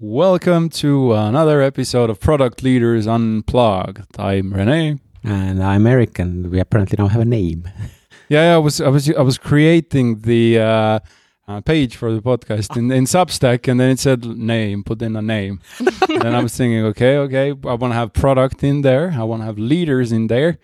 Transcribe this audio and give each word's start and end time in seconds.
Welcome 0.00 0.68
to 0.84 1.12
another 1.14 1.60
episode 1.60 2.08
of 2.08 2.20
Product 2.20 2.62
Leaders 2.62 3.08
Unplugged. 3.08 4.16
I'm 4.16 4.52
Rene. 4.52 5.00
And 5.24 5.60
I'm 5.60 5.88
Erik, 5.88 6.20
and 6.20 6.52
we 6.52 6.60
apparently 6.60 6.94
now 6.96 7.08
have 7.08 7.20
a 7.20 7.24
name. 7.24 7.68
Yeah, 8.28 8.42
yeah 8.42 8.54
I 8.54 8.58
was 8.58 8.80
I 8.80 8.88
was 8.88 9.10
I 9.10 9.22
was 9.22 9.38
creating 9.38 10.20
the 10.20 10.58
uh, 10.60 11.00
uh, 11.48 11.60
page 11.62 11.96
for 11.96 12.12
the 12.12 12.20
podcast 12.20 12.76
in, 12.76 12.92
in 12.92 13.04
Substack, 13.04 13.66
and 13.66 13.80
then 13.80 13.90
it 13.90 13.98
said 13.98 14.24
name, 14.24 14.84
put 14.84 15.00
in 15.02 15.16
a 15.16 15.22
name. 15.22 15.60
and 15.80 16.36
I 16.36 16.42
was 16.42 16.54
thinking, 16.54 16.84
okay, 16.92 17.16
okay, 17.16 17.48
I 17.48 17.74
want 17.74 17.92
to 17.92 17.94
have 17.94 18.12
product 18.12 18.62
in 18.62 18.82
there, 18.82 19.14
I 19.18 19.24
want 19.24 19.40
to 19.40 19.46
have 19.46 19.58
leaders 19.58 20.12
in 20.12 20.26
there, 20.26 20.58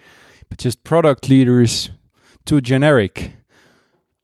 but 0.51 0.59
just 0.59 0.85
product 0.85 1.29
leaders 1.29 1.91
too 2.45 2.61
generic. 2.61 3.33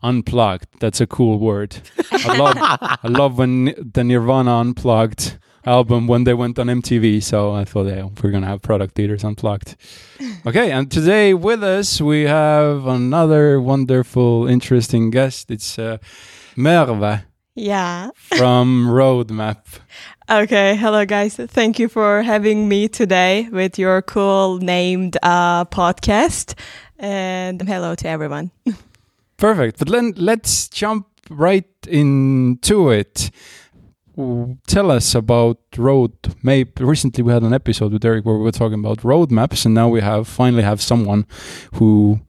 Unplugged. 0.02 0.66
That's 0.80 1.00
a 1.00 1.06
cool 1.06 1.38
word. 1.38 1.76
I 2.12 2.36
love 2.36 2.56
I 2.58 3.08
love 3.08 3.38
when 3.38 3.74
the 3.76 4.02
Nirvana 4.02 4.58
Unplugged 4.58 5.38
album 5.64 6.06
when 6.06 6.24
they 6.24 6.34
went 6.34 6.58
on 6.58 6.66
MTV. 6.66 7.22
So 7.22 7.52
I 7.52 7.64
thought, 7.64 7.86
yeah, 7.86 8.08
we're 8.22 8.30
gonna 8.30 8.46
have 8.46 8.62
product 8.62 8.96
leaders 8.98 9.24
unplugged. 9.24 9.76
Okay, 10.46 10.70
and 10.70 10.90
today 10.90 11.34
with 11.34 11.62
us 11.62 12.00
we 12.00 12.22
have 12.22 12.86
another 12.86 13.60
wonderful, 13.60 14.46
interesting 14.46 15.10
guest. 15.10 15.50
It's 15.50 15.78
uh, 15.78 15.98
Merve. 16.56 17.24
Yeah. 17.54 18.10
From 18.14 18.86
Roadmape. 18.88 19.80
Okay, 20.30 20.76
hello 20.76 21.04
guys. 21.04 21.36
Thank 21.36 21.78
you 21.78 21.88
for 21.88 22.22
having 22.22 22.68
me 22.68 22.88
today 22.88 23.48
with 23.50 23.78
your 23.78 24.00
cool 24.02 24.58
named 24.58 25.18
uh, 25.22 25.64
podcast. 25.66 26.54
And 26.98 27.60
hello 27.60 27.94
to 27.96 28.08
everyone. 28.08 28.50
Perfect. 29.40 29.78
But 29.78 29.88
then 29.88 30.12
let's 30.16 30.68
jump 30.68 31.06
right 31.30 31.64
into 31.88 32.90
it. 32.90 33.30
Tell 34.66 34.90
us 34.90 35.14
about 35.14 35.58
Roadmape. 35.72 36.78
Recently, 36.78 37.24
we 37.24 37.32
had 37.32 37.42
an 37.42 37.54
episode 37.54 37.92
with 37.92 38.04
Erik 38.04 38.26
where 38.26 38.36
we 38.36 38.44
were 38.44 38.52
talking 38.52 38.78
about 38.78 38.98
roadmaps, 38.98 39.64
and 39.64 39.74
now 39.74 39.88
we 39.88 40.02
have 40.02 40.28
finally 40.28 40.62
have 40.62 40.82
someone 40.82 41.26
who 41.74 42.20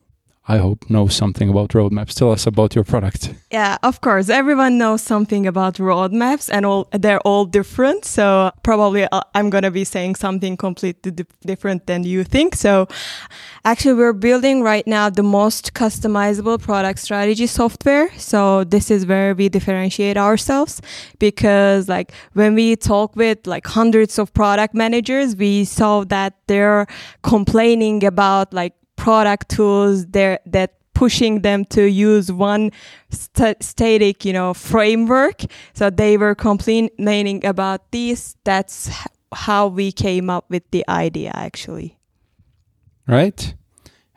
I 0.52 0.58
hope 0.58 0.90
know 0.90 1.08
something 1.08 1.48
about 1.48 1.70
roadmaps. 1.70 2.14
Tell 2.14 2.30
us 2.30 2.46
about 2.46 2.76
your 2.76 2.84
product. 2.84 3.34
Yeah, 3.52 3.78
of 3.84 4.02
course. 4.02 4.28
Everyone 4.28 4.78
knows 4.78 5.02
something 5.02 5.48
about 5.48 5.76
roadmaps 5.76 6.50
and 6.52 6.66
all 6.66 6.90
they're 6.92 7.22
all 7.22 7.46
different. 7.46 8.04
So 8.04 8.52
probably 8.62 9.04
uh, 9.06 9.22
I'm 9.34 9.50
going 9.50 9.64
to 9.64 9.72
be 9.72 9.86
saying 9.86 10.16
something 10.16 10.58
completely 10.58 11.12
di- 11.12 11.26
different 11.46 11.88
than 11.88 12.04
you 12.04 12.26
think. 12.26 12.56
So 12.56 12.90
actually 13.64 13.94
we're 13.94 14.12
building 14.12 14.62
right 14.62 14.86
now 14.86 15.10
the 15.10 15.24
most 15.24 15.74
customizable 15.74 16.60
product 16.60 17.00
strategy 17.00 17.48
software. 17.48 18.12
So 18.18 18.66
this 18.66 18.92
is 18.92 19.06
where 19.06 19.34
we 19.34 19.48
differentiate 19.48 20.18
ourselves 20.18 20.82
because 21.18 21.88
like 21.88 22.12
when 22.34 22.56
we 22.56 22.76
talk 22.76 23.16
with 23.16 23.48
like 23.48 23.66
hundreds 23.68 24.20
of 24.20 24.34
product 24.34 24.74
managers, 24.74 25.34
we 25.34 25.64
saw 25.64 26.04
that 26.06 26.34
they're 26.48 26.88
complaining 27.24 28.04
about 28.04 28.54
like 28.54 28.74
product 29.02 29.50
tools 29.50 30.06
there 30.06 30.40
that 30.46 30.76
pushing 30.94 31.42
them 31.42 31.66
to 31.66 31.90
use 31.90 32.32
one 32.32 32.72
st- 33.10 33.64
static, 33.64 34.24
you 34.24 34.32
know, 34.32 34.54
framework. 34.54 35.42
So 35.74 35.90
they 35.90 36.18
were 36.18 36.36
complaining 36.36 37.44
about 37.44 37.92
this. 37.92 38.36
That's 38.44 38.92
how 39.34 39.68
we 39.68 39.92
came 39.92 40.30
up 40.30 40.46
with 40.50 40.70
the 40.70 40.86
idea, 40.88 41.32
actually. 41.34 41.98
Right. 43.08 43.56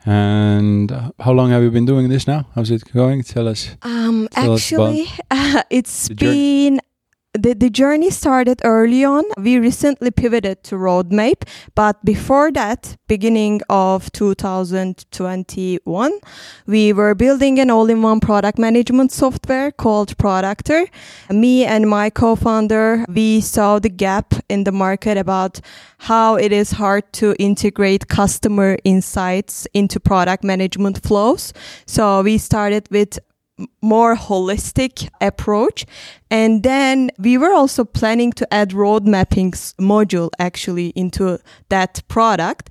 And 0.05 0.91
how 1.19 1.31
long 1.31 1.49
have 1.49 1.63
you 1.63 1.71
been 1.71 1.85
doing 1.85 2.09
this 2.09 2.27
now? 2.27 2.45
How's 2.53 2.69
it 2.69 2.83
going? 2.93 3.23
Tell 3.23 3.47
us. 3.47 3.75
Um, 3.81 4.27
tell 4.29 4.53
actually, 4.53 5.01
us 5.01 5.19
uh, 5.31 5.63
it's 5.71 6.09
been 6.09 6.79
the, 7.37 7.53
the 7.53 7.69
journey 7.69 8.09
started 8.09 8.61
early 8.63 9.03
on. 9.03 9.23
We 9.37 9.59
recently 9.59 10.11
pivoted 10.11 10.63
to 10.65 10.75
Roadmape, 10.75 11.43
but 11.75 12.03
before 12.05 12.51
that, 12.53 12.97
beginning 13.07 13.61
of 13.69 14.11
2021, 14.11 16.11
we 16.65 16.93
were 16.93 17.15
building 17.15 17.59
an 17.59 17.69
all-in-one 17.69 18.19
product 18.19 18.57
management 18.57 19.11
software 19.11 19.71
called 19.71 20.17
Productor. 20.17 20.87
Me 21.29 21.65
and 21.65 21.89
my 21.89 22.09
co-founder, 22.09 23.05
we 23.07 23.41
saw 23.41 23.79
the 23.79 23.89
gap 23.89 24.33
in 24.49 24.63
the 24.63 24.71
market 24.71 25.17
about 25.17 25.59
how 25.99 26.35
it 26.35 26.51
is 26.51 26.71
hard 26.71 27.11
to 27.13 27.35
integrate 27.39 28.07
customer 28.07 28.77
insights 28.83 29.67
into 29.73 29.99
product 29.99 30.43
management 30.43 31.03
flows. 31.03 31.53
So 31.85 32.21
we 32.21 32.37
started 32.37 32.87
with 32.91 33.19
more 33.81 34.15
holistic 34.15 35.09
approach. 35.21 35.85
And 36.29 36.63
then 36.63 37.11
we 37.17 37.37
were 37.37 37.53
also 37.53 37.85
planning 37.85 38.33
to 38.33 38.53
add 38.53 38.73
road 38.73 39.05
mapping 39.05 39.51
module 39.51 40.29
actually 40.39 40.89
into 40.89 41.39
that 41.69 42.01
product, 42.07 42.69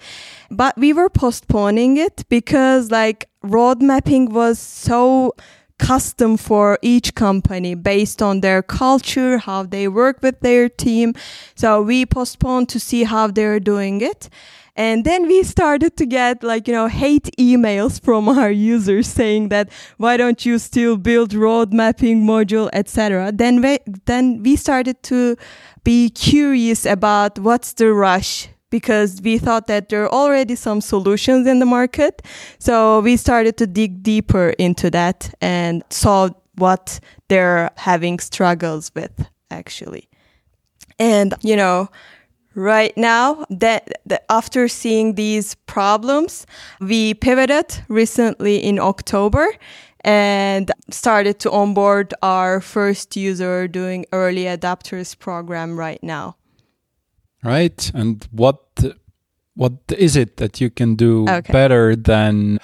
but 0.50 0.76
we 0.76 0.92
were 0.92 1.08
postponing 1.08 1.96
it 1.96 2.24
because 2.28 2.90
like 2.90 3.28
road 3.42 3.80
mapping 3.80 4.32
was 4.32 4.58
so 4.58 5.34
custom 5.78 6.36
for 6.36 6.78
each 6.82 7.14
company 7.14 7.74
based 7.74 8.22
on 8.22 8.40
their 8.40 8.62
culture, 8.62 9.38
how 9.38 9.62
they 9.62 9.88
work 9.88 10.22
with 10.22 10.40
their 10.40 10.68
team. 10.68 11.14
So 11.54 11.82
we 11.82 12.06
postponed 12.06 12.68
to 12.70 12.80
see 12.80 13.04
how 13.04 13.28
they're 13.28 13.60
doing 13.60 14.00
it. 14.00 14.28
And 14.76 15.04
then 15.04 15.28
we 15.28 15.44
started 15.44 15.96
to 15.98 16.06
get 16.06 16.42
like, 16.42 16.66
you 16.66 16.74
know, 16.74 16.88
hate 16.88 17.30
emails 17.38 18.00
from 18.02 18.28
our 18.28 18.50
users 18.50 19.06
saying 19.06 19.48
that 19.50 19.70
why 19.98 20.16
don't 20.16 20.44
you 20.44 20.58
still 20.58 20.96
build 20.96 21.32
road 21.32 21.72
mapping 21.72 22.24
module, 22.24 22.68
etc. 22.72 23.30
Then 23.32 23.62
we, 23.62 23.78
then 24.06 24.42
we 24.42 24.56
started 24.56 25.02
to 25.04 25.36
be 25.84 26.10
curious 26.10 26.84
about 26.86 27.38
what's 27.38 27.74
the 27.74 27.92
rush 27.92 28.48
because 28.70 29.20
we 29.22 29.38
thought 29.38 29.68
that 29.68 29.88
there 29.88 30.02
are 30.02 30.12
already 30.12 30.56
some 30.56 30.80
solutions 30.80 31.46
in 31.46 31.60
the 31.60 31.66
market. 31.66 32.22
So 32.58 33.00
we 33.00 33.16
started 33.16 33.56
to 33.58 33.68
dig 33.68 34.02
deeper 34.02 34.50
into 34.58 34.90
that 34.90 35.32
and 35.40 35.84
saw 35.90 36.30
what 36.56 36.98
they're 37.28 37.70
having 37.76 38.18
struggles 38.18 38.90
with 38.94 39.28
actually. 39.50 40.08
And, 40.98 41.34
you 41.42 41.54
know, 41.54 41.88
right 42.54 42.96
now 42.96 43.44
that, 43.50 44.00
that, 44.06 44.24
after 44.30 44.68
seeing 44.68 45.14
these 45.14 45.54
problems 45.66 46.46
we 46.80 47.14
pivoted 47.14 47.82
recently 47.88 48.56
in 48.58 48.78
october 48.78 49.46
and 50.04 50.70
started 50.90 51.38
to 51.40 51.50
onboard 51.50 52.12
our 52.22 52.60
first 52.60 53.16
user 53.16 53.66
doing 53.66 54.04
early 54.12 54.44
adapters 54.44 55.18
program 55.18 55.78
right 55.78 56.02
now 56.02 56.36
right 57.42 57.90
and 57.94 58.28
what 58.30 58.60
what 59.54 59.72
is 59.96 60.16
it 60.16 60.36
that 60.36 60.60
you 60.60 60.70
can 60.70 60.94
do 60.94 61.26
okay. 61.28 61.52
better 61.52 61.96
than 61.96 62.58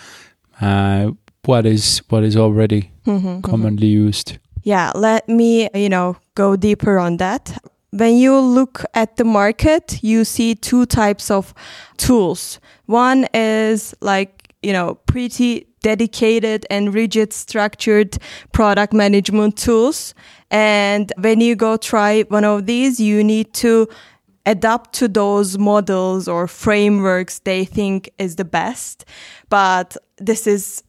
uh, 0.61 1.11
what 1.45 1.65
is 1.65 2.03
what 2.09 2.23
is 2.23 2.37
already 2.37 2.91
mm-hmm, 3.07 3.27
mm-hmm. 3.27 3.41
commonly 3.41 3.89
mm-hmm. 3.89 4.07
used 4.07 4.39
yeah 4.63 4.93
let 4.95 5.29
me 5.29 5.69
you 5.75 5.89
know 5.89 6.17
go 6.35 6.57
deeper 6.57 6.99
on 6.99 7.17
that 7.17 7.59
when 7.91 8.17
you 8.17 8.39
look 8.39 8.85
at 8.95 9.17
the 9.17 9.25
market, 9.25 10.03
you 10.03 10.25
see 10.25 10.55
two 10.55 10.87
types 10.87 11.31
of 11.31 11.55
tools. 11.97 12.61
One 12.87 13.27
is 13.35 13.95
like, 14.01 14.55
you 14.63 14.73
know, 14.73 14.97
pretty 15.07 15.67
dedicated 15.83 16.67
and 16.71 16.95
rigid 16.95 17.33
structured 17.33 18.19
product 18.53 18.93
management 18.93 19.57
tools. 19.57 20.15
And 20.51 21.13
when 21.19 21.41
you 21.41 21.57
go 21.57 21.77
try 21.77 22.23
one 22.23 22.45
of 22.45 22.67
these, 22.67 23.01
you 23.01 23.25
need 23.25 23.55
to 23.55 23.89
adapt 24.47 24.95
to 24.95 25.09
those 25.09 25.59
models 25.59 26.27
or 26.29 26.47
frameworks 26.47 27.41
they 27.41 27.65
think 27.65 28.11
is 28.19 28.37
the 28.37 28.45
best. 28.45 29.05
But 29.49 29.97
this 30.19 30.47
is 30.47 30.83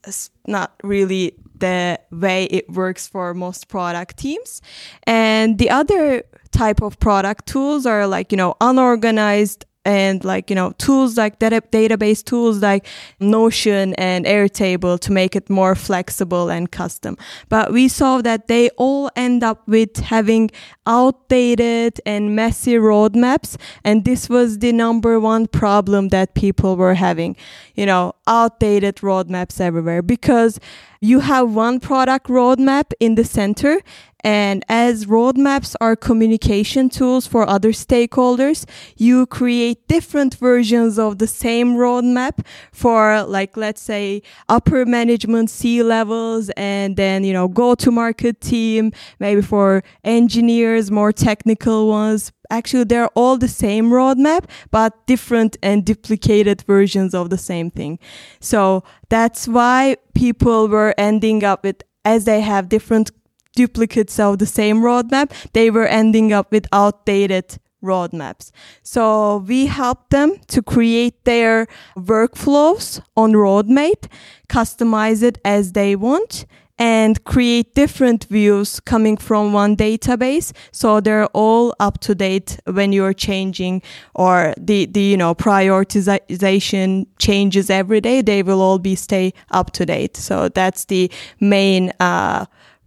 not 0.48 0.74
really 0.84 1.34
the 1.58 2.00
way 2.12 2.46
it 2.46 2.70
works 2.70 3.08
for 3.08 3.34
most 3.34 3.68
product 3.68 4.18
teams. 4.18 4.62
And 5.04 5.58
the 5.58 5.70
other 5.70 6.24
type 6.52 6.82
of 6.82 7.00
product 7.00 7.48
tools 7.48 7.86
are 7.86 8.08
like, 8.08 8.32
you 8.32 8.38
know, 8.38 8.56
unorganized 8.62 9.66
and 9.86 10.24
like 10.24 10.50
you 10.50 10.56
know 10.56 10.72
tools 10.74 11.18
like 11.18 11.40
data 11.40 11.62
database 11.72 12.24
tools 12.24 12.62
like 12.62 12.86
notion 13.20 13.94
and 13.96 14.26
airtable 14.26 15.00
to 15.00 15.12
make 15.12 15.36
it 15.36 15.50
more 15.50 15.76
flexible 15.76 16.50
and 16.50 16.72
custom. 16.72 17.18
But 17.50 17.72
we 17.72 17.88
saw 17.88 18.22
that 18.22 18.48
they 18.48 18.70
all 18.78 19.10
end 19.16 19.44
up 19.44 19.68
with 19.68 19.98
having 19.98 20.52
outdated 20.88 22.02
and 22.06 22.36
messy 22.36 22.74
roadmaps 22.74 23.56
and 23.84 24.04
this 24.06 24.30
was 24.30 24.60
the 24.60 24.72
number 24.72 25.20
one 25.20 25.48
problem 25.48 26.10
that 26.10 26.34
people 26.34 26.76
were 26.76 26.96
having 26.96 27.36
you 27.76 27.86
know 27.86 28.14
outdated 28.32 28.96
roadmaps 28.98 29.60
everywhere. 29.60 30.02
Because 30.02 30.60
you 31.02 31.20
have 31.20 31.54
one 31.54 31.80
product 31.80 32.28
roadmap 32.28 32.94
in 33.00 33.16
the 33.16 33.26
center 33.26 33.82
and 34.24 34.64
as 34.70 35.06
roadmaps 35.08 35.76
are 35.82 35.96
communication 35.96 36.90
tools 36.90 37.26
for 37.26 37.48
other 37.50 37.72
stakeholders, 37.72 38.66
you 38.96 39.26
create 39.26 39.88
different 39.88 40.36
versions 40.36 41.00
of 41.00 41.18
the 41.18 41.28
same 41.28 41.76
roadmap 41.76 42.46
for 42.72 43.24
like, 43.24 43.58
let's 43.58 43.82
say 43.82 44.22
upper 44.48 44.86
management 44.86 45.50
C 45.50 45.82
levels 45.82 46.52
and 46.52 46.96
then, 46.98 47.24
you 47.24 47.34
know, 47.34 47.48
go 47.48 47.74
to 47.76 47.90
market 47.90 48.42
team, 48.42 48.92
maybe 49.20 49.42
for 49.42 49.84
engineers 50.04 50.81
more 50.90 51.12
technical 51.12 51.88
ones. 51.90 52.32
Actually, 52.50 52.86
they're 52.86 53.10
all 53.10 53.38
the 53.38 53.48
same 53.48 53.92
roadmap, 53.92 54.46
but 54.72 55.06
different 55.06 55.58
and 55.62 55.86
duplicated 55.86 56.62
versions 56.64 57.14
of 57.14 57.30
the 57.30 57.38
same 57.38 57.70
thing. 57.70 58.00
So 58.40 58.84
that's 59.10 59.48
why 59.48 59.98
people 60.16 60.68
were 60.68 60.96
ending 60.98 61.44
up 61.44 61.64
with, 61.64 61.84
as 62.04 62.26
they 62.26 62.42
have 62.42 62.70
different 62.70 63.12
duplicates 63.56 64.20
of 64.20 64.40
the 64.40 64.46
same 64.46 64.82
roadmap, 64.82 65.32
they 65.54 65.70
were 65.70 65.86
ending 65.86 66.34
up 66.34 66.52
with 66.52 66.68
outdated 66.72 67.60
roadmaps. 67.84 68.52
So 68.84 69.38
we 69.38 69.66
help 69.66 70.10
them 70.10 70.38
to 70.48 70.62
create 70.62 71.26
their 71.26 71.68
workflows 71.98 73.02
on 73.18 73.34
Roadmape, 73.34 74.08
customize 74.48 75.24
it 75.24 75.40
as 75.44 75.74
they 75.74 75.96
want 75.96 76.46
and 76.82 77.24
create 77.26 77.76
different 77.76 78.24
views 78.24 78.80
coming 78.80 79.16
from 79.16 79.54
one 79.54 79.78
database 79.78 80.52
so 80.72 81.00
they're 81.00 81.28
all 81.28 81.76
up 81.80 82.00
to 82.00 82.16
date 82.16 82.60
when 82.66 82.92
you're 82.92 83.14
changing 83.14 83.84
or 84.16 84.56
the, 84.58 84.88
the 84.88 85.02
you 85.02 85.16
know 85.16 85.36
prioritization 85.36 87.06
changes 87.20 87.70
every 87.70 88.02
day 88.02 88.24
they 88.24 88.42
will 88.42 88.62
all 88.62 88.80
be 88.80 88.96
stay 88.96 89.32
up 89.52 89.70
to 89.70 89.86
date 89.86 90.18
so 90.18 90.50
that's 90.50 90.86
the 90.86 91.10
main 91.40 91.94
uh, 92.00 92.44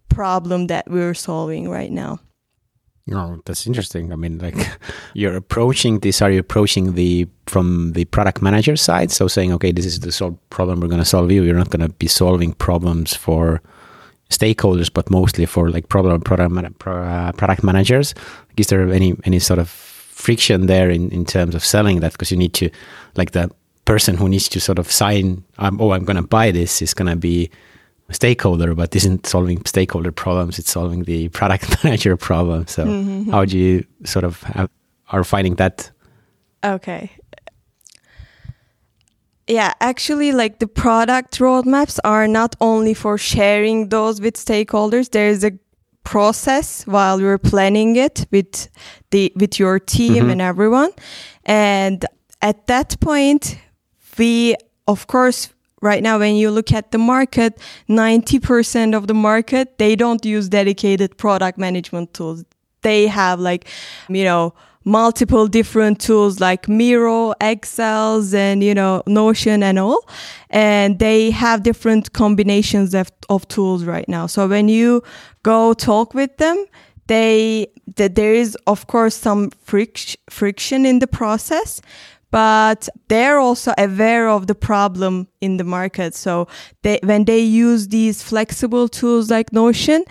problem 0.08 0.66
that 0.66 0.90
we're 0.90 1.14
solving 1.14 1.70
right 1.70 1.92
now 1.92 2.18
Oh, 3.12 3.38
that's 3.44 3.66
interesting. 3.66 4.14
I 4.14 4.16
mean, 4.16 4.38
like 4.38 4.56
you're 5.12 5.36
approaching 5.36 5.98
this. 5.98 6.22
Are 6.22 6.30
you 6.30 6.38
approaching 6.38 6.94
the 6.94 7.28
from 7.46 7.92
the 7.92 8.06
product 8.06 8.40
manager 8.40 8.76
side? 8.76 9.10
So 9.10 9.28
saying, 9.28 9.52
okay, 9.52 9.72
this 9.72 9.84
is 9.84 10.00
the 10.00 10.10
solve 10.10 10.38
problem 10.48 10.80
we're 10.80 10.88
going 10.88 11.02
to 11.02 11.04
solve. 11.04 11.30
You. 11.30 11.42
You're 11.42 11.58
not 11.58 11.68
going 11.68 11.86
to 11.86 11.92
be 11.92 12.06
solving 12.06 12.54
problems 12.54 13.14
for 13.14 13.60
stakeholders, 14.36 14.92
but 14.92 15.10
mostly 15.10 15.46
for 15.46 15.70
like 15.70 15.88
problem 15.88 16.20
product 16.20 16.86
uh, 16.86 17.32
product 17.32 17.62
managers. 17.62 18.14
Is 18.56 18.68
there 18.68 18.88
any 18.90 19.14
any 19.24 19.38
sort 19.38 19.58
of 19.58 19.68
friction 19.68 20.66
there 20.66 20.90
in 20.90 21.10
in 21.10 21.24
terms 21.24 21.54
of 21.54 21.64
selling 21.64 22.00
that? 22.00 22.12
Because 22.12 22.30
you 22.30 22.38
need 22.38 22.54
to, 22.54 22.70
like 23.16 23.32
the 23.32 23.50
person 23.84 24.16
who 24.16 24.28
needs 24.28 24.48
to 24.48 24.60
sort 24.60 24.78
of 24.78 24.90
sign, 24.90 25.44
um, 25.58 25.80
oh, 25.80 25.92
I'm 25.92 26.04
going 26.04 26.16
to 26.16 26.26
buy 26.26 26.50
this 26.50 26.82
is 26.82 26.94
going 26.94 27.10
to 27.10 27.16
be 27.16 27.50
a 28.08 28.14
stakeholder, 28.14 28.74
but 28.74 28.94
isn't 28.96 29.26
solving 29.26 29.64
stakeholder 29.64 30.12
problems. 30.12 30.58
It's 30.58 30.70
solving 30.70 31.04
the 31.04 31.28
product 31.38 31.84
manager 31.84 32.16
problem. 32.16 32.66
So 32.66 32.84
mm-hmm. 32.84 33.30
how 33.30 33.44
do 33.44 33.58
you 33.58 33.84
sort 34.04 34.24
of 34.24 34.42
have, 34.42 34.70
are 35.10 35.24
finding 35.24 35.56
that? 35.56 35.90
Okay. 36.64 37.10
Yeah, 39.46 39.74
actually, 39.80 40.32
like 40.32 40.58
the 40.58 40.66
product 40.66 41.38
roadmaps 41.38 41.98
are 42.02 42.26
not 42.26 42.56
only 42.60 42.94
for 42.94 43.18
sharing 43.18 43.90
those 43.90 44.20
with 44.20 44.36
stakeholders. 44.36 45.10
There 45.10 45.28
is 45.28 45.44
a 45.44 45.52
process 46.02 46.86
while 46.86 47.20
you're 47.20 47.38
planning 47.38 47.96
it 47.96 48.26
with 48.30 48.68
the 49.10 49.32
with 49.36 49.58
your 49.58 49.78
team 49.78 50.14
mm-hmm. 50.14 50.30
and 50.30 50.40
everyone. 50.40 50.90
And 51.44 52.04
at 52.40 52.66
that 52.68 52.98
point, 53.00 53.58
we 54.18 54.56
of 54.86 55.06
course 55.06 55.50
right 55.80 56.02
now 56.02 56.18
when 56.18 56.36
you 56.36 56.50
look 56.50 56.72
at 56.72 56.92
the 56.92 56.98
market 56.98 57.58
90% 57.88 58.96
of 58.96 59.06
the 59.06 59.14
market 59.14 59.76
they 59.78 59.94
don't 59.96 60.24
use 60.24 60.48
dedicated 60.48 61.16
product 61.18 61.58
management 61.58 62.14
tools 62.14 62.44
they 62.82 63.06
have 63.06 63.40
like 63.40 63.68
you 64.08 64.24
know 64.24 64.54
multiple 64.84 65.46
different 65.48 66.00
tools 66.00 66.40
like 66.40 66.68
Miro, 66.68 67.34
Excels, 67.40 68.34
and 68.34 68.62
you 68.62 68.74
know 68.74 69.02
Notion 69.06 69.62
and 69.62 69.78
all, 69.78 70.08
and 70.50 70.98
they 70.98 71.30
have 71.30 71.62
different 71.62 72.12
combinations 72.12 72.94
of, 72.94 73.10
of 73.28 73.46
tools 73.48 73.84
right 73.84 74.08
now. 74.08 74.26
So 74.26 74.46
when 74.46 74.68
you 74.68 75.02
go 75.42 75.74
talk 75.74 76.14
with 76.14 76.36
them, 76.36 76.64
they 77.06 77.68
that 77.96 78.14
there 78.14 78.34
is 78.34 78.56
of 78.66 78.86
course 78.86 79.14
some 79.14 79.50
fric- 79.50 80.16
friction 80.30 80.86
in 80.86 80.98
the 80.98 81.06
process, 81.06 81.80
but 82.30 82.88
they're 83.08 83.38
also 83.38 83.72
aware 83.78 84.28
of 84.28 84.46
the 84.46 84.54
problem 84.54 85.28
in 85.40 85.56
the 85.56 85.64
market. 85.64 86.14
So 86.14 86.48
they, 86.82 86.98
when 87.02 87.24
they 87.24 87.40
use 87.40 87.88
these 87.88 88.22
flexible 88.22 88.88
tools 88.88 89.30
like 89.30 89.52
Notion, 89.52 90.04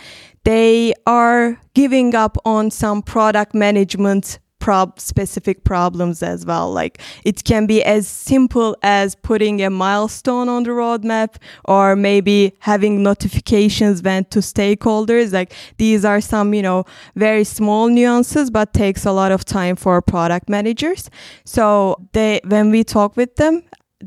they 0.44 0.94
are 1.06 1.60
giving 1.74 2.16
up 2.16 2.38
on 2.46 2.72
some 2.72 3.02
product 3.02 3.54
management 3.54 4.40
prob- 4.63 4.98
specific 4.98 5.65
problems 5.65 6.24
as 6.24 6.45
well. 6.45 6.71
Like 6.71 7.01
it 7.25 7.44
can 7.44 7.65
be 7.65 7.83
as 7.83 8.07
simple 8.07 8.77
as 8.81 9.13
putting 9.13 9.62
a 9.62 9.69
milestone 9.69 10.48
on 10.48 10.63
the 10.63 10.69
roadmap 10.69 11.36
or 11.65 11.98
maybe 11.98 12.54
having 12.60 13.04
notifications 13.04 14.01
went 14.01 14.31
to 14.31 14.39
stakeholders. 14.39 15.33
Like 15.33 15.54
these 15.77 16.06
are 16.06 16.21
some, 16.21 16.54
you 16.54 16.62
know, 16.62 16.86
very 17.15 17.44
small 17.44 17.89
nuances, 17.89 18.50
but 18.50 18.74
takes 18.74 19.06
a 19.06 19.12
lot 19.12 19.33
of 19.33 19.44
time 19.44 19.75
for 19.75 20.01
product 20.01 20.48
managers. 20.48 21.09
So 21.44 21.98
they, 22.13 22.39
when 22.45 22.71
we 22.71 22.86
talk 22.86 23.18
with 23.18 23.36
them, 23.36 23.63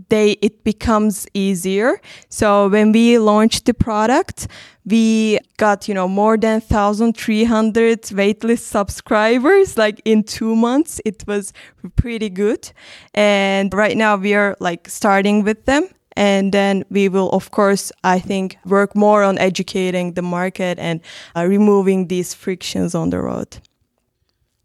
they 0.08 0.32
it 0.42 0.64
becomes 0.64 1.26
easier. 1.34 2.00
So 2.28 2.68
when 2.68 2.92
we 2.92 3.18
launched 3.18 3.66
the 3.66 3.74
product 3.74 4.48
we 4.86 5.38
got 5.56 5.88
you 5.88 5.94
know 5.94 6.08
more 6.08 6.36
than 6.38 6.60
1300 6.60 8.02
waitlist 8.02 8.60
subscribers 8.60 9.76
like 9.76 10.00
in 10.04 10.22
2 10.22 10.54
months. 10.54 11.00
It 11.04 11.24
was 11.26 11.52
pretty 11.96 12.30
good. 12.30 12.70
And 13.12 13.74
right 13.74 13.96
now 13.96 14.16
we 14.16 14.34
are 14.34 14.56
like 14.60 14.88
starting 14.88 15.44
with 15.44 15.64
them. 15.66 15.88
And 16.18 16.52
then 16.52 16.84
we 16.88 17.10
will 17.10 17.28
of 17.30 17.50
course 17.50 17.92
i 18.02 18.18
think 18.18 18.56
work 18.64 18.96
more 18.96 19.22
on 19.22 19.36
educating 19.38 20.14
the 20.14 20.22
market 20.22 20.78
and 20.78 21.00
uh, 21.34 21.44
removing 21.44 22.08
these 22.08 22.32
frictions 22.32 22.94
on 22.94 23.10
the 23.10 23.18
road. 23.18 23.58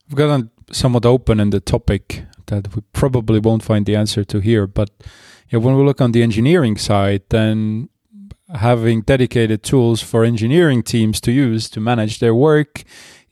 We've 0.08 0.18
gotten 0.18 0.50
somewhat 0.72 1.06
open 1.06 1.40
in 1.40 1.50
the 1.50 1.60
topic 1.60 2.24
that 2.52 2.76
we 2.76 2.82
probably 2.94 3.40
won't 3.40 3.64
find 3.64 3.86
the 3.86 3.96
answer 3.96 4.24
to 4.26 4.40
here. 4.40 4.68
But 4.68 4.90
when 5.50 5.76
we 5.76 5.84
look 5.84 6.02
on 6.02 6.12
the 6.12 6.24
engineering 6.24 6.78
side, 6.78 7.24
then 7.30 7.90
having 8.54 9.02
dedicated 9.02 9.64
tools 9.64 10.02
for 10.02 10.24
engineering 10.24 10.84
teams 10.84 11.20
to 11.22 11.32
use 11.32 11.70
to 11.70 11.80
manage 11.80 12.20
their 12.20 12.36
work 12.36 12.84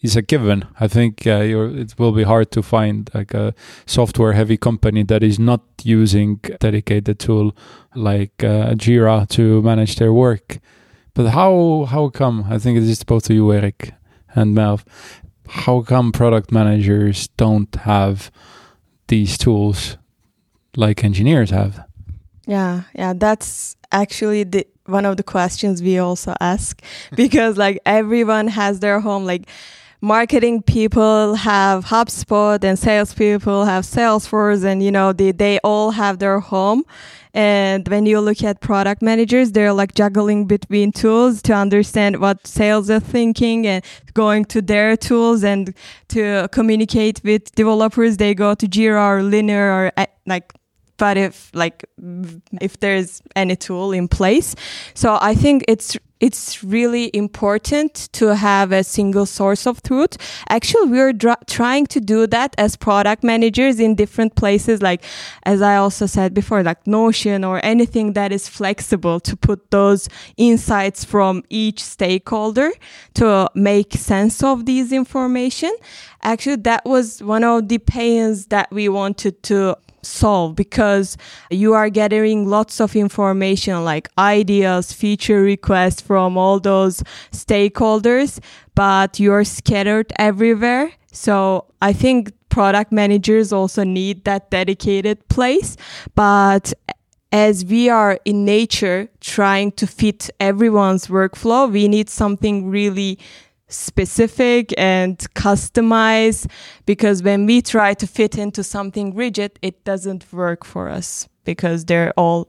is 0.01 0.15
a 0.15 0.21
given. 0.21 0.65
I 0.79 0.87
think 0.87 1.27
uh, 1.27 1.41
it 1.43 1.99
will 1.99 2.13
be 2.13 2.23
hard 2.23 2.51
to 2.51 2.61
find 2.63 3.09
like 3.13 3.33
a 3.33 3.53
software 3.85 4.33
heavy 4.33 4.57
company 4.57 5.03
that 5.03 5.23
is 5.23 5.37
not 5.39 5.61
using 5.83 6.37
dedicated 6.59 7.19
tool 7.19 7.55
like 7.95 8.43
uh, 8.43 8.73
Jira 8.75 9.27
to 9.29 9.61
manage 9.61 9.97
their 9.97 10.13
work. 10.13 10.59
But 11.13 11.31
how 11.31 11.85
how 11.89 12.09
come? 12.09 12.45
I 12.49 12.57
think 12.59 12.77
it 12.77 12.83
is 12.83 13.03
both 13.03 13.25
to 13.25 13.33
you, 13.33 13.51
Erik 13.51 13.93
and 14.35 14.55
Merve. 14.55 14.85
How 15.49 15.81
come 15.81 16.11
product 16.11 16.51
managers 16.51 17.27
don't 17.35 17.73
have 17.75 18.31
these 19.09 19.37
tools 19.37 19.97
like 20.75 21.03
engineers 21.03 21.49
have? 21.49 21.85
Yeah, 22.47 22.83
yeah, 22.95 23.13
that's 23.13 23.75
actually 23.91 24.43
the 24.43 24.65
one 24.85 25.05
of 25.05 25.17
the 25.17 25.23
questions 25.23 25.83
we 25.83 25.99
also 25.99 26.33
ask 26.39 26.81
because 27.15 27.57
like 27.57 27.79
everyone 27.85 28.47
has 28.47 28.79
their 28.79 28.99
home 28.99 29.25
like 29.25 29.47
marketing 30.01 30.61
people 30.61 31.35
have 31.35 31.85
HubSpot 31.85 32.63
and 32.63 32.77
sales 32.79 33.13
people 33.13 33.65
have 33.65 33.83
Salesforce 33.83 34.63
and 34.63 34.81
you 34.81 34.91
know 34.91 35.13
they, 35.13 35.31
they 35.31 35.59
all 35.59 35.91
have 35.91 36.19
their 36.19 36.39
home 36.39 36.83
and 37.33 37.87
when 37.87 38.05
you 38.05 38.19
look 38.19 38.43
at 38.43 38.59
product 38.59 39.01
managers, 39.01 39.51
they're 39.51 39.73
like 39.73 39.93
juggling 39.93 40.45
between 40.45 40.91
tools 40.91 41.41
to 41.43 41.53
understand 41.53 42.19
what 42.19 42.47
sales 42.47 42.89
are 42.89 42.99
thinking 42.99 43.67
and 43.67 43.85
going 44.13 44.45
to 44.45 44.61
their 44.61 44.97
tools 44.97 45.43
and 45.43 45.73
to 46.09 46.49
communicate 46.51 47.21
with 47.23 47.53
developers. 47.53 48.17
They 48.17 48.33
go 48.33 48.55
to 48.55 48.67
Jira 48.67 49.19
or 49.19 49.23
Linear 49.23 49.71
or 49.71 49.91
uh, 49.95 50.07
like 50.25 50.53
but 50.99 51.17
if 51.17 51.49
like 51.55 51.83
if 52.61 52.79
there's 52.79 53.21
any 53.35 53.55
tool 53.55 53.91
in 53.91 54.07
place 54.07 54.55
so 54.93 55.17
i 55.21 55.33
think 55.33 55.65
it's 55.67 55.97
it's 56.19 56.63
really 56.63 57.09
important 57.13 58.09
to 58.11 58.35
have 58.35 58.71
a 58.71 58.83
single 58.83 59.25
source 59.25 59.65
of 59.65 59.81
truth. 59.81 60.17
Actually, 60.49 60.89
we're 60.89 61.13
trying 61.47 61.85
to 61.87 62.01
do 62.01 62.27
that 62.27 62.53
as 62.57 62.75
product 62.75 63.23
managers 63.23 63.79
in 63.79 63.95
different 63.95 64.35
places, 64.35 64.81
like, 64.81 65.03
as 65.43 65.61
I 65.61 65.77
also 65.77 66.05
said 66.05 66.33
before, 66.33 66.61
like 66.61 66.85
Notion 66.85 67.43
or 67.43 67.63
anything 67.63 68.13
that 68.13 68.31
is 68.31 68.49
flexible 68.49 69.19
to 69.21 69.37
put 69.37 69.71
those 69.71 70.09
insights 70.35 71.05
from 71.05 71.43
each 71.49 71.81
stakeholder 71.81 72.71
to 73.13 73.49
make 73.55 73.93
sense 73.93 74.43
of 74.43 74.65
these 74.65 74.91
information. 74.91 75.73
Actually, 76.21 76.57
that 76.57 76.83
was 76.85 77.23
one 77.23 77.45
of 77.45 77.69
the 77.69 77.77
pains 77.77 78.47
that 78.47 78.69
we 78.71 78.89
wanted 78.89 79.41
to 79.43 79.77
solve 80.01 80.55
because 80.55 81.17
you 81.49 81.73
are 81.73 81.89
gathering 81.89 82.47
lots 82.47 82.79
of 82.79 82.95
information 82.95 83.83
like 83.83 84.09
ideas, 84.17 84.93
feature 84.93 85.41
requests 85.41 86.01
from 86.01 86.37
all 86.37 86.59
those 86.59 87.03
stakeholders, 87.31 88.39
but 88.75 89.19
you're 89.19 89.43
scattered 89.43 90.11
everywhere. 90.17 90.91
So 91.11 91.65
I 91.81 91.93
think 91.93 92.33
product 92.49 92.91
managers 92.91 93.53
also 93.53 93.83
need 93.83 94.25
that 94.25 94.49
dedicated 94.49 95.27
place, 95.29 95.77
but 96.15 96.73
as 97.31 97.63
we 97.63 97.89
are 97.89 98.19
in 98.25 98.43
nature 98.43 99.07
trying 99.21 99.71
to 99.73 99.85
fit 99.85 100.29
everyone's 100.39 101.07
workflow, 101.07 101.71
we 101.71 101.87
need 101.87 102.09
something 102.09 102.69
really 102.69 103.19
specific 103.69 104.73
and 104.77 105.17
customized 105.35 106.49
because 106.85 107.23
when 107.23 107.45
we 107.45 107.61
try 107.61 107.93
to 107.93 108.07
fit 108.07 108.37
into 108.37 108.63
something 108.63 109.15
rigid, 109.15 109.57
it 109.61 109.83
doesn't 109.85 110.31
work 110.33 110.65
for 110.65 110.89
us 110.89 111.27
because 111.45 111.85
they're 111.85 112.11
all 112.17 112.47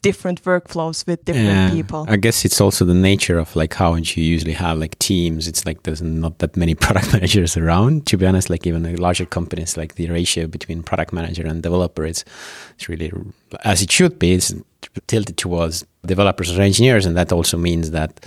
different 0.00 0.42
workflows 0.44 1.06
with 1.06 1.22
different 1.26 1.48
Yeah. 1.48 1.70
people. 1.70 2.06
I 2.08 2.16
guess 2.16 2.46
it's 2.46 2.62
also 2.62 2.86
the 2.86 2.94
nature 2.94 3.38
of 3.38 3.54
like 3.54 3.74
how 3.74 3.94
you 3.94 4.22
usually 4.24 4.54
have 4.54 4.78
like 4.78 4.98
teams. 4.98 5.46
It's 5.46 5.66
like 5.66 5.82
there's 5.82 6.00
not 6.00 6.38
that 6.38 6.56
many 6.56 6.74
product 6.86 7.12
managers 7.12 7.58
around. 7.58 8.06
To 8.06 8.16
be 8.16 8.24
honest, 8.26 8.48
like 8.48 8.66
even 8.66 8.84
the 8.84 8.96
larger 8.96 9.26
companies, 9.26 9.76
like 9.76 9.96
the 9.96 10.08
ratio 10.08 10.46
between 10.46 10.82
product 10.82 11.12
manager 11.12 11.46
and 11.46 11.62
developer, 11.62 12.06
it's 12.06 12.24
it's 12.74 12.88
really 12.88 13.12
as 13.64 13.82
it 13.82 13.90
should 13.92 14.18
be. 14.18 14.32
It's 14.32 14.54
tilted 15.08 15.36
towards 15.36 15.84
developers 16.06 16.56
or 16.56 16.62
engineers, 16.62 17.04
and 17.04 17.14
that 17.16 17.30
also 17.32 17.58
means 17.58 17.90
that 17.90 18.24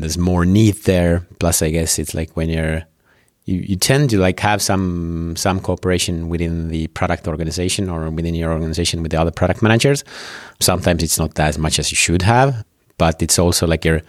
there's 0.00 0.18
more 0.18 0.44
need 0.44 0.74
there. 0.84 1.26
Plus, 1.38 1.62
I 1.62 1.70
guess 1.70 1.98
it's 1.98 2.14
like 2.14 2.36
when 2.36 2.48
you're 2.48 2.82
you, 3.46 3.58
you 3.60 3.76
tend 3.76 4.10
to 4.10 4.18
like 4.18 4.38
have 4.40 4.60
some 4.62 5.34
some 5.36 5.60
cooperation 5.60 6.28
within 6.28 6.68
the 6.68 6.86
product 6.88 7.26
organization 7.26 7.88
or 7.88 8.10
within 8.10 8.34
your 8.34 8.52
organization 8.52 9.02
with 9.02 9.12
the 9.12 9.20
other 9.20 9.30
product 9.30 9.62
managers. 9.62 10.04
Sometimes 10.60 11.02
it's 11.02 11.18
not 11.18 11.38
as 11.38 11.58
much 11.58 11.78
as 11.78 11.90
you 11.90 11.96
should 11.96 12.22
have, 12.22 12.64
but 12.98 13.22
it's 13.22 13.38
also 13.38 13.66
like 13.66 13.84
you're 13.84 14.02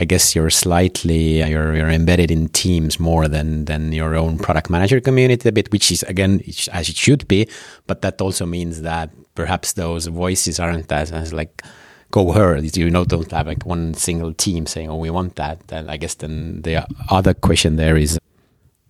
I 0.00 0.04
guess 0.04 0.34
you're 0.34 0.50
slightly 0.50 1.42
you're, 1.42 1.74
you're 1.74 1.88
embedded 1.88 2.30
in 2.30 2.48
teams 2.48 3.00
more 3.00 3.26
than 3.26 3.64
than 3.64 3.92
your 3.92 4.14
own 4.14 4.38
product 4.38 4.70
manager 4.70 5.00
community 5.00 5.48
a 5.48 5.52
bit, 5.52 5.72
which 5.72 5.90
is 5.90 6.04
again 6.04 6.40
as 6.72 6.88
it 6.88 6.96
should 6.96 7.26
be. 7.26 7.48
But 7.88 8.02
that 8.02 8.20
also 8.20 8.46
means 8.46 8.82
that 8.82 9.10
perhaps 9.34 9.72
those 9.72 10.06
voices 10.06 10.60
aren't 10.60 10.90
as, 10.92 11.10
as 11.10 11.32
like 11.32 11.62
go 12.10 12.32
heard. 12.32 12.76
You 12.76 12.90
know, 12.90 13.04
don't 13.04 13.30
have 13.30 13.46
like 13.46 13.66
one 13.66 13.94
single 13.94 14.32
team 14.34 14.66
saying, 14.66 14.90
"Oh, 14.90 14.96
we 14.96 15.10
want 15.10 15.36
that." 15.36 15.68
Then 15.68 15.88
I 15.88 15.96
guess 15.96 16.14
then 16.14 16.62
the 16.62 16.86
other 17.10 17.34
question 17.34 17.76
there 17.76 17.96
is 17.96 18.18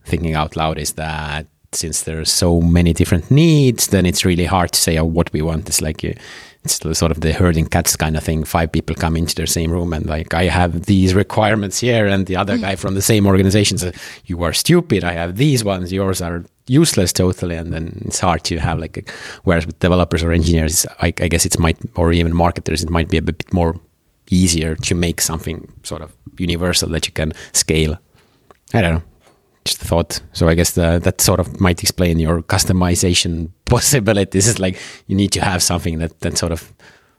thinking 0.05 0.35
out 0.35 0.57
loud 0.57 0.79
is 0.79 0.93
that 0.95 1.47
since 1.73 2.03
there 2.03 2.21
are 2.21 2.25
so 2.25 2.61
many 2.61 2.93
different 2.93 3.31
needs, 3.31 3.89
then 3.89 4.07
it's 4.07 4.25
really 4.25 4.47
hard 4.47 4.73
to 4.73 4.81
say 4.81 4.99
oh, 4.99 5.05
what 5.05 5.33
we 5.33 5.43
want. 5.43 5.69
It's 5.69 5.83
like 5.83 6.03
it's 6.65 6.99
sort 6.99 7.13
of 7.13 7.21
the 7.21 7.33
herding 7.33 7.67
cats 7.67 7.97
kind 7.97 8.17
of 8.17 8.23
thing. 8.23 8.45
Five 8.45 8.73
people 8.73 8.95
come 8.97 9.17
into 9.17 9.35
the 9.35 9.47
same 9.47 9.71
room 9.71 9.93
and 9.93 10.07
like 10.07 10.35
I 10.35 10.45
have 10.45 10.87
these 10.87 11.15
requirements 11.15 11.79
here, 11.79 12.07
and 12.07 12.27
the 12.27 12.37
other 12.37 12.57
mm. 12.57 12.63
guy 12.63 12.77
from 12.77 12.95
the 12.95 13.03
same 13.03 13.27
organization 13.27 13.79
says, 13.79 13.95
"You 14.27 14.43
are 14.43 14.53
stupid. 14.53 15.05
I 15.05 15.13
have 15.13 15.37
these 15.37 15.65
ones. 15.65 15.93
Yours 15.93 16.21
are." 16.21 16.45
useless 16.71 17.15
totally 17.15 17.57
and 17.57 17.73
then 17.73 18.03
it's 18.05 18.21
hard 18.21 18.45
to 18.45 18.59
have 18.59 18.79
like 18.79 18.99
a, 18.99 19.03
whereas 19.45 19.65
with 19.65 19.79
developers 19.79 20.23
or 20.23 20.33
engineers 20.33 20.85
I, 21.01 21.07
I 21.07 21.29
guess 21.29 21.47
it 21.47 21.59
might 21.59 21.79
or 21.95 22.13
even 22.13 22.37
marketers 22.37 22.83
it 22.83 22.91
might 22.91 23.09
be 23.09 23.17
a 23.17 23.23
bit 23.23 23.51
more 23.55 23.81
easier 24.31 24.75
to 24.75 24.95
make 24.95 25.23
something 25.23 25.73
sort 25.83 26.03
of 26.03 26.15
universal 26.39 26.91
that 26.91 27.07
you 27.07 27.13
can 27.15 27.33
scale 27.53 27.97
i 28.75 28.83
don't 28.83 28.97
know 28.97 29.03
just 29.69 29.81
thought. 29.81 30.21
So 30.33 30.49
I 30.49 30.55
guess 30.55 30.73
the, 30.73 30.99
that 30.99 31.21
sort 31.21 31.41
of 31.41 31.61
might 31.61 31.83
explain 31.83 32.19
your 32.19 32.43
customization 32.43 33.51
possibilities. 33.67 34.49
It's 34.49 34.59
like 34.59 34.79
you 35.07 35.17
need 35.17 35.33
to 35.33 35.41
have 35.41 35.63
something 35.63 35.99
that, 35.99 36.21
that 36.21 36.39
sort 36.39 36.53
of 36.53 36.73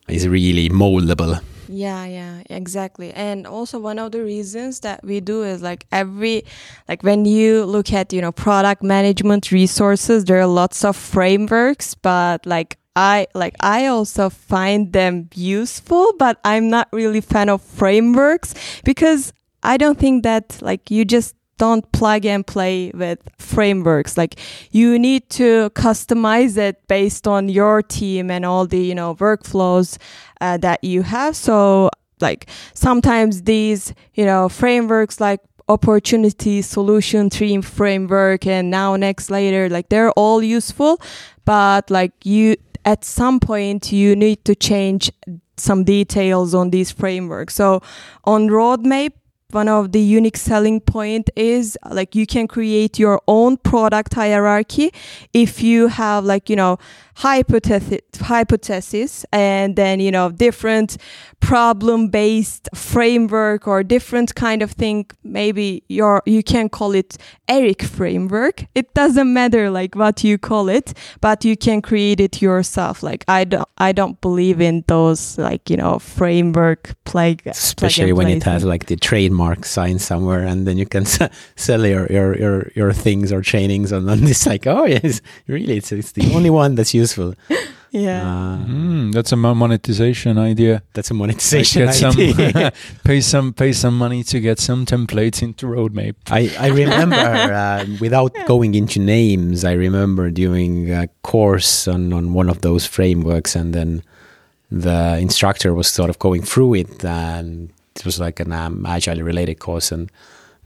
is 0.08 0.28
really 0.28 0.70
moldable. 0.70 1.42
Yeah, 1.72 2.06
yeah, 2.06 2.42
exactly. 2.50 3.14
And 3.14 3.46
also 3.46 3.78
one 3.78 4.00
of 4.00 4.12
the 4.12 4.24
reasons 4.24 4.80
that 4.80 5.04
we 5.04 5.20
do 5.20 5.44
is 5.44 5.62
like 5.62 5.86
every 5.92 6.44
like 6.88 7.04
when 7.04 7.26
you 7.26 7.64
look 7.66 7.94
at, 7.94 8.12
you 8.12 8.22
know, 8.22 8.32
product 8.32 8.82
management 8.82 9.52
resources, 9.52 10.26
there 10.26 10.40
are 10.40 10.48
lots 10.48 10.84
of 10.84 10.96
frameworks, 10.96 11.94
but 11.94 12.44
like 12.48 12.80
I 12.96 13.28
like 13.36 13.56
I 13.60 13.86
also 13.86 14.32
find 14.32 14.94
them 14.94 15.30
useful, 15.36 16.14
but 16.18 16.40
I'm 16.44 16.72
not 16.72 16.88
really 16.92 17.22
fan 17.22 17.50
of 17.50 17.62
frameworks 17.62 18.56
because 18.84 19.32
I 19.62 19.78
don't 19.78 20.00
think 20.00 20.24
that 20.24 20.60
like 20.64 20.90
you 20.90 21.06
just 21.06 21.36
don't 21.60 21.90
plug 21.92 22.26
and 22.26 22.46
play 22.46 22.92
with 22.96 23.20
frameworks. 23.38 24.18
Like 24.18 24.40
you 24.72 24.98
need 24.98 25.30
to 25.32 25.70
customize 25.72 26.58
it 26.58 26.88
based 26.88 27.28
on 27.28 27.50
your 27.50 27.84
team 27.84 28.32
and 28.32 28.46
all 28.46 28.66
the 28.66 28.80
you 28.80 28.96
know 28.96 29.14
workflows 29.16 29.98
uh, 30.42 30.58
that 30.58 30.84
you 30.84 31.04
have. 31.04 31.36
So 31.36 31.92
like 32.20 32.50
sometimes 32.74 33.44
these 33.44 33.94
you 34.16 34.26
know 34.26 34.50
frameworks 34.50 35.22
like 35.22 35.42
opportunity 35.68 36.64
solution 36.64 37.30
tree 37.30 37.62
framework 37.62 38.48
and 38.48 38.72
now 38.72 38.96
next 38.96 39.30
later 39.30 39.70
like 39.70 39.88
they're 39.90 40.12
all 40.14 40.42
useful 40.42 41.00
but 41.46 41.92
like 41.92 42.12
you 42.26 42.56
at 42.86 43.06
some 43.06 43.40
point 43.40 43.92
you 43.92 44.16
need 44.16 44.44
to 44.44 44.56
change 44.56 45.12
some 45.60 45.84
details 45.84 46.56
on 46.56 46.72
these 46.72 46.92
frameworks. 46.92 47.56
So 47.56 47.82
on 48.24 48.48
Roadmape 48.48 49.14
one 49.52 49.68
of 49.68 49.92
the 49.92 50.00
unique 50.00 50.38
selling 50.38 50.80
point 50.80 51.30
is 51.36 51.78
like 51.90 52.14
you 52.14 52.28
can 52.28 52.48
create 52.48 53.00
your 53.00 53.20
own 53.28 53.58
product 53.58 54.14
hierarchy 54.14 54.94
if 55.34 55.64
you 55.64 55.88
have 55.88 56.24
like 56.24 56.50
you 56.50 56.56
know 56.56 56.78
hypothesis 57.20 58.00
hypothesis 58.22 59.26
and 59.34 59.76
then 59.76 60.00
you 60.00 60.10
know 60.10 60.32
different 60.32 60.98
problem 61.42 62.08
based 62.08 62.70
framework 62.74 63.68
or 63.68 63.84
different 63.84 64.36
kind 64.36 64.62
of 64.62 64.72
thing. 64.72 65.06
Maybe 65.24 65.84
your 65.90 66.24
you 66.26 66.44
can 66.44 66.70
call 66.70 66.94
it 66.94 67.18
Erik 67.48 67.84
framework. 67.84 68.66
It 68.74 68.94
doesn't 68.94 69.34
matter 69.34 69.70
like 69.70 69.96
what 69.96 70.24
you 70.24 70.38
call 70.38 70.70
it 70.70 70.94
but 71.20 71.44
you 71.44 71.58
can 71.58 71.82
create 71.82 72.20
it 72.20 72.42
yourself. 72.42 73.04
Like 73.04 73.26
i 73.28 73.44
don't 73.44 73.68
i 73.78 73.92
don't 73.92 74.20
believe 74.22 74.62
in 74.62 74.84
those 74.88 75.38
like 75.38 75.70
you 75.70 75.78
know 75.78 76.00
framework 76.00 76.96
play 77.04 77.38
Especially 77.46 78.14
when 78.14 78.28
it 78.28 78.44
has 78.44 78.64
like 78.64 78.86
the 78.86 78.96
trademark 78.96 79.66
sign 79.66 80.00
somewhere, 80.00 80.46
and 80.46 80.68
then 80.68 80.78
you 80.78 80.86
can 80.86 81.06
sell 81.56 81.86
your 81.86 82.08
your 82.08 82.38
your, 82.38 82.72
your 82.76 82.94
things 82.94 83.32
or 83.32 83.42
trainings, 83.42 83.92
and 83.92 84.08
then 84.08 84.24
it's 84.28 84.46
like, 84.46 84.66
oh 84.68 84.86
yes, 84.86 85.22
really, 85.48 85.78
it's 85.78 85.92
it's 85.92 86.14
the 86.14 86.34
only 86.34 86.50
one 86.50 86.76
that's 86.76 86.94
useful. 87.10 87.34
yeah 87.92 88.22
Uh, 88.24 88.58
Mm, 88.70 89.12
that's 89.14 89.32
a 89.32 89.36
monetization 89.36 90.38
idea. 90.38 90.82
that's 90.94 91.10
a 91.12 91.14
monetization 91.14 91.86
Get 91.86 91.96
some, 91.96 92.12
idea. 92.20 92.72
pay 93.04 93.22
some, 93.22 93.54
pay 93.54 93.74
some 93.74 93.98
money 93.98 94.24
to 94.24 94.40
get 94.40 94.60
some 94.60 94.86
templates 94.86 95.42
into 95.42 95.66
Roadmape. 95.66 96.16
I, 96.30 96.52
I 96.60 96.68
remember, 96.68 97.16
uh, 97.66 97.86
without 98.00 98.34
going 98.46 98.76
into 98.76 99.00
names, 99.00 99.64
I 99.66 99.74
remember 99.74 100.30
doing 100.30 100.92
a 100.92 101.08
course 101.24 101.88
on, 101.88 102.14
on 102.14 102.34
one 102.34 102.50
of 102.50 102.62
those 102.62 102.86
frameworks, 102.86 103.56
and 103.56 103.74
then 103.74 104.04
the 104.72 105.18
instructor 105.20 105.74
was 105.74 105.88
sort 105.88 106.10
of 106.10 106.20
going 106.20 106.44
through 106.44 106.76
it, 106.76 107.04
and 107.04 107.72
it 107.96 108.06
was 108.06 108.20
like 108.20 108.40
an 108.40 108.52
um, 108.52 108.86
agile 108.86 109.22
related 109.24 109.56
course, 109.60 109.92
and 109.92 110.12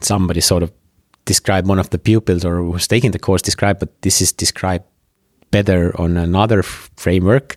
somebody 0.01 0.41
sort 0.41 0.63
of 0.63 0.71
described 1.25 1.67
one 1.69 1.79
of 1.79 1.89
the 1.91 1.97
pupils 1.99 2.43
or 2.43 2.57
who 2.57 2.71
was 2.71 2.87
taking 2.87 3.11
the 3.11 3.19
course 3.19 3.41
described, 3.41 3.79
but 3.79 3.89
this 4.01 4.19
is 4.21 4.33
described 4.33 4.83
better 5.53 5.95
on 6.01 6.17
another 6.17 6.59
f- 6.59 6.89
framework. 6.97 7.55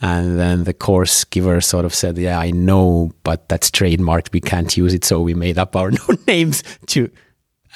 And 0.00 0.38
then 0.38 0.64
the 0.64 0.72
course 0.72 1.24
giver 1.24 1.60
sort 1.60 1.84
of 1.84 1.94
said, 1.94 2.16
Yeah, 2.16 2.38
I 2.38 2.50
know, 2.50 3.12
but 3.24 3.48
that's 3.48 3.70
trademarked. 3.70 4.32
We 4.32 4.40
can't 4.40 4.74
use 4.76 4.94
it. 4.94 5.04
So 5.04 5.20
we 5.20 5.34
made 5.34 5.58
up 5.58 5.76
our 5.76 5.90
own 6.08 6.18
names 6.26 6.62
to 6.86 7.10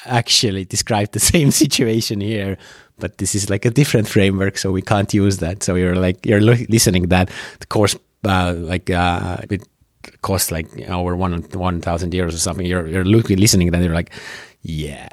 actually 0.05 0.65
describe 0.65 1.11
the 1.11 1.19
same 1.19 1.51
situation 1.63 2.21
here. 2.21 2.57
But 2.99 3.17
this 3.19 3.35
is 3.35 3.49
like 3.49 3.65
a 3.65 3.69
different 3.69 4.07
framework, 4.07 4.57
so 4.57 4.71
we 4.71 4.81
can't 4.81 5.13
use 5.13 5.37
that. 5.37 5.63
So 5.63 5.75
you're 5.75 5.95
like, 5.95 6.25
you're 6.25 6.41
listening 6.41 7.09
that 7.09 7.29
the 7.59 7.67
course, 7.67 7.95
uh, 8.23 8.55
like, 8.57 8.89
uh, 8.89 9.37
it 9.51 9.67
costs 10.21 10.51
like 10.51 10.67
over 10.89 11.15
one 11.15 11.43
1,000 11.43 12.13
euros 12.13 12.33
or 12.33 12.37
something. 12.37 12.65
You're, 12.65 12.87
you're 12.87 13.05
looking, 13.05 13.37
listening, 13.37 13.69
then 13.71 13.83
you're 13.83 13.93
like, 13.93 14.11
yeah. 14.67 15.07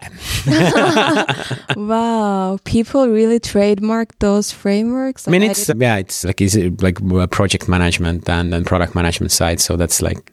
wow 1.76 2.58
people 2.64 3.08
really 3.08 3.38
trademark 3.38 4.18
those 4.18 4.50
frameworks 4.50 5.28
I 5.28 5.30
mean, 5.30 5.42
it's 5.42 5.66
didn't- 5.66 5.82
yeah, 5.82 5.96
it's 5.96 6.24
like 6.24 6.40
is 6.40 6.56
it 6.56 6.82
like 6.82 7.00
uh, 7.00 7.26
project 7.28 7.68
management 7.68 8.28
and 8.28 8.52
then 8.52 8.64
product 8.64 8.94
management 8.94 9.30
side. 9.30 9.60
So 9.60 9.76
that's 9.76 10.02
like 10.02 10.32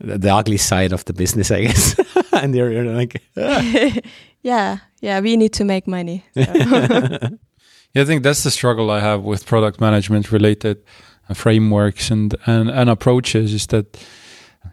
the, 0.00 0.16
the 0.18 0.34
ugly 0.34 0.56
side 0.56 0.92
of 0.92 1.04
the 1.04 1.12
business, 1.12 1.50
I 1.50 1.64
guess. 1.64 1.94
and 2.32 2.54
you're, 2.54 2.72
you're 2.72 2.84
like, 2.84 3.22
yeah 4.42 4.78
yeah 5.00 5.20
we 5.20 5.36
need 5.36 5.52
to 5.54 5.64
make 5.64 5.86
money 5.86 6.24
so. 6.34 6.42
Yeah, 7.94 8.02
I 8.02 8.06
think 8.06 8.24
that's 8.24 8.42
the 8.42 8.50
struggle 8.50 8.90
I 8.90 8.98
have 9.00 9.22
with 9.22 9.46
product 9.46 9.80
management 9.80 10.32
related 10.32 10.78
uh, 11.28 11.34
frameworks 11.34 12.10
and, 12.10 12.34
and, 12.44 12.68
and 12.68 12.90
approaches 12.90 13.54
is 13.54 13.68
that 13.68 13.96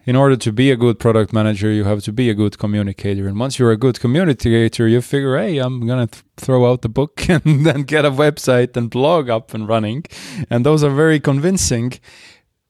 in 0.05 0.15
order 0.15 0.35
to 0.35 0.51
be 0.51 0.71
a 0.71 0.75
good 0.75 0.99
product 0.99 1.31
manager, 1.31 1.71
you 1.71 1.83
have 1.83 2.01
to 2.03 2.11
be 2.11 2.29
a 2.29 2.33
good 2.33 2.57
communicator. 2.57 3.27
And 3.27 3.39
once 3.39 3.59
you're 3.59 3.71
a 3.71 3.77
good 3.77 3.99
communicator, 3.99 4.87
you 4.87 5.01
figure, 5.01 5.37
hey, 5.37 5.59
I'm 5.59 5.85
going 5.85 6.07
to 6.07 6.11
th- 6.11 6.23
throw 6.37 6.69
out 6.71 6.81
the 6.81 6.89
book 6.89 7.29
and 7.29 7.65
then 7.65 7.83
get 7.83 8.05
a 8.05 8.11
website 8.11 8.75
and 8.75 8.89
blog 8.89 9.29
up 9.29 9.53
and 9.53 9.67
running. 9.67 10.05
And 10.49 10.65
those 10.65 10.83
are 10.83 10.89
very 10.89 11.19
convincing. 11.19 11.93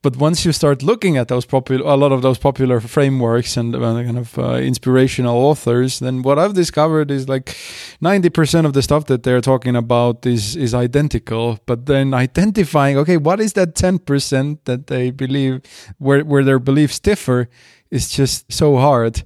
But 0.03 0.17
once 0.17 0.45
you 0.45 0.51
start 0.51 0.81
looking 0.81 1.17
at 1.17 1.27
those 1.27 1.45
popular, 1.45 1.85
a 1.85 1.95
lot 1.95 2.11
of 2.11 2.21
those 2.23 2.39
popular 2.39 2.79
frameworks 2.79 3.55
and 3.55 3.75
uh, 3.75 3.79
kind 3.79 4.17
of 4.17 4.37
uh, 4.37 4.53
inspirational 4.53 5.37
authors, 5.37 5.99
then 5.99 6.23
what 6.23 6.39
I've 6.39 6.55
discovered 6.55 7.11
is 7.11 7.29
like 7.29 7.55
ninety 8.01 8.29
percent 8.29 8.65
of 8.65 8.73
the 8.73 8.81
stuff 8.81 9.05
that 9.05 9.21
they're 9.21 9.41
talking 9.41 9.75
about 9.75 10.25
is 10.25 10.55
is 10.55 10.73
identical. 10.73 11.59
But 11.65 11.85
then 11.85 12.13
identifying, 12.15 12.97
okay, 12.97 13.17
what 13.17 13.39
is 13.39 13.53
that 13.53 13.75
ten 13.75 13.99
percent 13.99 14.65
that 14.65 14.87
they 14.87 15.11
believe 15.11 15.61
where 15.99 16.25
where 16.25 16.43
their 16.43 16.59
beliefs 16.59 16.99
differ 16.99 17.47
is 17.91 18.09
just 18.09 18.51
so 18.51 18.77
hard. 18.77 19.23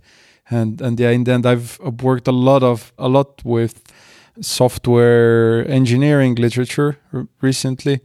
and 0.50 0.82
and 0.82 1.00
yeah, 1.00 1.10
in 1.12 1.24
the 1.24 1.34
end, 1.34 1.46
I've 1.46 1.80
worked 2.02 2.28
a 2.28 2.32
lot 2.32 2.64
of 2.64 2.94
a 2.98 3.08
lot 3.08 3.44
with 3.44 3.82
software 4.42 5.68
engineering 5.68 6.36
literature 6.36 6.98
recently. 7.42 8.02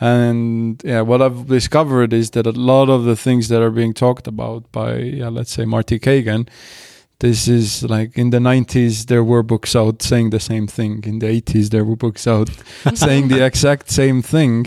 And 0.00 0.80
yeah, 0.82 1.02
what 1.02 1.20
I've 1.20 1.46
discovered 1.46 2.14
is 2.14 2.30
that 2.30 2.46
a 2.46 2.52
lot 2.52 2.88
of 2.88 3.04
the 3.04 3.16
things 3.16 3.48
that 3.48 3.62
are 3.62 3.70
being 3.70 3.92
talked 3.92 4.26
about 4.26 4.72
by, 4.72 4.96
yeah, 4.96 5.28
let's 5.28 5.52
say 5.52 5.66
Marty 5.66 5.98
Cagan, 5.98 6.48
this 7.18 7.46
is 7.46 7.82
like 7.82 8.16
in 8.16 8.30
the 8.30 8.38
90s 8.38 9.06
there 9.06 9.22
were 9.22 9.42
books 9.42 9.76
out 9.76 10.00
saying 10.00 10.30
the 10.30 10.40
same 10.40 10.66
thing. 10.66 11.04
In 11.04 11.18
the 11.18 11.26
80s 11.26 11.68
there 11.68 11.84
were 11.84 11.96
books 11.96 12.26
out 12.26 12.48
saying 12.94 13.28
the 13.28 13.44
exact 13.44 13.90
same 13.90 14.22
thing. 14.22 14.66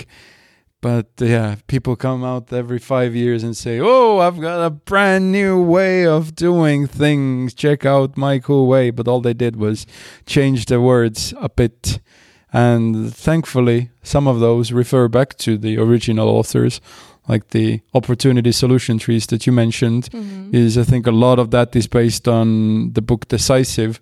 But 0.80 1.08
yeah 1.18 1.56
people 1.66 1.96
come 1.96 2.24
out 2.24 2.54
every 2.54 2.78
5 2.78 3.16
years 3.16 3.42
and 3.42 3.56
say 3.56 3.80
oh 3.80 4.20
i've 4.20 4.42
got 4.42 4.62
a 4.66 4.70
brand 4.70 5.32
new 5.32 5.60
way 5.60 6.06
of 6.06 6.36
doing 6.36 6.86
things. 6.86 7.56
Check 7.56 7.86
out 7.86 8.18
my 8.18 8.38
cool 8.38 8.68
way. 8.68 8.92
But 8.92 9.08
all 9.08 9.22
they 9.22 9.34
did 9.34 9.56
was 9.56 9.88
change 10.28 10.68
the 10.68 10.80
words 10.80 11.34
a 11.42 11.50
bit 11.50 12.00
and 12.54 13.14
thankfully 13.14 13.90
some 14.04 14.28
of 14.28 14.40
those 14.40 14.72
refer 14.72 15.08
back 15.08 15.38
to 15.38 15.58
the 15.58 15.78
original 15.78 16.30
authors 16.30 16.80
like 17.28 17.48
the 17.50 17.80
opportunity 17.94 18.52
solution 18.52 18.98
trees 19.00 19.26
that 19.28 19.46
you 19.48 19.54
mentioned 19.54 20.10
Mhm. 20.12 20.54
is 20.54 20.78
I 20.78 20.84
think 20.84 21.08
a 21.08 21.12
lot 21.12 21.40
of 21.40 21.50
that 21.52 21.76
is 21.76 21.88
based 21.88 22.28
on 22.28 22.92
the 22.94 23.02
book 23.02 23.28
Decisive, 23.30 24.00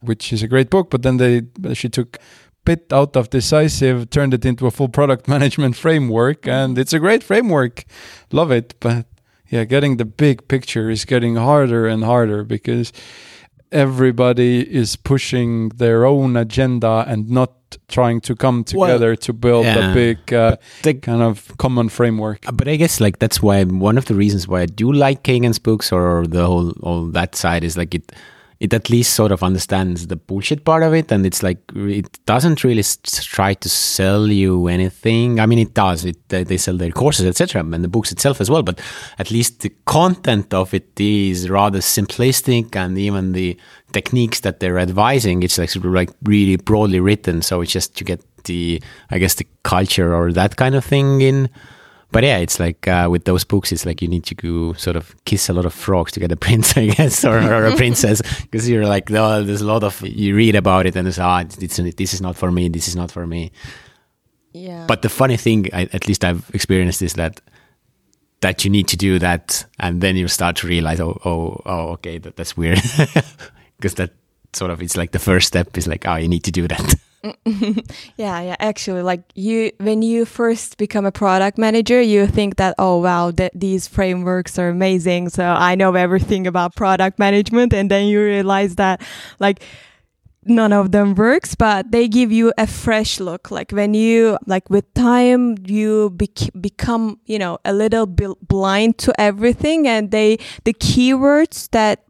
which 0.00 0.32
is 0.32 0.42
a 0.42 0.48
great 0.48 0.70
book, 0.70 0.90
but 0.90 1.02
then 1.02 1.16
they 1.18 1.42
she 1.74 1.88
took 1.88 2.18
bit 2.64 2.92
out 2.92 3.16
of 3.16 3.28
Decisive, 3.30 4.08
turned 4.10 4.34
it 4.34 4.44
into 4.44 4.66
a 4.66 4.70
full 4.70 4.88
product 4.88 5.28
management 5.34 5.76
framework, 5.76 6.48
and 6.48 6.78
it's 6.78 6.92
a 6.94 6.98
great 6.98 7.22
framework. 7.22 7.84
Love 8.32 8.50
it, 8.50 8.74
but 8.80 9.06
yeah, 9.50 9.64
getting 9.64 9.96
the 9.98 10.04
big 10.04 10.48
picture 10.48 10.90
is 10.90 11.04
getting 11.04 11.36
harder 11.36 11.86
and 11.86 12.02
harder 12.04 12.42
because 12.44 12.92
everybody 13.74 14.60
is 14.74 14.96
pushing 14.96 15.68
their 15.70 16.06
own 16.06 16.36
agenda 16.36 17.04
and 17.08 17.28
not 17.28 17.50
trying 17.88 18.20
to 18.20 18.34
come 18.36 18.64
Well, 18.72 18.88
together 18.88 19.16
to 19.16 19.32
build 19.32 19.64
yeah. 19.66 19.90
a 19.90 19.94
big 19.94 20.32
uh, 20.32 20.56
The- 20.82 20.94
kind 20.94 21.22
of 21.22 21.52
common 21.58 21.88
framework. 21.88 22.48
Uh, 22.48 22.52
But 22.52 22.68
I 22.68 22.76
guess 22.76 23.00
like 23.00 23.18
that's 23.18 23.42
why 23.42 23.64
one 23.64 23.98
of 23.98 24.04
the 24.04 24.14
reasons 24.14 24.46
why 24.48 24.62
I 24.62 24.66
do 24.66 24.92
like 24.92 25.22
Cagan's 25.24 25.58
books 25.58 25.92
or 25.92 26.26
the 26.26 26.46
whole 26.46 26.70
all 26.82 27.06
that 27.12 27.34
side 27.34 27.64
is 27.64 27.76
like 27.76 27.94
it 27.98 28.12
it 28.64 28.72
at 28.72 28.88
least 28.88 29.12
sort 29.12 29.30
of 29.30 29.42
understands 29.42 30.06
the 30.06 30.16
bullshit 30.16 30.64
part 30.64 30.82
of 30.82 30.94
it 30.94 31.12
and 31.12 31.26
it's 31.26 31.42
like 31.42 31.58
it 31.76 32.18
doesn't 32.24 32.64
really 32.64 32.82
try 33.36 33.52
to 33.52 33.68
sell 33.68 34.26
you 34.28 34.68
anything. 34.68 35.38
I 35.38 35.44
mean 35.44 35.58
it 35.58 35.74
does. 35.74 36.06
It 36.06 36.16
they, 36.30 36.56
sell 36.56 36.78
their 36.78 36.90
courses 36.90 37.26
etc. 37.26 37.60
and 37.60 37.84
the 37.84 37.88
books 37.88 38.10
itself 38.10 38.40
as 38.40 38.48
well. 38.50 38.62
But 38.62 38.80
at 39.18 39.30
least 39.30 39.60
the 39.60 39.72
content 39.84 40.54
of 40.54 40.72
it 40.72 40.98
is 40.98 41.50
rather 41.50 41.80
simplistic 41.80 42.74
and 42.74 42.96
even 42.96 43.32
the 43.32 43.58
techniques 43.92 44.40
that 44.40 44.60
they're 44.60 44.78
advising 44.78 45.42
it's 45.42 45.58
like 45.58 45.70
like 45.84 46.10
really 46.22 46.56
broadly 46.56 47.00
written. 47.00 47.42
So 47.42 47.60
it's 47.60 47.72
just 47.72 47.94
to 47.98 48.04
get 48.04 48.24
the 48.44 48.82
I 49.10 49.18
guess 49.18 49.34
the 49.34 49.46
culture 49.62 50.14
or 50.14 50.32
that 50.32 50.56
kind 50.56 50.74
of 50.74 50.84
thing 50.86 51.20
in 51.20 51.50
but 52.14 52.22
yeah, 52.22 52.38
it's 52.38 52.60
like 52.60 52.86
uh, 52.86 53.08
with 53.10 53.24
those 53.24 53.42
books, 53.42 53.72
it's 53.72 53.84
like 53.84 54.00
you 54.00 54.06
need 54.06 54.22
to 54.26 54.36
go 54.36 54.72
sort 54.74 54.94
of 54.94 55.16
kiss 55.24 55.48
a 55.48 55.52
lot 55.52 55.66
of 55.66 55.74
frogs 55.74 56.12
to 56.12 56.20
get 56.20 56.30
a 56.30 56.36
prince, 56.46 56.76
I 56.76 56.86
guess, 56.86 57.24
or, 57.24 57.36
or 57.36 57.66
a 57.66 57.76
princess, 57.76 58.22
because 58.42 58.70
you're 58.70 58.86
like, 58.86 59.10
oh, 59.10 59.42
there's 59.42 59.62
a 59.62 59.66
lot 59.66 59.82
of 59.82 60.00
you 60.00 60.36
read 60.36 60.54
about 60.54 60.86
it 60.86 60.94
and 60.94 61.08
it's 61.08 61.18
ah, 61.18 61.40
it's, 61.40 61.56
this 61.56 62.14
is 62.14 62.20
not 62.20 62.36
for 62.36 62.52
me, 62.52 62.68
this 62.68 62.86
is 62.86 62.94
not 62.94 63.10
for 63.10 63.26
me. 63.26 63.50
Yeah. 64.52 64.84
But 64.86 65.02
the 65.02 65.08
funny 65.08 65.36
thing, 65.36 65.66
I, 65.72 65.88
at 65.92 66.06
least 66.06 66.24
I've 66.24 66.48
experienced, 66.54 67.02
is 67.02 67.14
that 67.14 67.40
that 68.42 68.64
you 68.64 68.70
need 68.70 68.86
to 68.88 68.96
do 68.96 69.18
that, 69.18 69.66
and 69.80 70.00
then 70.00 70.14
you 70.14 70.28
start 70.28 70.54
to 70.56 70.68
realize, 70.68 71.00
oh, 71.00 71.18
oh, 71.24 71.62
oh, 71.66 71.88
okay, 71.94 72.18
that, 72.18 72.36
that's 72.36 72.56
weird, 72.56 72.80
because 73.76 73.94
that 73.94 74.12
sort 74.52 74.70
of 74.70 74.80
it's 74.80 74.96
like 74.96 75.10
the 75.10 75.18
first 75.18 75.48
step 75.48 75.76
is 75.76 75.88
like, 75.88 76.06
oh, 76.06 76.14
you 76.14 76.28
need 76.28 76.44
to 76.44 76.52
do 76.52 76.68
that. 76.68 76.94
yeah, 78.16 78.40
yeah. 78.40 78.56
Actually, 78.60 79.02
like 79.02 79.22
you, 79.34 79.72
when 79.78 80.02
you 80.02 80.24
first 80.24 80.76
become 80.76 81.06
a 81.06 81.12
product 81.12 81.56
manager, 81.56 82.00
you 82.00 82.26
think 82.26 82.56
that, 82.56 82.74
oh 82.78 83.00
wow, 83.00 83.30
that 83.32 83.52
these 83.54 83.88
frameworks 83.88 84.58
are 84.58 84.68
amazing. 84.68 85.30
So 85.30 85.44
I 85.44 85.74
know 85.74 85.94
everything 85.94 86.46
about 86.46 86.76
product 86.76 87.18
management, 87.18 87.72
and 87.72 87.90
then 87.90 88.06
you 88.06 88.22
realize 88.22 88.76
that, 88.76 89.00
like, 89.40 89.62
none 90.44 90.74
of 90.74 90.92
them 90.92 91.14
works, 91.14 91.54
but 91.54 91.90
they 91.90 92.06
give 92.06 92.30
you 92.30 92.52
a 92.58 92.66
fresh 92.66 93.18
look. 93.18 93.50
Like 93.50 93.70
when 93.72 93.94
you, 93.94 94.36
like 94.46 94.68
with 94.68 94.92
time, 94.92 95.56
you 95.64 96.10
bec- 96.10 96.52
become, 96.60 97.18
you 97.24 97.38
know, 97.38 97.58
a 97.64 97.72
little 97.72 98.04
bit 98.04 98.32
blind 98.46 98.98
to 98.98 99.18
everything, 99.18 99.88
and 99.88 100.10
they, 100.10 100.38
the 100.64 100.74
keywords 100.74 101.70
that 101.70 102.04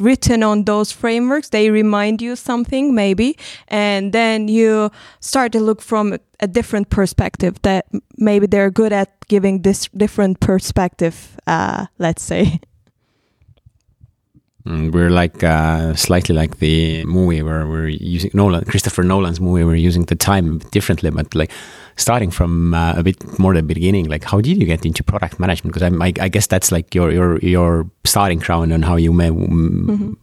written 0.00 0.42
on 0.42 0.64
those 0.64 0.92
frameworks 0.92 1.50
they 1.50 1.70
remind 1.70 2.20
you 2.22 2.36
something 2.36 2.94
maybe 2.94 3.36
and 3.68 4.12
then 4.12 4.48
you 4.48 4.90
start 5.20 5.52
to 5.52 5.60
look 5.60 5.80
from 5.82 6.16
a 6.40 6.46
different 6.46 6.90
perspective 6.90 7.60
that 7.62 7.86
maybe 8.16 8.46
they're 8.46 8.70
good 8.70 8.92
at 8.92 9.10
giving 9.28 9.62
this 9.62 9.88
different 9.96 10.40
perspective 10.40 11.36
uh, 11.46 11.86
let's 11.98 12.22
say 12.22 12.60
Mm, 14.68 14.92
We're 14.92 15.08
like 15.10 15.42
uh, 15.42 15.94
slightly 15.94 16.34
like 16.34 16.58
the 16.58 17.04
movie 17.04 17.42
where 17.42 17.66
we're 17.66 17.88
using 17.88 18.30
Nolan, 18.34 18.64
Christopher 18.66 19.02
Nolan's 19.02 19.40
movie. 19.40 19.64
We're 19.64 19.76
using 19.76 20.04
the 20.04 20.14
time 20.14 20.58
differently, 20.70 21.10
but 21.10 21.34
like 21.34 21.50
starting 21.96 22.30
from 22.30 22.74
uh, 22.74 22.92
a 22.96 23.02
bit 23.02 23.38
more 23.38 23.54
the 23.54 23.62
beginning. 23.62 24.06
Like, 24.06 24.24
how 24.24 24.42
did 24.42 24.58
you 24.60 24.66
get 24.66 24.84
into 24.84 25.02
product 25.02 25.40
management? 25.40 25.72
Because 25.74 25.90
I, 25.90 26.12
I 26.22 26.28
guess 26.28 26.46
that's 26.46 26.70
like 26.70 26.94
your 26.94 27.10
your 27.10 27.38
your 27.38 27.90
starting 28.04 28.40
ground 28.40 28.72
on 28.74 28.82
how 28.82 28.96
you 28.96 29.12
may 29.12 29.30
mm, 29.30 30.16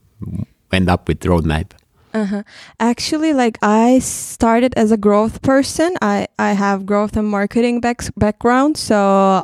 end 0.71 0.89
up 0.89 1.07
with 1.07 1.21
Roadmape. 1.21 1.71
Uh-huh. 2.13 2.43
Actually, 2.79 3.33
like 3.33 3.57
I 3.63 3.99
started 3.99 4.73
as 4.77 4.91
a 4.91 4.97
growth 4.97 5.41
person. 5.41 5.97
I 6.03 6.27
I 6.37 6.53
have 6.53 6.85
growth 6.85 7.17
and 7.17 7.27
marketing 7.27 7.81
back- 7.81 8.13
background, 8.15 8.77
so 8.77 9.43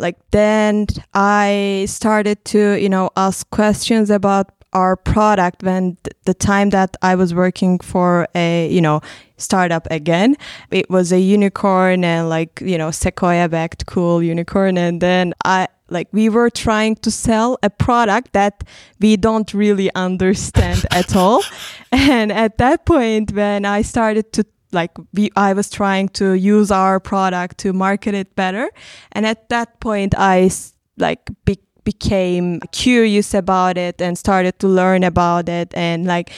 like 0.00 0.18
then 0.30 0.86
I 1.14 1.86
started 1.88 2.44
to 2.46 2.80
you 2.80 2.88
know 2.88 3.10
ask 3.16 3.48
questions 3.50 4.10
about 4.10 4.50
our 4.72 4.96
product 4.96 5.62
when 5.62 5.96
th- 6.04 6.16
the 6.24 6.34
time 6.34 6.70
that 6.70 6.96
I 7.02 7.14
was 7.14 7.34
working 7.34 7.78
for 7.78 8.26
a 8.34 8.68
you 8.68 8.80
know 8.80 9.00
startup 9.36 9.86
again. 9.90 10.36
It 10.70 10.88
was 10.90 11.12
a 11.12 11.20
unicorn 11.20 12.04
and 12.04 12.28
like 12.28 12.60
you 12.60 12.78
know 12.78 12.90
Sequoia 12.90 13.48
backed 13.48 13.86
cool 13.86 14.22
unicorn, 14.22 14.78
and 14.78 15.00
then 15.00 15.34
I 15.44 15.68
like 15.90 16.08
we 16.12 16.28
were 16.28 16.50
trying 16.50 16.96
to 16.96 17.10
sell 17.10 17.58
a 17.62 17.70
product 17.70 18.32
that 18.32 18.64
we 19.00 19.16
don't 19.16 19.52
really 19.52 19.90
understand 19.94 20.86
at 20.90 21.14
all 21.16 21.42
and 21.92 22.30
at 22.30 22.58
that 22.58 22.86
point 22.86 23.32
when 23.32 23.64
i 23.64 23.82
started 23.82 24.32
to 24.32 24.44
like 24.72 24.90
we 25.14 25.30
i 25.36 25.52
was 25.52 25.70
trying 25.70 26.08
to 26.08 26.34
use 26.34 26.70
our 26.70 27.00
product 27.00 27.58
to 27.58 27.72
market 27.72 28.14
it 28.14 28.34
better. 28.36 28.70
And 29.12 29.26
at 29.26 29.48
that 29.48 29.80
point 29.80 30.14
I 30.16 30.50
like 30.96 31.28
be- 31.44 31.58
became 31.84 32.60
curious 32.72 33.34
about 33.34 33.78
it 33.78 34.00
and 34.00 34.16
started 34.18 34.58
to 34.60 34.68
learn 34.68 35.02
about 35.02 35.48
it 35.48 35.72
and 35.74 36.06
like 36.06 36.30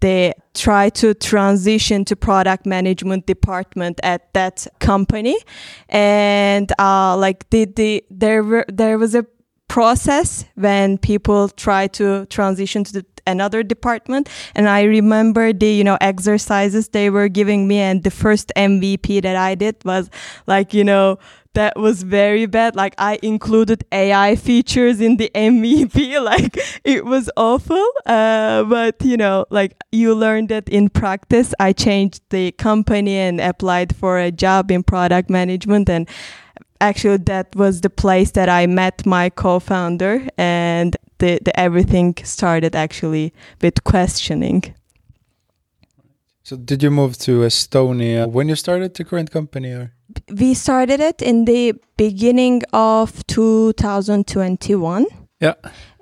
they 0.00 0.34
try 0.52 0.90
to 0.90 1.14
transition 1.14 2.04
to 2.04 2.14
product 2.14 2.66
management 2.66 3.26
department 3.26 3.98
at 4.02 4.32
that 4.34 4.66
company. 4.78 5.36
And 5.88 6.70
uh 6.78 7.16
like 7.16 7.48
the, 7.50 7.64
the 7.64 8.04
there 8.10 8.42
were 8.42 8.64
there 8.68 8.98
was 8.98 9.14
a 9.14 9.26
process 9.68 10.44
when 10.54 10.98
people 10.98 11.48
try 11.48 11.86
to 11.88 12.26
transition 12.26 12.84
to 12.84 12.92
the, 12.92 13.06
another 13.26 13.62
department. 13.62 14.28
And 14.54 14.68
i 14.68 14.82
remember 14.82 15.52
the 15.52 15.72
you 15.72 15.84
know 15.84 15.98
exercises 16.00 16.88
they 16.88 17.10
were 17.10 17.28
giving 17.28 17.66
me 17.68 17.78
and 17.78 18.02
the 18.02 18.10
first 18.10 18.52
mvp 18.56 19.22
that 19.22 19.36
i 19.36 19.54
did 19.54 19.76
was 19.84 20.10
like 20.46 20.74
you 20.74 20.84
know 20.84 21.18
that 21.54 21.78
was 21.78 22.02
very 22.02 22.46
bad. 22.46 22.74
Like 22.76 22.94
i 22.98 23.18
included 23.22 23.84
ai 23.92 24.36
features 24.36 25.00
in 25.00 25.16
the 25.16 25.30
mvp 25.34 26.22
like 26.22 26.58
it 26.84 27.04
was 27.04 27.30
awful. 27.36 27.86
Uh, 28.06 28.64
but 28.64 28.96
you 29.02 29.16
know 29.16 29.46
like 29.50 29.76
you 29.92 30.14
learned 30.14 30.48
that 30.48 30.68
in 30.68 30.88
practice. 30.88 31.54
I 31.60 31.72
changed 31.72 32.22
the 32.30 32.52
company 32.52 33.16
and 33.16 33.40
applied 33.40 33.94
for 33.94 34.18
a 34.18 34.30
job 34.30 34.70
in 34.70 34.82
product 34.82 35.30
management 35.30 35.88
and 35.88 36.08
actually 36.80 37.18
that 37.18 37.54
was 37.56 37.80
the 37.80 37.90
place 37.90 38.32
that 38.32 38.48
I 38.48 38.66
met 38.66 39.06
my 39.06 39.30
co-founder 39.30 40.26
and 40.36 40.96
the, 41.18 41.38
the 41.42 41.58
everything 41.58 42.16
started 42.24 42.74
actually 42.74 43.32
with 43.60 43.84
questioning. 43.84 44.74
So 46.42 46.56
did 46.56 46.82
you 46.82 46.90
move 46.90 47.16
to 47.18 47.40
Estonia 47.40 48.28
when 48.30 48.48
you 48.48 48.56
started 48.56 48.94
the 48.94 49.04
current 49.04 49.30
company 49.30 49.72
or? 49.72 49.92
We 50.28 50.52
started 50.54 51.00
it 51.00 51.22
in 51.22 51.46
the 51.46 51.74
beginning 51.96 52.62
of 52.72 53.26
2021 53.26 55.06
Yeah. 55.40 55.54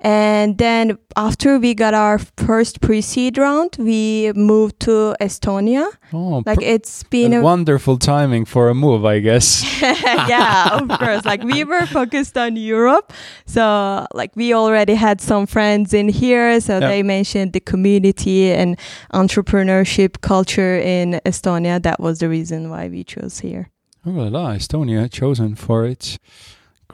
And 0.05 0.57
then 0.57 0.97
after 1.15 1.57
we 1.59 1.73
got 1.73 1.93
our 1.93 2.19
first 2.35 2.81
pre-seed 2.81 3.37
round, 3.37 3.77
we 3.79 4.33
moved 4.35 4.81
to 4.81 5.15
Estonia. 5.21 5.87
Oh, 6.11 6.43
Like 6.45 6.61
it's 6.61 7.03
been 7.03 7.31
a 7.33 7.41
wonderful 7.41 7.97
timing 7.97 8.43
for 8.45 8.67
a 8.67 8.73
move, 8.73 9.05
I 9.05 9.19
guess. 9.19 9.63
yeah, 9.81 10.77
of 10.77 10.89
course. 10.99 11.23
Like 11.23 11.41
we 11.43 11.63
were 11.63 11.85
focused 11.85 12.37
on 12.37 12.57
Europe. 12.57 13.13
So 13.45 14.05
like 14.13 14.35
we 14.35 14.53
already 14.53 14.95
had 14.95 15.21
some 15.21 15.45
friends 15.47 15.93
in 15.93 16.09
here. 16.09 16.59
So 16.59 16.79
Yeah. 16.79 16.89
they 16.89 17.01
mentioned 17.03 17.53
the 17.53 17.61
community 17.61 18.51
and 18.51 18.77
entrepreneurship 19.13 20.19
culture 20.21 20.77
in 20.77 21.21
Estonia. 21.25 21.81
That 21.81 21.99
was 21.99 22.19
the 22.19 22.27
reason 22.27 22.69
why 22.69 22.89
we 22.89 23.03
chose 23.05 23.39
here. 23.39 23.69
Oh 24.05 24.11
la 24.11 24.27
la, 24.27 24.53
Estonia 24.55 25.09
chosen 25.09 25.55
for 25.55 25.85
its 25.85 26.19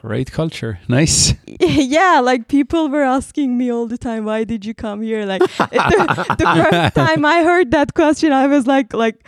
great 0.00 0.32
culture. 0.32 0.80
Nice. 0.88 1.34
yeah, 1.60 2.20
like 2.20 2.48
people 2.48 2.88
were 2.88 3.02
asking 3.02 3.58
me 3.58 3.70
all 3.70 3.86
the 3.86 3.98
time, 3.98 4.24
why 4.24 4.44
did 4.44 4.64
you 4.64 4.74
come 4.74 5.02
here? 5.02 5.26
Like 5.26 5.42
the, 5.42 6.36
the 6.38 6.68
first 6.70 6.94
time 6.94 7.24
I 7.24 7.42
heard 7.42 7.70
that 7.72 7.94
question, 7.94 8.32
I 8.32 8.46
was 8.46 8.66
like, 8.66 8.94
like, 8.94 9.24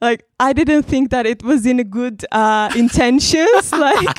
like 0.00 0.24
I 0.38 0.52
didn't 0.52 0.82
think 0.82 1.10
that 1.10 1.24
it 1.26 1.42
was 1.42 1.64
in 1.66 1.80
a 1.80 1.84
good 1.84 2.24
uh, 2.30 2.70
intentions. 2.76 3.72
like 3.72 4.16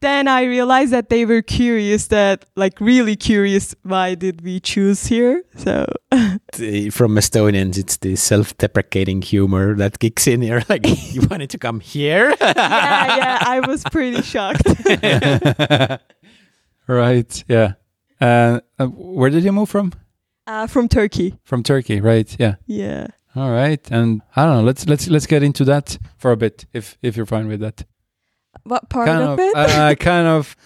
then 0.00 0.26
I 0.28 0.44
realized 0.44 0.92
that 0.92 1.08
they 1.10 1.26
were 1.26 1.42
curious, 1.42 2.06
that 2.08 2.44
like 2.56 2.80
really 2.80 3.14
curious, 3.16 3.74
why 3.82 4.14
did 4.14 4.40
we 4.42 4.60
choose 4.60 5.06
here? 5.06 5.42
So 5.56 5.84
The- 6.56 6.90
from 6.90 7.16
Estonians, 7.16 7.76
it's 7.78 7.98
the 7.98 8.16
self-deprecating 8.16 9.22
humor 9.22 9.74
that 9.76 9.98
kicks 9.98 10.26
in 10.26 10.40
here. 10.42 10.62
Like, 10.68 10.86
you 11.14 11.22
wanted 11.30 11.50
to 11.50 11.58
come 11.58 11.80
here? 11.80 12.34
yeah, 12.40 13.16
yeah, 13.16 13.38
I 13.42 13.60
was 13.66 13.82
pretty 13.92 14.22
shocked. 14.22 14.62
right. 16.86 17.44
Yeah. 17.48 17.72
Uh, 18.20 18.60
uh, 18.78 18.86
where 18.86 19.30
did 19.30 19.44
you 19.44 19.52
move 19.52 19.68
from? 19.68 19.92
uh, 20.46 20.66
from 20.66 20.88
Turkey. 20.88 21.38
From 21.44 21.62
Turkey, 21.62 22.00
right? 22.00 22.34
Yeah. 22.38 22.54
Yeah. 22.66 23.08
All 23.38 23.50
right. 23.52 23.80
And 23.90 24.22
I 24.36 24.44
don't 24.46 24.56
know. 24.58 24.62
Let's 24.64 24.86
let's 24.86 25.08
let's 25.08 25.26
get 25.26 25.42
into 25.42 25.64
that 25.64 25.98
for 26.16 26.30
a 26.32 26.36
bit, 26.36 26.66
if 26.72 26.96
if 27.02 27.16
you're 27.16 27.26
fine 27.26 27.46
with 27.48 27.60
that. 27.60 27.84
What 28.64 28.88
part 28.90 29.06
kind 29.08 29.22
of, 29.22 29.32
of, 29.32 29.38
it? 29.40 29.54
uh, 29.56 29.94
kind 30.10 30.26
of. 30.26 30.56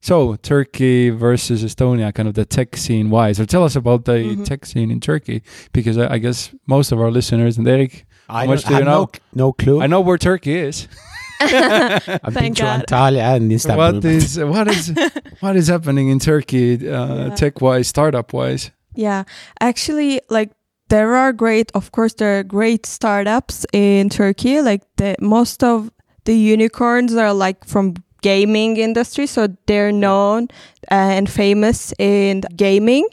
So 0.00 0.36
Turkey 0.36 1.10
versus 1.10 1.64
Estonia, 1.64 2.12
kind 2.14 2.28
of 2.28 2.34
the 2.34 2.44
tech 2.44 2.76
scene 2.76 3.08
wise. 3.10 3.36
So 3.38 3.44
tell 3.46 3.64
us 3.64 3.74
about 3.76 4.04
the 4.04 4.12
Mhm. 4.36 4.44
tech 4.44 4.66
scene 4.66 4.90
in 4.90 5.00
Turkey, 5.00 5.42
because 5.72 5.96
I, 5.96 6.14
I 6.14 6.18
guess 6.18 6.54
most 6.66 6.92
of 6.92 7.00
our 7.00 7.10
listeners 7.10 7.56
and 7.58 7.66
Erik, 7.66 8.04
I 8.28 8.46
much 8.46 8.64
don't- 8.64 8.68
do 8.68 8.74
you 8.74 8.76
have 8.76 8.84
no, 8.84 9.00
know? 9.04 9.10
no 9.34 9.52
clue. 9.52 9.82
I 9.82 9.86
know 9.86 10.00
where 10.02 10.18
Turkey 10.18 10.56
is. 10.68 10.88
I've 11.40 12.22
been 12.32 12.32
Thank 12.32 12.56
to 12.58 12.64
Antalya 12.64 13.36
and 13.36 13.52
Istanbul. 13.52 13.94
what 13.94 14.04
is 14.04 14.38
what 14.38 14.68
is 14.68 14.92
what 15.40 15.56
is 15.56 15.68
happening 15.68 16.08
in 16.08 16.18
Turkey, 16.18 16.74
uh, 16.88 17.28
Yeah. 17.28 17.34
tech 17.34 17.60
wise, 17.60 17.88
startup 17.88 18.32
wise? 18.32 18.70
Yeah, 18.94 19.24
actually, 19.60 20.20
like 20.28 20.50
there 20.88 21.14
are 21.16 21.32
great, 21.32 21.70
of 21.74 21.92
course, 21.92 22.14
there 22.14 22.38
are 22.38 22.42
great 22.42 22.86
startups 22.86 23.66
in 23.72 24.08
Turkey. 24.10 24.60
Like 24.60 24.82
the 24.96 25.16
most 25.20 25.62
of 25.64 25.90
the 26.24 26.36
unicorns 26.36 27.14
are 27.14 27.32
like 27.32 27.64
from 27.64 27.94
gaming 28.22 28.76
industry, 28.78 29.26
so 29.26 29.48
they're 29.66 29.92
known 29.92 30.48
and 30.88 31.28
famous 31.28 31.92
in 31.98 32.42
gaming, 32.56 33.06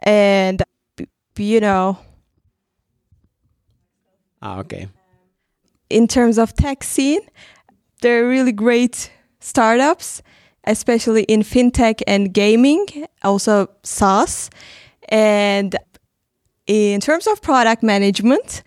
and 0.00 0.62
you 1.36 1.60
know, 1.60 1.98
Ah, 4.42 4.58
okay. 4.58 4.88
in 5.90 6.06
terms 6.06 6.38
of 6.38 6.54
tech 6.54 6.82
scene, 6.84 7.20
there 8.02 8.24
are 8.24 8.28
really 8.28 8.52
great 8.52 9.10
startups, 9.40 10.22
especially 10.64 11.22
in 11.24 11.42
fintech 11.42 12.02
and 12.06 12.32
gaming, 12.32 12.86
also 13.22 13.68
SaaS. 13.82 14.50
And 15.10 15.76
in 16.68 17.00
terms 17.00 17.26
of 17.26 17.42
product 17.42 17.82
management, 17.82 18.62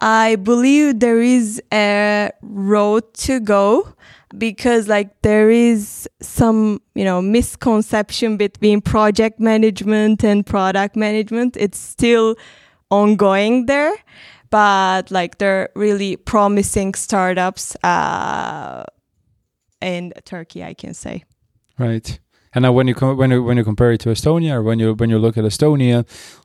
I 0.00 0.34
believe 0.34 0.98
there 0.98 1.20
is 1.20 1.62
a 1.72 2.32
road 2.42 3.14
to 3.14 3.38
go 3.38 3.94
because 4.36 4.88
like 4.88 5.22
there 5.22 5.48
is 5.50 6.08
some, 6.20 6.82
you 6.96 7.04
know, 7.04 7.22
misconception 7.22 8.36
between 8.36 8.80
project 8.80 9.38
management 9.38 10.24
and 10.24 10.44
product 10.44 10.96
management. 10.96 11.56
It's 11.56 11.78
still 11.78 12.34
ongoing 12.90 13.66
there 13.66 13.94
but 14.54 15.10
like 15.10 15.38
they're 15.38 15.68
really 15.74 16.14
promising 16.14 16.94
startups 16.94 17.74
uh, 17.82 18.84
in 19.80 20.12
Turkey, 20.24 20.62
I 20.62 20.74
can 20.74 20.94
say. 20.94 21.24
Right. 21.76 22.20
And 22.54 22.62
now, 22.62 22.72
when 22.72 22.86
you 22.88 22.94
com- 22.94 23.16
when 23.16 23.30
you 23.30 23.42
when 23.42 23.56
you 23.56 23.64
compare 23.64 23.92
it 23.92 24.00
to 24.02 24.10
Estonia, 24.10 24.54
or 24.54 24.62
when 24.62 24.78
you 24.78 24.94
when 24.94 25.10
you 25.10 25.18
look 25.18 25.36
at 25.36 25.44
Estonia, 25.44 26.04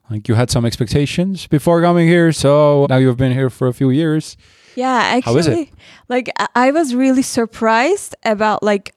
like 0.09 0.27
you 0.27 0.35
had 0.35 0.49
some 0.49 0.65
expectations 0.65 1.47
before 1.47 1.81
coming 1.81 2.07
here, 2.07 2.31
so 2.31 2.87
now 2.89 2.97
you've 2.97 3.17
been 3.17 3.31
here 3.33 3.49
for 3.49 3.67
a 3.67 3.73
few 3.73 3.89
years. 3.91 4.35
Yeah, 4.75 4.91
actually, 5.15 5.33
How 5.33 5.37
is 5.39 5.47
it? 5.47 5.69
like 6.09 6.29
I- 6.39 6.67
I 6.67 6.71
was 6.71 6.95
really 6.95 7.21
surprised 7.21 8.15
about 8.23 8.63
like 8.63 8.93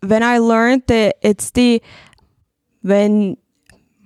when 0.00 0.22
I 0.22 0.38
learned 0.38 0.82
that 0.88 1.16
it's 1.22 1.50
the 1.52 1.80
when 2.82 3.36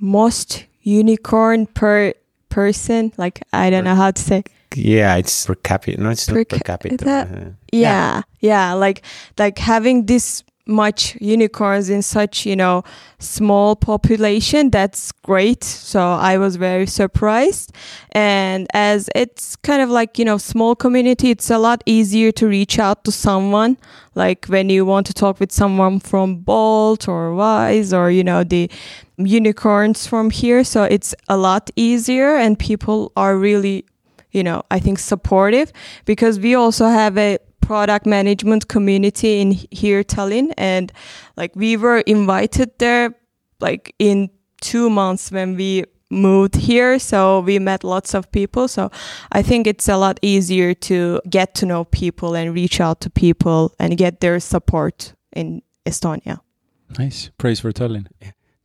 most 0.01 0.67
unicorn 0.83 1.67
per 1.67 2.13
person, 2.49 3.13
like 3.17 3.43
I 3.53 3.71
don't 3.71 3.85
know 3.85 3.95
how 3.95 4.11
to 4.11 4.21
say. 4.21 4.43
Yeah, 4.75 5.17
it's 5.17 5.47
per 5.47 5.55
capita. 5.57 6.01
No, 6.01 6.11
it's 6.11 6.27
Per 6.27 6.35
not 6.39 6.49
per 6.49 6.59
capita. 6.59 7.05
that- 7.05 7.29
Uh, 7.31 7.51
yeah 7.73 8.23
yeah 8.41 8.73
like 8.75 9.03
like 9.39 9.59
having 9.59 10.07
this 10.07 10.43
much 10.71 11.17
unicorns 11.21 11.91
in 11.91 12.03
such 12.03 12.47
you 12.47 12.57
know 12.57 12.83
small 13.19 13.77
population. 13.77 14.71
That's 14.71 15.13
great. 15.13 15.65
So 15.65 16.01
i 16.01 16.39
was 16.39 16.57
very 16.57 16.87
surprised. 16.87 17.73
And 18.13 18.67
as 18.73 19.09
it's 19.15 19.57
kind 19.57 19.83
of 19.83 19.91
like 19.91 20.19
you 20.19 20.25
know 20.25 20.39
small 20.39 20.75
community 20.75 21.31
it's 21.31 21.51
a 21.51 21.59
lot 21.59 21.83
easier 21.87 22.33
to 22.33 22.47
reach 22.47 22.79
out 22.79 23.05
to 23.05 23.13
someone. 23.13 23.77
Like 24.15 24.47
when 24.47 24.71
you 24.71 24.85
want 24.85 25.07
to 25.09 25.15
talk 25.15 25.41
with 25.41 25.53
someone 25.53 26.01
from 26.01 26.37
bolt 26.37 27.09
or 27.09 27.35
wise 27.35 27.93
or 27.93 28.11
you 28.11 28.25
know 28.25 28.45
the 28.45 28.71
unicorns 29.19 30.07
from 30.07 30.31
here. 30.31 30.65
So 30.65 30.85
it's 30.85 31.15
a 31.29 31.37
lot 31.37 31.71
easier 31.77 32.37
and 32.37 32.59
people 32.59 33.13
are 33.17 33.37
really 33.37 33.85
you 34.33 34.43
know 34.43 34.63
i 34.71 34.79
think 34.79 34.99
supportive 34.99 35.73
because 36.05 36.39
we 36.39 36.55
also 36.55 36.87
have 36.87 37.19
a 37.19 37.39
product 37.71 38.05
management 38.05 38.67
community 38.67 39.41
in 39.41 39.53
here 39.71 40.03
Tallinn 40.03 40.53
and 40.59 40.93
like 41.37 41.53
we 41.55 41.77
were 41.77 42.01
invited 42.07 42.71
there 42.79 43.15
like 43.61 43.95
in 43.99 44.29
2 44.63 44.91
months 44.91 45.31
when 45.31 45.57
we 45.57 45.85
moved 46.11 46.57
here 46.57 46.99
so 46.99 47.41
we 47.49 47.59
met 47.61 47.85
lots 47.85 48.15
of 48.15 48.23
people 48.33 48.67
so 48.67 48.91
i 49.39 49.43
think 49.43 49.67
it's 49.67 49.89
a 49.89 49.97
lot 49.97 50.19
easier 50.23 50.75
to 50.75 51.21
get 51.31 51.55
to 51.55 51.65
know 51.65 51.85
people 51.85 52.35
and 52.35 52.55
reach 52.55 52.81
out 52.81 53.01
to 53.01 53.09
people 53.09 53.73
and 53.79 53.97
get 53.97 54.21
their 54.21 54.41
support 54.41 55.15
in 55.37 55.63
estonia 55.87 56.41
Nice. 56.99 57.31
Praise 57.39 57.61
for 57.61 57.73
Tallinn. 57.73 58.07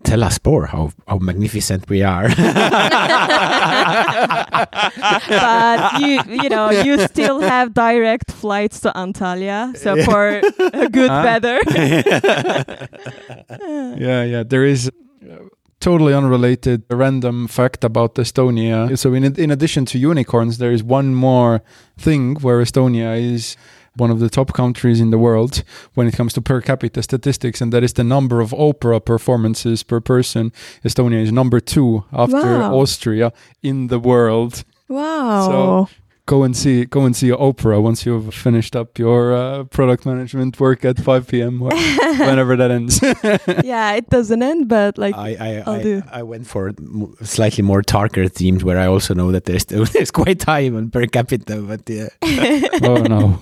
Tell 0.06 0.24
us 0.24 0.40
more 0.46 0.68
how, 0.68 0.92
how 1.08 1.18
magnificent 1.18 1.90
we 1.90 2.04
are. 2.04 2.30
but 5.30 6.00
you 6.02 6.22
you 6.44 6.50
know 6.50 6.70
you 6.70 7.00
still 7.08 7.40
have 7.40 7.74
direct 7.74 8.32
flights 8.32 8.80
to 8.82 8.92
antalya 8.96 9.76
so 9.78 9.96
Yeah. 9.96 10.06
for 10.06 10.42
a 10.74 10.90
good 10.90 11.10
Huh? 11.10 11.22
weather 11.26 11.60
Yeah, 13.98 14.24
yeah. 14.24 14.44
There 14.44 14.66
is 14.66 14.90
uh, 14.90 14.92
totally 15.80 16.14
unrelated 16.14 16.84
random 16.90 17.48
fact 17.48 17.84
about 17.84 18.16
Estonia. 18.16 18.98
So 18.98 19.14
in 19.14 19.24
in 19.38 19.52
addition 19.52 19.86
to 19.86 19.98
unicorns, 19.98 20.58
there 20.58 20.72
is 20.74 20.84
one 20.84 21.14
more 21.16 21.62
thing 21.98 22.36
where 22.42 22.62
Estonia 22.62 23.16
is 23.18 23.56
one 23.98 24.12
of 24.12 24.20
the 24.20 24.30
top 24.30 24.54
countries 24.54 25.00
in 25.00 25.10
the 25.12 25.18
world 25.18 25.64
when 25.94 26.08
it 26.08 26.14
comes 26.16 26.34
to 26.34 26.42
per 26.42 26.62
capita 26.62 27.02
statistics, 27.02 27.62
and 27.62 27.72
that 27.74 27.84
is 27.84 27.94
the 27.94 28.04
number 28.04 28.42
of 28.42 28.54
opera 28.54 29.00
performances 29.00 29.84
per 29.84 30.00
person. 30.02 30.52
Estonia 30.84 31.22
is 31.22 31.32
number 31.32 31.60
two 31.60 32.04
after 32.12 32.36
Wow. 32.60 32.76
Austria 32.76 33.32
in 33.64 33.88
the 33.88 34.00
world. 34.00 34.64
wow 34.88 35.88
Go 36.28 36.42
and 36.42 36.58
see 36.58 36.86
go 36.86 37.06
and 37.06 37.16
see 37.16 37.32
opera 37.32 37.80
once 37.80 38.04
you've 38.04 38.34
finished 38.34 38.76
up 38.76 38.98
your 38.98 39.32
uh, 39.36 39.64
product 39.66 40.08
management 40.08 40.60
work 40.60 40.84
at 40.84 40.98
5 40.98 41.28
p.m. 41.28 41.62
or 41.62 41.70
whenever 42.18 42.56
that 42.56 42.72
ends. 42.72 43.00
yeah 43.64 43.94
it 43.94 44.10
doesn't 44.10 44.42
end 44.42 44.68
but 44.68 44.98
like 44.98 45.14
I, 45.16 45.36
I, 45.40 45.64
I'll 45.68 45.80
I, 45.80 45.84
do. 45.84 46.02
I 46.12 46.24
went 46.24 46.48
for 46.48 46.74
slightly 47.22 47.62
more 47.62 47.84
darker 47.84 48.28
themes 48.28 48.64
where 48.64 48.80
I 48.80 48.88
also 48.88 49.14
know 49.14 49.32
that 49.32 49.46
there's 49.46 49.66
there's 49.94 50.10
quite 50.10 50.42
high 50.42 50.68
on 50.70 50.90
per 50.90 51.06
capita, 51.06 51.62
but 51.62 51.88
yeah. 51.88 52.10
oh 52.84 53.04
no. 53.04 53.40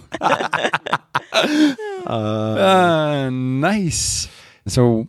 Uh, 2.05 2.55
Ah, 2.59 3.29
nice. 3.31 4.27
So 4.67 5.07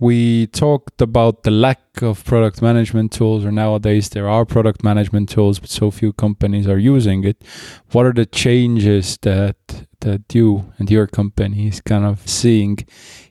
we 0.00 0.46
talked 0.46 1.02
about 1.02 1.42
the 1.42 1.50
lack 1.50 1.80
of 2.02 2.24
product 2.24 2.62
management 2.62 3.12
tools, 3.12 3.44
or 3.44 3.52
nowadays 3.52 4.08
there 4.08 4.28
are 4.28 4.46
product 4.46 4.82
management 4.82 5.28
tools, 5.28 5.58
but 5.58 5.68
so 5.68 5.90
few 5.90 6.12
companies 6.14 6.66
are 6.66 6.78
using 6.78 7.22
it. 7.24 7.44
What 7.92 8.06
are 8.06 8.14
the 8.14 8.26
changes 8.26 9.18
that 9.22 9.56
that 10.00 10.34
you 10.34 10.72
and 10.78 10.90
your 10.90 11.06
company 11.06 11.68
is 11.68 11.82
kind 11.82 12.06
of 12.06 12.26
seeing 12.26 12.78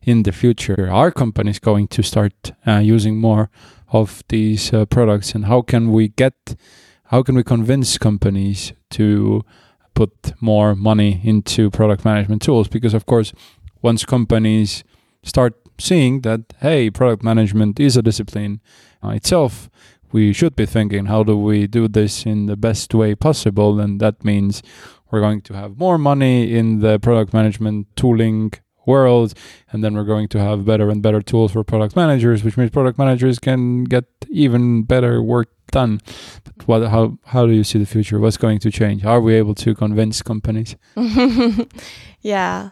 in 0.04 0.24
the 0.24 0.32
future? 0.32 0.88
Are 0.92 1.12
companies 1.12 1.58
going 1.60 1.88
to 1.88 2.04
start 2.04 2.52
uh, 2.68 2.78
using 2.78 3.20
more 3.20 3.50
of 3.92 4.24
these 4.30 4.72
uh, 4.72 4.86
products, 4.86 5.34
and 5.34 5.46
how 5.46 5.64
can 5.64 5.92
we 5.92 6.10
get, 6.10 6.56
how 7.06 7.24
can 7.24 7.36
we 7.36 7.44
convince 7.44 7.98
companies 7.98 8.74
to 8.92 9.44
put 9.96 10.34
more 10.40 10.76
money 10.76 11.20
into 11.24 11.72
product 11.72 12.06
management 12.06 12.44
tools? 12.44 12.68
Because 12.68 12.94
of 12.94 13.08
course, 13.08 13.34
once 13.82 14.06
companies 14.06 14.84
start 15.24 15.56
seeing 15.80 16.22
that 16.22 16.42
hey, 16.60 16.90
product 16.90 17.24
management 17.24 17.80
is 17.80 17.98
a 17.98 18.02
discipline 18.02 18.62
uh, 19.04 19.10
itself, 19.10 19.70
we 20.12 20.34
should 20.34 20.56
be 20.56 20.66
thinking 20.66 21.06
how 21.06 21.24
do 21.24 21.38
we 21.38 21.68
do 21.68 21.88
this 21.88 22.26
in 22.26 22.48
the 22.48 22.58
best 22.58 22.94
way 22.94 23.16
possible, 23.16 23.80
and 23.80 24.00
that 24.00 24.24
means 24.26 24.64
we're 25.12 25.22
going 25.22 25.42
to 25.42 25.54
have 25.54 25.78
more 25.78 25.98
money 25.98 26.54
in 26.54 26.80
the 26.80 27.00
product 27.00 27.34
management 27.34 27.88
tooling 27.96 28.54
world. 28.86 29.34
And 29.72 29.84
then 29.84 29.94
we're 29.96 30.04
going 30.04 30.28
to 30.30 30.40
have 30.40 30.66
better 30.66 30.90
and 30.90 31.02
better 31.02 31.22
tools 31.22 31.52
for 31.52 31.64
product 31.64 31.96
managers 31.96 32.44
which 32.44 32.58
means 32.58 32.72
product 32.72 32.98
managers 32.98 33.38
can 33.40 33.84
get 33.84 34.06
even 34.30 34.84
better 34.84 35.22
work 35.22 35.50
done. 35.72 36.02
But 36.44 36.68
what 36.68 36.90
how 36.90 37.18
how 37.26 37.46
do 37.46 37.54
you 37.54 37.64
see 37.64 37.80
the 37.80 37.86
future? 37.86 38.20
What's 38.20 38.38
going 38.38 38.60
to 38.60 38.72
change? 38.72 39.06
Are 39.06 39.22
we 39.22 39.36
able 39.36 39.56
to 39.56 39.76
convince 39.76 40.22
companies? 40.22 40.76
Yeah 42.22 42.72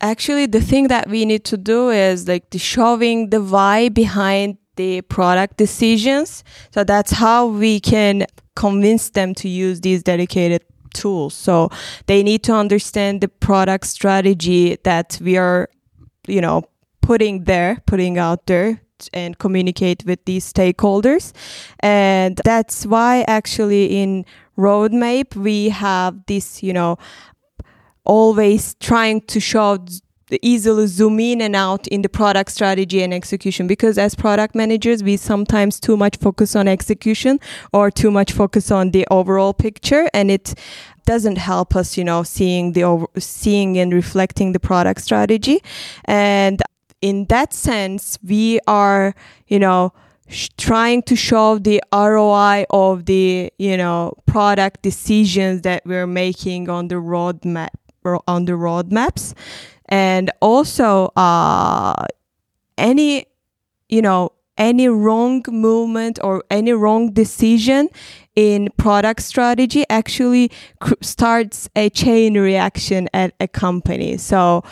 actually 0.00 0.46
the 0.46 0.60
thing 0.60 0.88
that 0.88 1.08
we 1.08 1.24
need 1.24 1.44
to 1.44 1.56
do 1.56 1.90
is 1.90 2.28
like 2.28 2.50
the 2.50 2.58
showing 2.58 3.30
the 3.30 3.42
why 3.42 3.88
behind 3.88 4.58
the 4.76 5.00
product 5.02 5.56
decisions 5.56 6.44
so 6.70 6.84
that's 6.84 7.10
how 7.10 7.46
we 7.46 7.80
can 7.80 8.24
convince 8.54 9.10
them 9.10 9.34
to 9.34 9.48
use 9.48 9.80
these 9.80 10.02
dedicated 10.02 10.62
tools. 10.92 11.34
So 11.34 11.70
they 12.06 12.22
need 12.22 12.42
to 12.44 12.52
understand 12.52 13.20
the 13.20 13.28
product 13.28 13.86
strategy 13.86 14.78
that 14.82 15.18
we 15.22 15.36
are, 15.36 15.68
you 16.26 16.40
know, 16.40 16.64
putting 17.00 17.44
there, 17.44 17.82
putting 17.86 18.18
out 18.18 18.46
there 18.46 18.82
and 19.12 19.38
communicate 19.38 20.04
with 20.04 20.24
these 20.24 20.52
stakeholders. 20.52 21.32
And 21.80 22.40
that's 22.44 22.84
why 22.84 23.24
actually 23.28 24.00
in 24.02 24.24
Roadmape 24.58 25.36
we 25.36 25.68
have 25.68 26.26
this, 26.26 26.62
you 26.62 26.72
know, 26.72 26.98
always 28.08 28.74
trying 28.80 29.20
to 29.20 29.38
show 29.38 29.78
easily 30.42 30.86
zoom 30.86 31.20
in 31.20 31.40
and 31.40 31.56
out 31.56 31.86
in 31.88 32.02
the 32.02 32.08
product 32.08 32.50
strategy 32.50 33.02
and 33.02 33.14
execution. 33.14 33.66
Because 33.66 33.96
as 33.98 34.14
product 34.14 34.54
managers 34.54 35.02
we 35.02 35.16
sometimes 35.16 35.80
too 35.80 35.96
much 35.96 36.16
focus 36.16 36.56
on 36.56 36.68
execution 36.68 37.38
or 37.72 37.90
too 37.90 38.10
much 38.10 38.32
focus 38.32 38.70
on 38.70 38.90
the 38.90 39.06
overall 39.10 39.54
picture. 39.54 40.08
And 40.12 40.30
it 40.30 40.54
doesn't 41.06 41.38
help 41.38 41.74
us 41.74 41.96
you 41.96 42.04
know 42.04 42.22
seeing 42.22 42.72
the 42.72 42.84
over, 42.84 43.06
seeing 43.18 43.78
and 43.78 43.92
reflecting 43.92 44.52
the 44.52 44.60
product 44.60 45.00
strategy. 45.00 45.62
And 46.04 46.60
in 47.00 47.26
that 47.26 47.52
sense 47.52 48.18
we 48.22 48.60
are 48.66 49.14
you 49.46 49.58
know 49.58 49.92
sh- 50.28 50.48
trying 50.58 51.02
to 51.04 51.16
show 51.16 51.58
the 51.58 51.80
ROI 51.92 52.66
of 52.70 53.06
the 53.06 53.50
you 53.58 53.76
know 53.76 54.14
product 54.26 54.82
decisions 54.82 55.62
that 55.62 55.82
we're 55.86 56.06
making 56.06 56.68
on 56.68 56.88
the 56.88 56.96
roadmap 56.96 57.68
on 58.26 58.44
the 58.44 58.52
roadmaps. 58.52 59.34
And 59.90 60.30
also 60.40 61.12
uh, 61.16 62.06
any 62.76 63.26
you 63.88 64.02
know 64.02 64.32
any 64.58 64.88
wrong 64.88 65.44
movement 65.48 66.18
or 66.22 66.42
any 66.50 66.72
wrong 66.72 67.12
decision 67.12 67.88
in 68.34 68.68
product 68.76 69.22
strategy 69.22 69.84
actually 69.88 70.50
cr- 70.80 70.94
starts 71.00 71.68
a 71.76 71.88
chain 71.90 72.38
reaction 72.38 73.08
at 73.14 73.34
a 73.40 73.48
company. 73.48 74.16
So 74.16 74.62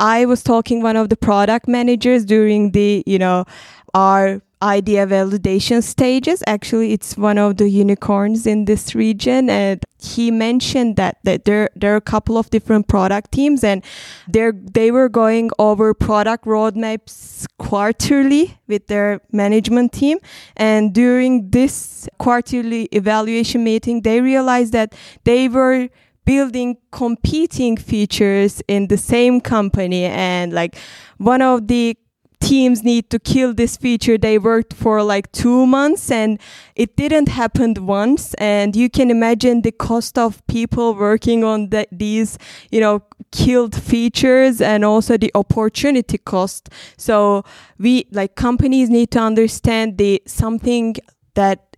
i 0.00 0.24
was 0.24 0.42
talking 0.42 0.82
one 0.82 0.96
of 0.96 1.10
the 1.10 1.16
product 1.16 1.68
managers 1.68 2.24
during 2.24 2.70
the 2.72 3.04
you 3.06 3.18
know 3.18 3.44
our 3.92 4.40
idea 4.62 5.06
validation 5.06 5.82
stages. 5.82 6.42
Actually, 6.46 6.92
it's 6.92 7.16
one 7.16 7.38
of 7.38 7.56
the 7.56 7.68
unicorns 7.68 8.46
in 8.46 8.66
this 8.66 8.94
region. 8.94 9.48
And 9.48 9.82
he 9.98 10.30
mentioned 10.30 10.96
that, 10.96 11.18
that 11.24 11.44
there, 11.44 11.70
there 11.74 11.92
are 11.94 11.96
a 11.96 12.00
couple 12.00 12.36
of 12.36 12.50
different 12.50 12.88
product 12.88 13.32
teams 13.32 13.64
and 13.64 13.84
they 14.28 14.50
they 14.52 14.90
were 14.90 15.08
going 15.08 15.50
over 15.58 15.92
product 15.92 16.44
roadmaps 16.44 17.46
quarterly 17.58 18.58
with 18.66 18.86
their 18.86 19.20
management 19.32 19.92
team. 19.92 20.18
And 20.56 20.94
during 20.94 21.50
this 21.50 22.08
quarterly 22.18 22.84
evaluation 22.92 23.64
meeting, 23.64 24.02
they 24.02 24.20
realized 24.20 24.72
that 24.72 24.94
they 25.24 25.48
were 25.48 25.88
building 26.24 26.76
competing 26.92 27.76
features 27.76 28.62
in 28.68 28.86
the 28.88 28.96
same 28.96 29.40
company 29.40 30.04
and 30.04 30.52
like 30.52 30.76
one 31.18 31.42
of 31.42 31.66
the 31.66 31.96
teams 32.40 32.82
need 32.82 33.10
to 33.10 33.18
kill 33.18 33.54
this 33.54 33.76
feature. 33.76 34.18
They 34.18 34.38
worked 34.38 34.74
for 34.74 35.02
like 35.02 35.30
two 35.32 35.66
months 35.66 36.10
and 36.10 36.40
it 36.74 36.96
didn't 36.96 37.28
happen 37.28 37.74
once. 37.86 38.34
And 38.34 38.74
you 38.74 38.90
can 38.90 39.10
imagine 39.10 39.62
the 39.62 39.72
cost 39.72 40.18
of 40.18 40.44
people 40.46 40.94
working 40.94 41.44
on 41.44 41.70
the, 41.70 41.86
these 41.92 42.38
you 42.70 42.80
know 42.80 43.02
killed 43.30 43.74
features 43.74 44.60
and 44.60 44.84
also 44.84 45.16
the 45.16 45.30
opportunity 45.34 46.18
cost. 46.18 46.68
So 46.96 47.44
we 47.78 48.06
like 48.10 48.34
companies 48.34 48.90
need 48.90 49.10
to 49.12 49.20
understand 49.20 49.98
the 49.98 50.22
something 50.26 50.96
that 51.34 51.69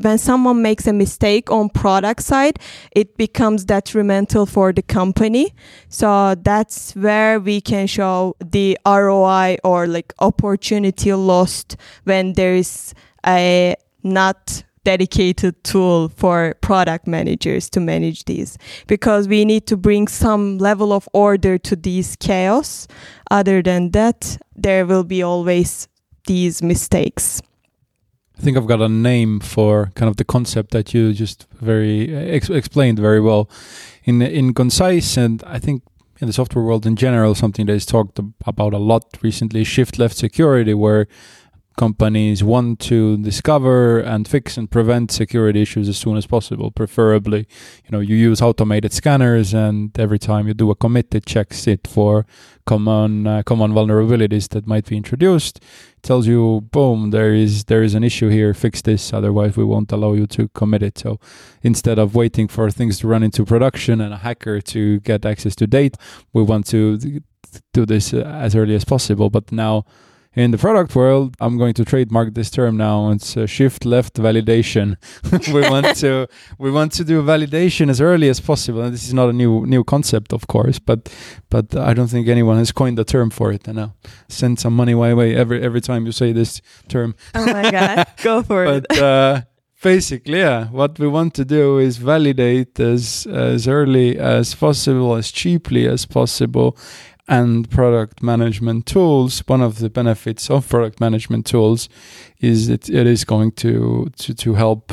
when 0.00 0.18
someone 0.18 0.62
makes 0.62 0.86
a 0.86 0.92
mistake 0.92 1.50
on 1.50 1.68
product 1.68 2.22
side 2.22 2.58
it 2.92 3.16
becomes 3.16 3.64
detrimental 3.64 4.46
for 4.46 4.72
the 4.72 4.82
company. 4.82 5.54
So 5.88 6.34
that's 6.34 6.94
where 6.94 7.40
we 7.40 7.60
can 7.60 7.86
show 7.86 8.36
the 8.44 8.78
roi 8.86 9.56
or 9.64 9.86
like 9.86 10.12
opportunity 10.18 11.12
lost 11.12 11.76
when 12.04 12.32
there's 12.34 12.94
a 13.26 13.76
not 14.02 14.62
dedicated 14.84 15.62
tool 15.64 16.08
for 16.10 16.54
product 16.60 17.08
managers 17.08 17.68
to 17.70 17.80
manage 17.80 18.24
these. 18.26 18.56
Because 18.86 19.26
we 19.26 19.44
need 19.44 19.66
to 19.66 19.76
bring 19.76 20.06
some 20.06 20.58
level 20.58 20.92
of 20.92 21.08
order 21.12 21.58
to 21.58 21.74
these 21.74 22.14
chaos. 22.16 22.86
Other 23.30 23.62
than 23.62 23.90
that 23.90 24.38
there 24.54 24.86
will 24.86 25.04
be 25.04 25.22
always 25.22 25.88
these 26.26 26.62
mistakes 26.62 27.42
I 28.38 28.42
think 28.42 28.56
I've 28.56 28.66
got 28.66 28.82
a 28.82 28.88
name 28.88 29.40
for 29.40 29.90
kind 29.94 30.08
of 30.10 30.16
the 30.16 30.24
concept 30.24 30.72
that 30.72 30.92
you 30.92 31.12
just 31.12 31.46
very 31.60 32.14
ex- 32.14 32.50
explained 32.50 32.98
very 32.98 33.20
well. 33.20 33.48
In 34.04 34.20
in 34.22 34.54
concise 34.54 35.16
and 35.16 35.42
I 35.44 35.58
think 35.58 35.82
in 36.20 36.26
the 36.26 36.32
software 36.32 36.64
world 36.64 36.86
in 36.86 36.96
general 36.96 37.34
something 37.34 37.66
that 37.66 37.74
is 37.74 37.86
talked 37.86 38.18
about 38.46 38.72
a 38.74 38.78
lot 38.78 39.04
recently 39.22 39.64
shift 39.64 39.98
left 39.98 40.16
security 40.16 40.74
where 40.74 41.06
companies 41.76 42.42
want 42.42 42.80
to 42.80 43.18
discover 43.18 44.00
and 44.00 44.26
fix 44.26 44.56
and 44.56 44.70
prevent 44.70 45.10
security 45.10 45.60
issues 45.62 45.88
as 45.88 45.98
soon 45.98 46.16
as 46.16 46.26
possible 46.26 46.70
preferably 46.70 47.46
you 47.84 47.90
know 47.90 48.00
you 48.00 48.16
use 48.16 48.40
automated 48.40 48.92
scanners 48.92 49.52
and 49.52 49.98
every 49.98 50.18
time 50.18 50.48
you 50.48 50.54
do 50.54 50.70
a 50.70 50.74
commit 50.74 51.14
it 51.14 51.26
checks 51.26 51.66
it 51.66 51.86
for 51.86 52.26
common 52.66 53.26
uh, 53.26 53.42
common 53.44 53.72
vulnerabilities 53.72 54.48
that 54.48 54.66
might 54.66 54.86
be 54.86 54.96
introduced 54.96 55.58
it 55.58 56.02
tells 56.02 56.26
you 56.26 56.62
boom 56.72 57.10
there 57.10 57.34
is 57.34 57.64
there 57.64 57.82
is 57.82 57.94
an 57.94 58.02
issue 58.02 58.28
here 58.28 58.54
fix 58.54 58.82
this 58.82 59.12
otherwise 59.12 59.56
we 59.56 59.64
won't 59.64 59.92
allow 59.92 60.12
you 60.14 60.26
to 60.26 60.48
commit 60.48 60.82
it. 60.82 60.98
So 60.98 61.20
instead 61.62 61.98
of 61.98 62.14
waiting 62.14 62.48
for 62.48 62.70
things 62.70 62.98
to 63.00 63.08
run 63.08 63.22
into 63.22 63.44
production 63.44 64.00
and 64.00 64.14
a 64.14 64.18
hacker 64.18 64.60
to 64.60 65.00
get 65.00 65.24
access 65.24 65.54
to 65.56 65.66
data 65.66 65.98
we 66.32 66.42
want 66.42 66.66
to 66.68 67.20
do 67.72 67.86
this 67.86 68.12
as 68.12 68.54
early 68.54 68.74
as 68.74 68.84
possible. 68.84 69.30
But 69.30 69.52
now 69.52 69.84
in 70.36 70.50
the 70.50 70.58
product 70.58 70.94
world, 70.94 71.34
I'm 71.40 71.56
going 71.56 71.72
to 71.74 71.84
trademark 71.84 72.34
this 72.34 72.50
term 72.50 72.76
now. 72.76 73.10
It's 73.10 73.36
uh, 73.36 73.46
shift 73.46 73.86
left 73.86 74.14
validation. 74.14 74.96
we 75.52 75.62
want 75.70 75.96
to 75.96 76.28
we 76.58 76.70
want 76.70 76.92
to 76.92 77.04
do 77.04 77.22
validation 77.22 77.88
as 77.88 78.00
early 78.00 78.28
as 78.28 78.38
possible. 78.38 78.82
And 78.82 78.92
this 78.92 79.06
is 79.06 79.14
not 79.14 79.30
a 79.30 79.32
new 79.32 79.64
new 79.66 79.82
concept, 79.82 80.34
of 80.34 80.46
course, 80.46 80.78
but 80.78 81.10
but 81.48 81.74
I 81.74 81.94
don't 81.94 82.08
think 82.08 82.28
anyone 82.28 82.58
has 82.58 82.70
coined 82.70 82.98
the 82.98 83.04
term 83.04 83.30
for 83.30 83.50
it. 83.50 83.66
And 83.66 83.76
now 83.76 83.94
send 84.28 84.60
some 84.60 84.76
money 84.76 84.94
my 84.94 85.14
way 85.14 85.34
every 85.34 85.62
every 85.62 85.80
time 85.80 86.04
you 86.04 86.12
say 86.12 86.32
this 86.32 86.60
term. 86.88 87.14
Oh 87.34 87.46
my 87.46 87.70
god, 87.70 88.06
go 88.22 88.42
for 88.42 88.64
but, 88.66 88.86
it. 88.90 89.02
Uh, 89.02 89.40
basically, 89.82 90.40
yeah, 90.40 90.66
what 90.66 90.98
we 90.98 91.08
want 91.08 91.32
to 91.34 91.46
do 91.46 91.78
is 91.78 91.96
validate 91.96 92.78
as 92.78 93.26
as 93.26 93.66
early 93.66 94.18
as 94.18 94.54
possible, 94.54 95.14
as 95.16 95.32
cheaply 95.32 95.88
as 95.88 96.04
possible, 96.04 96.76
and 97.28 97.68
product 97.70 98.22
management 98.22 98.86
tools, 98.86 99.42
one 99.46 99.60
of 99.60 99.78
the 99.78 99.90
benefits 99.90 100.48
of 100.50 100.68
product 100.68 101.00
management 101.00 101.46
tools 101.46 101.88
is 102.40 102.68
that 102.68 102.88
it 102.88 103.06
is 103.06 103.24
going 103.24 103.52
to, 103.52 104.10
to, 104.16 104.34
to 104.34 104.54
help 104.54 104.92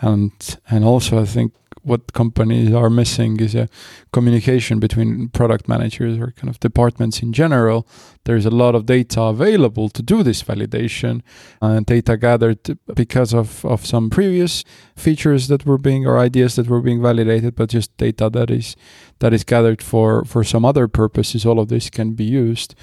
and 0.00 0.58
and 0.68 0.84
also 0.84 1.20
I 1.20 1.24
think 1.24 1.52
what 1.88 2.12
companies 2.12 2.72
are 2.72 2.90
missing 2.90 3.40
is 3.40 3.54
a 3.54 3.68
communication 4.12 4.78
between 4.78 5.28
product 5.30 5.68
managers 5.68 6.18
or 6.18 6.32
kind 6.32 6.48
of 6.48 6.60
departments 6.60 7.22
in 7.22 7.32
general. 7.32 7.86
There's 8.24 8.46
a 8.46 8.50
lot 8.50 8.74
of 8.74 8.84
data 8.84 9.22
available 9.22 9.88
to 9.88 10.02
do 10.02 10.22
this 10.22 10.42
validation, 10.42 11.22
and 11.62 11.86
data 11.86 12.16
gathered 12.16 12.78
because 12.94 13.32
of, 13.32 13.64
of 13.64 13.86
some 13.86 14.10
previous 14.10 14.64
features 14.96 15.48
that 15.48 15.64
were 15.64 15.78
being 15.78 16.06
or 16.06 16.18
ideas 16.18 16.56
that 16.56 16.68
were 16.68 16.82
being 16.82 17.00
validated, 17.02 17.56
but 17.56 17.70
just 17.70 17.96
data 17.96 18.28
that 18.30 18.50
is 18.50 18.76
that 19.20 19.32
is 19.32 19.44
gathered 19.44 19.82
for 19.82 20.24
for 20.24 20.44
some 20.44 20.64
other 20.64 20.88
purposes. 20.88 21.46
All 21.46 21.58
of 21.58 21.68
this 21.68 21.90
can 21.90 22.12
be 22.12 22.24
used. 22.24 22.74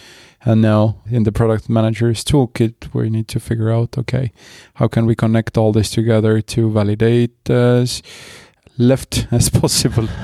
And 0.47 0.61
now 0.61 1.01
in 1.09 1.23
the 1.23 1.31
product 1.31 1.69
manager's 1.69 2.23
toolkit, 2.23 2.93
we 2.93 3.09
need 3.09 3.27
to 3.29 3.39
figure 3.39 3.71
out 3.71 3.97
okay, 3.97 4.31
how 4.75 4.87
can 4.87 5.05
we 5.05 5.15
connect 5.15 5.57
all 5.57 5.71
this 5.71 5.89
together 5.89 6.41
to 6.41 6.71
validate 6.71 7.49
as 7.49 8.01
left 8.77 9.27
as 9.31 9.49
possible? 9.49 10.07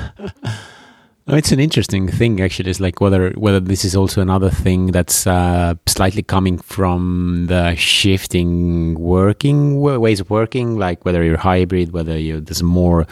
It's 1.27 1.51
an 1.51 1.59
interesting 1.59 2.07
thing 2.07 2.41
actually. 2.41 2.71
It's 2.71 2.79
like 2.79 2.99
whether 2.99 3.29
whether 3.31 3.59
this 3.59 3.85
is 3.85 3.95
also 3.95 4.21
another 4.21 4.49
thing 4.49 4.87
that's 4.87 5.27
uh, 5.27 5.75
slightly 5.85 6.23
coming 6.23 6.57
from 6.57 7.45
the 7.47 7.75
shifting 7.75 8.99
working 8.99 9.79
ways 9.79 10.19
of 10.19 10.29
working, 10.29 10.77
like 10.77 11.05
whether 11.05 11.23
you're 11.23 11.37
hybrid, 11.37 11.93
whether 11.93 12.17
you 12.17 12.41
there's 12.41 12.63
more 12.63 13.05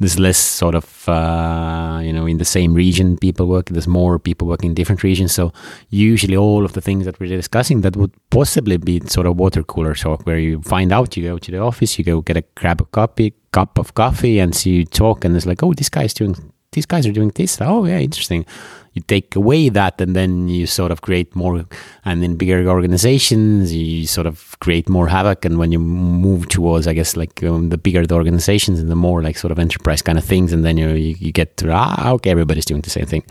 there's 0.00 0.18
less 0.18 0.38
sort 0.38 0.74
of 0.74 1.08
uh, 1.08 2.00
you 2.02 2.12
know 2.12 2.26
in 2.26 2.38
the 2.38 2.44
same 2.44 2.74
region 2.74 3.16
people 3.18 3.46
work 3.46 3.66
there's 3.66 3.88
more 3.88 4.18
people 4.18 4.46
working 4.46 4.70
in 4.70 4.74
different 4.74 5.02
regions. 5.02 5.32
So 5.32 5.52
usually 5.90 6.36
all 6.36 6.64
of 6.64 6.72
the 6.72 6.80
things 6.80 7.04
that 7.04 7.18
we're 7.20 7.36
discussing 7.36 7.80
that 7.82 7.96
would 7.96 8.12
possibly 8.30 8.76
be 8.76 9.00
sort 9.06 9.26
of 9.26 9.36
water 9.36 9.62
cooler 9.62 9.94
talk 9.94 10.26
where 10.26 10.38
you 10.38 10.62
find 10.62 10.92
out 10.92 11.16
you 11.16 11.24
go 11.24 11.38
to 11.38 11.50
the 11.50 11.58
office 11.58 11.98
you 11.98 12.04
go 12.04 12.20
get 12.20 12.36
a 12.36 12.44
grab 12.54 12.80
a 12.80 12.84
copy 12.84 13.34
cup 13.52 13.78
of 13.78 13.94
coffee 13.94 14.38
and 14.38 14.54
see 14.54 14.70
you 14.70 14.84
talk 14.84 15.24
and 15.24 15.36
it's 15.36 15.46
like 15.46 15.62
oh 15.62 15.72
this 15.74 15.88
guy's 15.88 16.14
doing 16.14 16.34
these 16.72 16.86
guys 16.86 17.06
are 17.06 17.12
doing 17.12 17.32
this. 17.34 17.58
Oh 17.60 17.84
yeah 17.86 17.98
interesting 17.98 18.44
you 18.92 19.02
take 19.02 19.36
away 19.36 19.68
that 19.68 20.00
and 20.00 20.14
then 20.16 20.48
you 20.48 20.66
sort 20.66 20.90
of 20.90 21.02
create 21.02 21.34
more 21.36 21.64
and 22.04 22.24
in 22.24 22.36
bigger 22.36 22.68
organizations 22.68 23.72
you 23.72 24.06
sort 24.06 24.26
of 24.26 24.56
create 24.60 24.88
more 24.88 25.08
havoc. 25.08 25.44
And 25.44 25.58
when 25.58 25.72
you 25.72 25.78
move 25.78 26.48
towards 26.48 26.86
i 26.86 26.92
guess 26.92 27.16
like 27.16 27.42
um, 27.44 27.68
the 27.68 27.78
bigger 27.78 28.06
the 28.06 28.14
organizations 28.14 28.80
and 28.80 28.90
the 28.90 28.96
more 28.96 29.22
like 29.22 29.38
sort 29.38 29.52
of 29.52 29.58
enterprise 29.58 30.02
kind 30.02 30.18
of 30.18 30.24
things 30.24 30.52
and 30.52 30.64
then 30.64 30.76
you 30.76 30.90
you, 30.90 31.14
you 31.18 31.32
get 31.32 31.56
to 31.58 31.70
ah 31.72 32.12
okay 32.12 32.30
everybody's 32.30 32.64
doing 32.64 32.82
the 32.82 32.90
same 32.90 33.06
thing. 33.06 33.24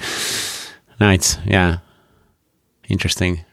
Nice. 0.99 1.37
Yeah. 1.45 1.79
Interesting. 2.89 3.45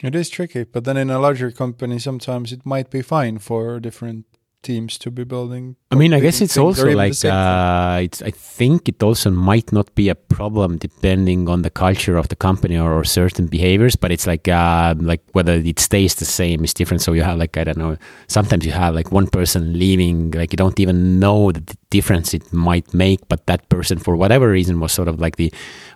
It 0.00 0.14
is 0.14 0.28
tricky 0.28 0.64
but 0.64 0.84
then 0.84 0.96
in 0.96 1.10
a 1.10 1.18
larger 1.18 1.50
company 1.50 1.98
sometimes 1.98 2.52
it 2.52 2.64
might 2.64 2.90
be 2.90 3.02
fine 3.02 3.38
for 3.38 3.80
different 3.80 4.24
teams 4.62 4.98
to 4.98 5.10
be 5.10 5.24
building. 5.24 5.76
I 5.90 5.94
mean, 5.94 6.12
I 6.12 6.20
guess 6.20 6.40
it's 6.40 6.56
also 6.56 6.90
like 6.90 7.24
uh, 7.24 8.00
it's. 8.02 8.22
I 8.22 8.30
think 8.30 8.88
it 8.88 9.02
also 9.02 9.30
might 9.30 9.72
not 9.72 9.94
be 9.94 10.08
a 10.08 10.14
problem 10.14 10.76
depending 10.76 11.48
on 11.48 11.62
the 11.62 11.70
culture 11.70 12.16
of 12.16 12.28
the 12.28 12.36
company 12.36 12.76
or, 12.76 12.92
or 12.92 13.04
certain 13.04 13.46
behaviors, 13.46 13.96
but 13.96 14.10
it's 14.10 14.26
like 14.26 14.48
uh, 14.48 14.94
like 14.98 15.22
whether 15.32 15.54
it 15.54 15.78
stays 15.78 16.14
the 16.16 16.24
same 16.24 16.64
is 16.64 16.74
different. 16.74 17.02
So 17.02 17.12
you 17.12 17.22
have 17.22 17.38
like 17.38 17.56
I 17.56 17.64
don't 17.64 17.78
know. 17.78 17.96
Sometimes 18.26 18.66
you 18.66 18.72
have 18.72 18.94
like 18.94 19.12
one 19.12 19.26
person 19.26 19.78
leaving, 19.78 20.30
like 20.32 20.52
you 20.52 20.56
don't 20.56 20.78
even 20.80 21.18
know 21.18 21.52
the 21.52 21.76
difference 21.90 22.34
it 22.34 22.52
might 22.52 22.92
make, 22.92 23.26
but 23.28 23.46
that 23.46 23.68
person 23.68 23.98
for 23.98 24.14
whatever 24.16 24.50
reason 24.50 24.80
was 24.80 24.92
sort 24.92 25.08
of 25.08 25.20
like 25.20 25.36
the 25.36 25.52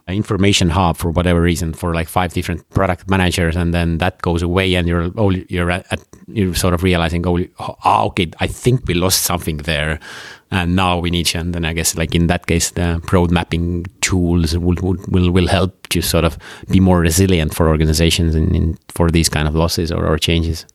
information 0.09 0.71
hub 0.71 0.97
for 0.97 1.11
whatever 1.11 1.41
reason 1.41 1.73
for 1.73 1.95
like 1.95 2.09
five 2.09 2.33
different 2.33 2.69
product 2.71 3.09
managers 3.09 3.55
and 3.57 3.73
then 3.73 3.99
that 3.99 4.21
goes 4.23 4.43
away 4.43 4.75
and 4.75 4.89
you're 4.89 5.11
oh, 5.17 5.31
you're 5.31 5.71
at, 5.71 5.87
you're 6.27 6.55
sort 6.55 6.75
of 6.75 6.83
realizing 6.83 7.27
oh, 7.27 7.39
oh 7.59 8.07
okay 8.07 8.31
I 8.41 8.47
think 8.47 8.87
we 8.87 8.95
lost 8.95 9.23
something 9.23 9.59
there 9.59 10.01
and 10.51 10.75
now 10.75 10.99
we 10.99 11.11
need 11.11 11.35
and 11.35 11.55
then 11.55 11.65
I 11.65 11.73
guess 11.73 11.97
like 11.97 12.15
in 12.15 12.27
that 12.27 12.47
case 12.47 12.71
the 12.71 13.01
road 13.13 13.31
mapping 13.31 13.87
tools 14.01 14.59
will 14.59 14.77
will 15.09 15.31
will 15.31 15.47
help 15.47 15.89
to 15.89 16.03
sort 16.03 16.25
of 16.25 16.37
be 16.69 16.81
more 16.81 17.01
resilient 17.01 17.55
for 17.55 17.69
organizations 17.69 18.35
in, 18.35 18.55
in 18.55 18.79
for 18.89 19.11
these 19.11 19.29
kind 19.29 19.47
of 19.47 19.55
losses 19.55 19.93
or, 19.93 20.05
or 20.07 20.19
changes 20.19 20.67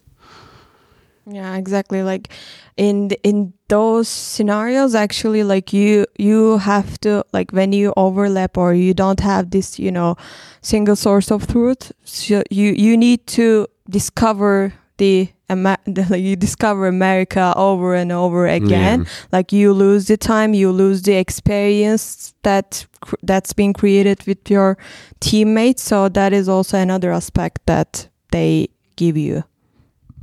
yeah 1.29 1.57
exactly 1.57 2.03
like 2.03 2.29
in 2.77 3.09
in 3.23 3.53
those 3.67 4.07
scenarios 4.07 4.95
actually 4.95 5.43
like 5.43 5.73
you 5.73 6.05
you 6.17 6.57
have 6.57 6.97
to 6.99 7.23
like 7.33 7.51
when 7.51 7.73
you 7.73 7.93
overlap 7.97 8.57
or 8.57 8.73
you 8.73 8.93
don't 8.93 9.19
have 9.19 9.51
this 9.51 9.77
you 9.77 9.91
know 9.91 10.15
single 10.61 10.95
source 10.95 11.29
of 11.31 11.45
truth 11.47 11.91
so 12.03 12.41
you 12.49 12.71
you 12.71 12.95
need 12.95 13.25
to 13.27 13.67
discover 13.89 14.73
the 14.97 15.29
like 15.49 16.21
you 16.21 16.35
discover 16.35 16.87
America 16.87 17.53
over 17.55 17.95
and 17.95 18.11
over 18.11 18.47
again. 18.47 19.03
Yeah. 19.03 19.09
Like 19.31 19.53
you 19.53 19.71
lose 19.71 20.07
the 20.07 20.17
time, 20.17 20.53
you 20.53 20.71
lose 20.71 21.03
the 21.03 21.13
experience 21.13 22.33
that 22.43 22.85
that's 23.23 23.53
been 23.53 23.71
created 23.71 24.25
with 24.27 24.49
your 24.49 24.77
teammates. 25.21 25.83
So 25.83 26.09
that 26.09 26.33
is 26.33 26.49
also 26.49 26.77
another 26.77 27.13
aspect 27.13 27.65
that 27.65 28.09
they 28.31 28.67
give 28.97 29.15
you. 29.15 29.45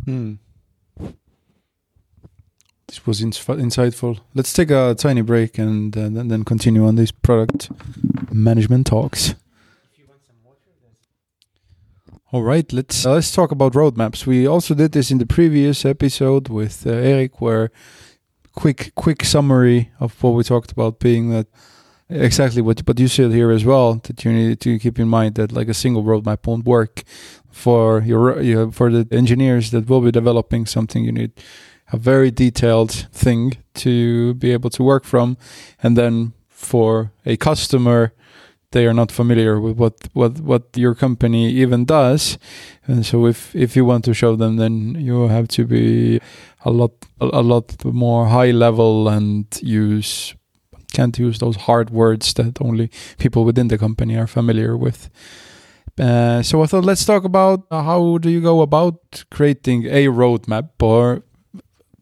Hmm. 0.04 0.34
This 2.94 3.07
was 3.09 3.20
insightful. 3.22 4.20
Let's 4.35 4.52
take 4.52 4.70
a 4.70 4.94
tiny 4.96 5.22
break 5.22 5.59
and 5.59 5.96
uh, 5.96 6.11
then 6.12 6.44
continue 6.44 6.87
on 6.87 6.94
these 6.94 7.11
product 7.11 7.68
management 8.33 8.87
talks. 8.87 9.35
All 12.30 12.44
right, 12.44 12.72
let's 12.72 13.04
uh, 13.04 13.14
let's 13.14 13.33
talk 13.33 13.50
about 13.50 13.72
roadmaps. 13.72 14.26
We 14.26 14.46
also 14.46 14.74
did 14.74 14.92
this 14.92 15.11
in 15.11 15.18
the 15.18 15.26
previous 15.26 15.85
episode 15.85 16.48
with 16.48 16.87
uh, 16.87 16.90
Erik, 16.90 17.40
where 17.40 17.72
quick 18.52 18.92
quick 18.94 19.24
summary 19.24 19.90
of 19.98 20.22
what 20.22 20.35
we 20.35 20.44
talked 20.44 20.70
about 20.70 21.00
being 21.00 21.30
that 21.30 21.48
exactly 22.09 22.62
what 22.62 22.85
but 22.85 23.00
you 23.00 23.09
said 23.09 23.33
here 23.33 23.50
as 23.50 23.64
well 23.64 23.94
that 24.04 24.24
you 24.24 24.33
need 24.33 24.61
to 24.61 24.78
keep 24.78 25.00
in 25.00 25.09
mind 25.09 25.35
that 25.35 25.50
like 25.50 25.68
a 25.68 25.74
single 25.74 26.04
roadmap 26.04 26.46
won't 26.46 26.64
work 26.64 27.02
for 27.50 28.02
your, 28.02 28.40
your 28.40 28.70
for 28.70 28.90
the 28.90 29.09
engineers 29.11 29.70
that 29.72 29.88
will 29.88 30.00
be 30.00 30.12
developing 30.12 30.66
something. 30.66 31.04
You 31.04 31.12
need 31.12 31.33
a 31.92 31.96
very 31.96 32.30
detailed 32.30 32.90
thing 32.90 33.58
to 33.74 34.34
be 34.34 34.52
able 34.52 34.70
to 34.70 34.82
work 34.82 35.04
from. 35.04 35.36
And 35.82 35.96
then 35.96 36.32
for 36.48 37.12
a 37.26 37.36
customer, 37.36 38.12
they 38.74 38.86
are 38.86 38.94
not 38.94 39.12
familiar 39.12 39.60
with 39.60 39.76
what, 39.76 40.08
what, 40.12 40.40
what 40.40 40.62
your 40.76 40.94
company 40.94 41.48
even 41.50 41.84
does. 41.84 42.38
And 42.86 43.06
so 43.06 43.26
if, 43.26 43.54
if 43.54 43.76
you 43.76 43.84
want 43.84 44.04
to 44.06 44.14
show 44.14 44.34
them, 44.34 44.56
then 44.56 44.96
you 44.98 45.28
have 45.28 45.48
to 45.48 45.64
be 45.64 46.20
a 46.64 46.70
lot, 46.70 46.92
a 47.20 47.42
lot 47.42 47.84
more 47.84 48.26
high 48.26 48.50
level 48.50 49.08
and 49.08 49.46
use, 49.62 50.34
can't 50.92 51.16
use 51.18 51.38
those 51.38 51.56
hard 51.56 51.90
words 51.90 52.34
that 52.34 52.60
only 52.60 52.90
people 53.18 53.44
within 53.44 53.68
the 53.68 53.78
company 53.78 54.16
are 54.16 54.26
familiar 54.26 54.76
with. 54.76 55.08
Uh, 55.96 56.42
so 56.42 56.60
I 56.60 56.66
thought 56.66 56.84
let's 56.84 57.04
talk 57.04 57.22
about 57.22 57.66
how 57.70 58.18
do 58.18 58.28
you 58.28 58.40
go 58.40 58.62
about 58.62 59.24
creating 59.30 59.86
a 59.86 60.06
roadmap 60.06 60.70
or 60.82 61.22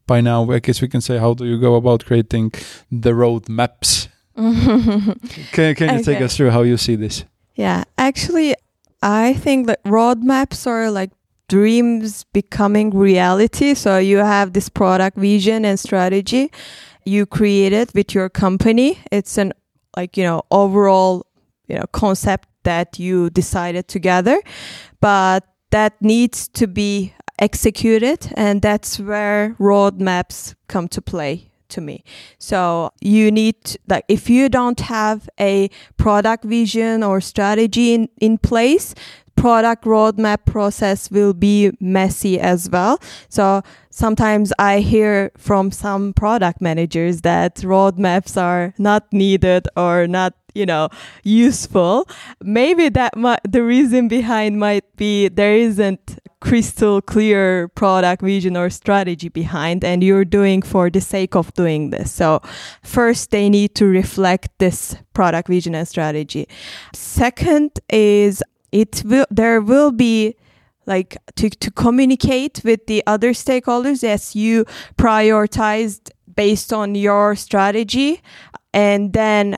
by 0.06 0.20
now, 0.20 0.50
I 0.50 0.58
guess 0.58 0.80
we 0.80 0.88
can 0.88 1.00
say, 1.00 1.18
how 1.18 1.34
do 1.34 1.44
you 1.44 1.58
go 1.58 1.74
about 1.74 2.04
creating 2.04 2.52
the 2.90 3.14
road 3.14 3.48
maps? 3.48 4.08
can 4.36 5.16
can 5.52 5.64
you 5.64 6.00
okay. 6.00 6.02
take 6.02 6.20
us 6.22 6.36
through 6.36 6.50
how 6.50 6.62
you 6.62 6.76
see 6.76 6.96
this? 6.96 7.24
Yeah, 7.54 7.84
actually, 7.98 8.54
I 9.02 9.34
think 9.34 9.66
that 9.66 9.82
roadmaps 9.84 10.66
are 10.66 10.90
like 10.90 11.10
dreams 11.48 12.24
becoming 12.32 12.90
reality. 12.90 13.74
So 13.74 13.98
you 13.98 14.18
have 14.18 14.54
this 14.54 14.70
product 14.70 15.18
vision 15.18 15.64
and 15.64 15.78
strategy 15.78 16.50
you 17.04 17.26
created 17.26 17.90
with 17.94 18.14
your 18.14 18.28
company. 18.28 18.98
It's 19.10 19.38
an 19.38 19.52
like 19.96 20.16
you 20.16 20.24
know 20.24 20.42
overall 20.50 21.26
you 21.68 21.76
know 21.76 21.84
concept 21.92 22.48
that 22.64 22.98
you 22.98 23.30
decided 23.30 23.88
together, 23.88 24.40
but 25.00 25.44
that 25.70 26.00
needs 26.00 26.48
to 26.48 26.66
be 26.66 27.12
executed 27.42 28.32
and 28.34 28.62
that's 28.62 29.00
where 29.00 29.56
roadmaps 29.58 30.54
come 30.68 30.86
to 30.88 31.02
play 31.02 31.50
to 31.68 31.80
me 31.80 32.04
so 32.38 32.90
you 33.00 33.30
need 33.30 33.56
like 33.88 34.04
if 34.06 34.30
you 34.30 34.48
don't 34.48 34.80
have 34.80 35.28
a 35.40 35.68
product 35.96 36.44
vision 36.44 37.02
or 37.02 37.20
strategy 37.20 37.94
in, 37.94 38.08
in 38.20 38.38
place 38.38 38.94
product 39.36 39.84
roadmap 39.84 40.44
process 40.44 41.10
will 41.10 41.32
be 41.32 41.72
messy 41.80 42.38
as 42.38 42.70
well. 42.70 42.98
So 43.28 43.62
sometimes 43.90 44.52
I 44.58 44.80
hear 44.80 45.32
from 45.36 45.70
some 45.70 46.12
product 46.12 46.60
managers 46.60 47.22
that 47.22 47.56
roadmaps 47.56 48.40
are 48.40 48.74
not 48.78 49.12
needed 49.12 49.68
or 49.76 50.06
not 50.06 50.34
you 50.54 50.66
know 50.66 50.90
useful 51.24 52.06
maybe 52.42 52.90
that 52.90 53.16
might, 53.16 53.40
the 53.48 53.62
reason 53.62 54.06
behind 54.06 54.58
might 54.60 54.84
be 54.96 55.26
there 55.28 55.54
isn't 55.54 56.18
crystal 56.42 57.00
clear 57.00 57.68
product 57.68 58.20
vision 58.20 58.56
or 58.56 58.68
strategy 58.68 59.28
behind 59.28 59.84
and 59.84 60.02
you're 60.02 60.24
doing 60.24 60.60
for 60.60 60.90
the 60.90 61.00
sake 61.00 61.36
of 61.36 61.54
doing 61.54 61.90
this. 61.90 62.10
So 62.10 62.42
first 62.82 63.30
they 63.30 63.48
need 63.48 63.76
to 63.76 63.86
reflect 63.86 64.48
this 64.58 64.96
product 65.14 65.46
vision 65.46 65.76
and 65.76 65.86
strategy. 65.86 66.48
Second 66.92 67.78
is 67.88 68.42
it 68.72 69.04
will 69.06 69.26
there 69.30 69.60
will 69.60 69.92
be 69.92 70.34
like 70.84 71.16
to, 71.36 71.48
to 71.48 71.70
communicate 71.70 72.60
with 72.64 72.88
the 72.88 73.04
other 73.06 73.32
stakeholders 73.34 74.02
as 74.02 74.34
you 74.34 74.64
prioritized 74.96 76.10
based 76.34 76.72
on 76.72 76.96
your 76.96 77.36
strategy. 77.36 78.20
And 78.74 79.12
then 79.12 79.56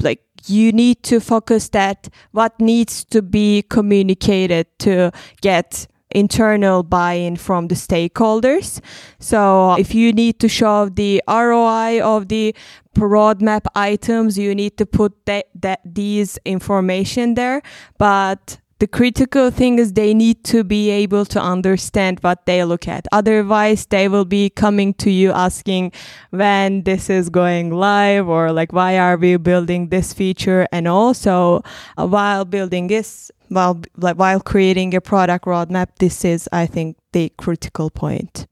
like 0.00 0.24
you 0.46 0.72
need 0.72 1.04
to 1.04 1.20
focus 1.20 1.68
that 1.68 2.08
what 2.32 2.58
needs 2.60 3.04
to 3.04 3.22
be 3.22 3.62
communicated 3.70 4.66
to 4.80 5.12
get 5.40 5.86
internal 6.16 6.82
buy-in 6.82 7.36
from 7.36 7.68
the 7.68 7.74
stakeholders. 7.74 8.80
So 9.20 9.74
if 9.78 9.94
you 9.94 10.12
need 10.12 10.40
to 10.40 10.48
show 10.48 10.88
the 10.88 11.22
ROI 11.28 12.00
of 12.00 12.28
the 12.28 12.54
roadmap 12.96 13.66
items, 13.74 14.38
you 14.38 14.54
need 14.54 14.78
to 14.78 14.86
put 14.86 15.12
that, 15.26 15.46
that 15.54 15.80
these 15.84 16.38
information 16.46 17.34
there. 17.34 17.60
But 17.98 18.58
the 18.78 18.86
critical 18.86 19.50
thing 19.50 19.78
is 19.78 19.94
they 19.94 20.12
need 20.12 20.44
to 20.44 20.62
be 20.62 20.90
able 20.90 21.24
to 21.24 21.40
understand 21.40 22.18
what 22.20 22.44
they 22.44 22.62
look 22.64 22.86
at. 22.86 23.06
Otherwise, 23.10 23.86
they 23.86 24.06
will 24.06 24.26
be 24.26 24.50
coming 24.50 24.92
to 24.94 25.10
you 25.10 25.32
asking 25.32 25.92
when 26.30 26.82
this 26.82 27.08
is 27.08 27.30
going 27.30 27.70
live 27.70 28.28
or 28.28 28.52
like, 28.52 28.74
why 28.74 28.98
are 28.98 29.16
we 29.16 29.38
building 29.38 29.88
this 29.88 30.12
feature? 30.12 30.66
And 30.72 30.86
also 30.86 31.62
uh, 31.96 32.06
while 32.06 32.44
building 32.44 32.88
this, 32.88 33.30
while, 33.48 33.80
like, 33.96 34.16
while 34.16 34.40
creating 34.40 34.94
a 34.94 35.00
product 35.00 35.44
roadmap, 35.44 35.88
this 35.98 36.24
is, 36.24 36.48
I 36.52 36.66
think, 36.66 36.96
the 37.12 37.32
critical 37.36 37.90
point. 37.90 38.46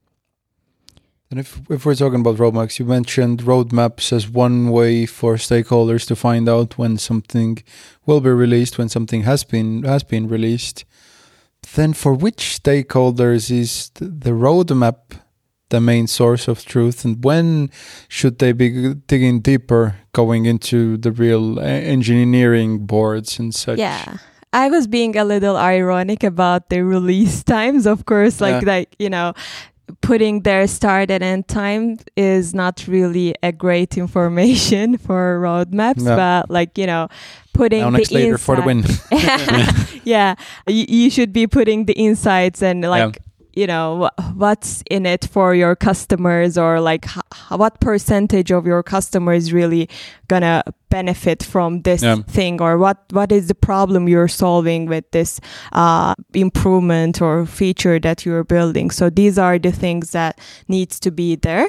And 1.30 1.40
if, 1.40 1.60
if 1.68 1.84
we're 1.84 1.96
talking 1.96 2.20
about 2.20 2.36
roadmaps, 2.36 2.78
you 2.78 2.84
mentioned 2.84 3.42
roadmaps 3.42 4.12
as 4.12 4.28
one 4.28 4.70
way 4.70 5.04
for 5.04 5.34
stakeholders 5.34 6.06
to 6.06 6.14
find 6.14 6.48
out 6.48 6.78
when 6.78 6.96
something 6.96 7.58
will 8.06 8.20
be 8.20 8.30
released, 8.30 8.78
when 8.78 8.88
something 8.88 9.22
has 9.22 9.42
been 9.42 9.82
has 9.82 10.04
been 10.04 10.28
released. 10.28 10.84
Then, 11.74 11.92
for 11.92 12.14
which 12.14 12.60
stakeholders 12.62 13.50
is 13.50 13.90
the 13.94 14.30
roadmap 14.30 15.18
the 15.70 15.80
main 15.80 16.06
source 16.06 16.46
of 16.46 16.64
truth, 16.64 17.04
and 17.04 17.24
when 17.24 17.70
should 18.08 18.38
they 18.38 18.52
be 18.52 18.94
digging 18.94 19.40
deeper, 19.40 19.96
going 20.12 20.46
into 20.46 20.96
the 20.98 21.10
real 21.10 21.58
eh, 21.58 21.80
engineering 21.80 22.86
boards 22.86 23.40
and 23.40 23.52
such? 23.52 23.78
Yeah. 23.78 24.18
I 24.54 24.68
was 24.70 24.86
being 24.86 25.16
a 25.16 25.24
little 25.24 25.56
ironic 25.56 26.22
about 26.22 26.70
the 26.70 26.82
release 26.82 27.42
times, 27.56 27.86
of 27.86 28.06
course, 28.06 28.40
like 28.40 28.62
yeah. 28.62 28.68
like 28.68 28.96
you 28.98 29.10
know, 29.10 29.34
putting 30.00 30.42
their 30.42 30.66
start 30.66 31.10
and 31.10 31.22
end 31.22 31.48
time 31.48 31.98
is 32.16 32.54
not 32.54 32.86
really 32.86 33.34
a 33.42 33.52
great 33.52 33.96
information 33.98 34.96
for 35.06 35.40
roadmaps, 35.40 36.02
no. 36.02 36.16
but 36.16 36.50
like, 36.50 36.78
you 36.78 36.86
know, 36.86 37.08
putting 37.52 37.80
now 37.80 37.90
the 37.90 37.98
next 37.98 38.12
later 38.12 38.38
for 38.38 38.56
the 38.56 38.62
win. 38.62 38.84
yeah. 40.04 40.34
You, 40.66 40.86
you, 40.88 41.10
should 41.10 41.32
be 41.32 41.46
putting 41.46 41.86
the 41.86 41.94
insights 41.94 42.62
and 42.62 42.82
like, 42.82 43.18
you 43.56 43.66
know 43.66 44.10
what's 44.34 44.82
in 44.90 45.06
it 45.06 45.26
for 45.30 45.54
your 45.54 45.76
customers 45.76 46.58
or 46.58 46.80
like 46.80 47.06
what 47.48 47.80
percentage 47.80 48.50
of 48.50 48.66
your 48.66 48.82
customers 48.82 49.52
really 49.52 49.88
gonna 50.28 50.62
benefit 50.90 51.42
from 51.42 51.82
this 51.82 52.02
yeah. 52.02 52.16
thing? 52.26 52.60
Or 52.60 52.78
what 52.78 52.98
what 53.10 53.32
is 53.32 53.48
the 53.48 53.54
problem 53.54 54.08
you're 54.08 54.28
solving 54.28 54.86
with 54.86 55.10
this 55.10 55.40
uh, 55.72 56.14
improvement 56.34 57.20
or 57.20 57.46
feature 57.46 57.98
that 58.00 58.24
you're 58.24 58.44
building? 58.44 58.90
So 58.90 59.10
these 59.10 59.38
are 59.38 59.58
the 59.58 59.72
things 59.72 60.10
that 60.10 60.40
needs 60.68 60.98
to 61.00 61.10
be 61.10 61.36
there. 61.36 61.68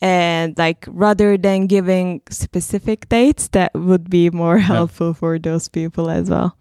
And 0.00 0.56
like 0.58 0.84
rather 0.88 1.38
than 1.38 1.66
giving 1.66 2.20
specific 2.30 3.08
dates 3.08 3.48
that 3.48 3.72
would 3.74 4.10
be 4.10 4.30
more 4.30 4.58
helpful 4.58 5.14
for 5.14 5.38
those 5.38 5.68
people 5.68 6.10
as 6.10 6.28
well. 6.28 6.56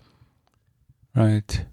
Right 1.16 1.66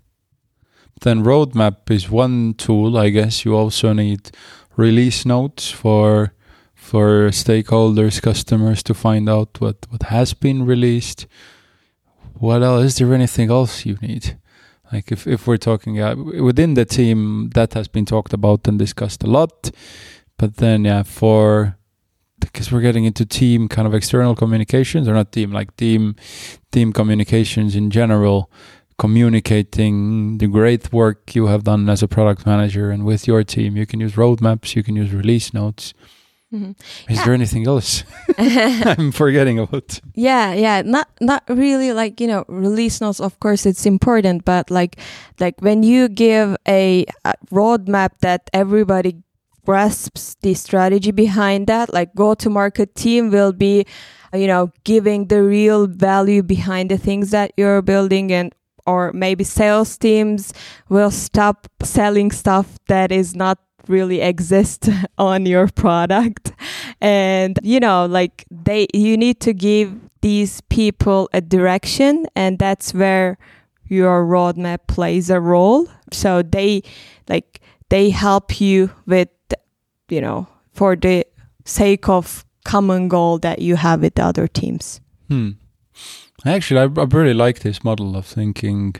then 1.02 1.24
roadmap 1.24 1.90
is 1.90 2.10
one 2.10 2.54
tool. 2.54 2.96
I 2.96 3.10
guess 3.10 3.44
you 3.44 3.54
also 3.54 3.92
need 3.92 4.30
release 4.76 5.24
notes 5.24 5.70
for 5.70 6.32
for 6.74 7.28
stakeholders, 7.30 8.20
customers 8.20 8.82
to 8.82 8.94
find 8.94 9.28
out 9.28 9.60
what 9.60 9.86
what 9.90 10.04
has 10.04 10.34
been 10.34 10.66
released. 10.66 11.26
What 12.34 12.62
else? 12.62 12.84
Is 12.84 12.96
there 12.96 13.14
anything 13.14 13.50
else 13.50 13.86
you 13.86 13.96
need? 14.00 14.38
Like 14.92 15.12
if 15.12 15.26
if 15.26 15.46
we're 15.46 15.58
talking 15.58 16.00
uh, 16.00 16.16
within 16.16 16.74
the 16.74 16.84
team, 16.84 17.50
that 17.54 17.74
has 17.74 17.88
been 17.88 18.04
talked 18.04 18.32
about 18.32 18.66
and 18.68 18.78
discussed 18.78 19.22
a 19.22 19.26
lot. 19.26 19.70
But 20.38 20.56
then 20.56 20.84
yeah, 20.84 21.02
for 21.02 21.76
because 22.40 22.72
we're 22.72 22.80
getting 22.80 23.04
into 23.04 23.24
team 23.24 23.68
kind 23.68 23.86
of 23.86 23.94
external 23.94 24.34
communications 24.34 25.06
or 25.08 25.14
not 25.14 25.32
team 25.32 25.52
like 25.52 25.76
team 25.76 26.16
team 26.72 26.92
communications 26.92 27.76
in 27.76 27.90
general 27.90 28.50
communicating 29.02 30.38
the 30.38 30.46
great 30.46 30.92
work 30.92 31.34
you 31.34 31.48
have 31.48 31.64
done 31.64 31.90
as 31.90 32.04
a 32.04 32.06
product 32.06 32.46
manager 32.46 32.92
and 32.92 33.04
with 33.04 33.26
your 33.26 33.42
team. 33.42 33.76
You 33.76 33.84
can 33.84 33.98
use 33.98 34.12
roadmaps, 34.14 34.76
you 34.76 34.84
can 34.84 34.94
use 34.94 35.12
release 35.12 35.52
notes. 35.52 35.92
Mm-hmm. 36.54 36.70
Is 37.10 37.16
yeah. 37.16 37.24
there 37.24 37.34
anything 37.34 37.66
else 37.66 38.04
I'm 38.38 39.10
forgetting 39.10 39.58
about? 39.58 39.98
Yeah, 40.14 40.54
yeah, 40.54 40.82
not 40.82 41.08
not 41.20 41.42
really 41.48 41.92
like 41.92 42.20
you 42.20 42.28
know 42.28 42.44
release 42.46 43.00
notes. 43.00 43.18
Of 43.18 43.40
course, 43.40 43.66
it's 43.66 43.86
important, 43.86 44.44
but 44.44 44.70
like 44.70 45.00
like 45.40 45.58
when 45.58 45.82
you 45.82 46.06
give 46.08 46.54
a, 46.68 47.04
a 47.24 47.34
roadmap 47.50 48.10
that 48.20 48.50
everybody 48.52 49.18
grasps 49.66 50.36
the 50.42 50.54
strategy 50.54 51.10
behind 51.10 51.66
that, 51.66 51.92
like 51.92 52.14
go 52.14 52.34
to 52.34 52.48
market 52.48 52.94
team 52.94 53.32
will 53.32 53.52
be 53.52 53.84
you 54.32 54.46
know 54.46 54.70
giving 54.84 55.26
the 55.26 55.42
real 55.42 55.88
value 55.88 56.42
behind 56.44 56.88
the 56.88 56.98
things 56.98 57.30
that 57.32 57.50
you're 57.56 57.82
building 57.82 58.30
and 58.30 58.54
or 58.86 59.12
maybe 59.12 59.44
sales 59.44 59.96
teams 59.96 60.52
will 60.88 61.10
stop 61.10 61.68
selling 61.82 62.30
stuff 62.30 62.78
that 62.88 63.12
is 63.12 63.34
not 63.34 63.58
really 63.88 64.20
exist 64.20 64.88
on 65.18 65.46
your 65.46 65.68
product. 65.68 66.52
And 67.00 67.58
you 67.62 67.80
know 67.80 68.06
like 68.06 68.44
they 68.50 68.86
you 68.94 69.16
need 69.16 69.40
to 69.40 69.52
give 69.52 69.94
these 70.20 70.60
people 70.62 71.28
a 71.32 71.40
direction 71.40 72.26
and 72.36 72.58
that's 72.58 72.94
where 72.94 73.38
your 73.86 74.24
roadmap 74.24 74.86
plays 74.86 75.30
a 75.30 75.40
role. 75.40 75.88
So 76.12 76.42
they 76.42 76.82
like 77.28 77.60
they 77.88 78.10
help 78.10 78.60
you 78.60 78.90
with 79.06 79.28
you 80.08 80.20
know 80.20 80.46
for 80.72 80.96
the 80.96 81.26
sake 81.64 82.08
of 82.08 82.44
common 82.64 83.08
goal 83.08 83.38
that 83.38 83.60
you 83.60 83.76
have 83.76 84.02
with 84.02 84.14
the 84.14 84.24
other 84.24 84.46
teams. 84.46 85.00
Hmm. 85.28 85.50
Actually, 86.44 86.80
I, 86.80 87.00
I 87.00 87.04
really 87.04 87.34
like 87.34 87.60
this 87.60 87.84
model 87.84 88.16
of 88.16 88.26
thinking 88.26 88.96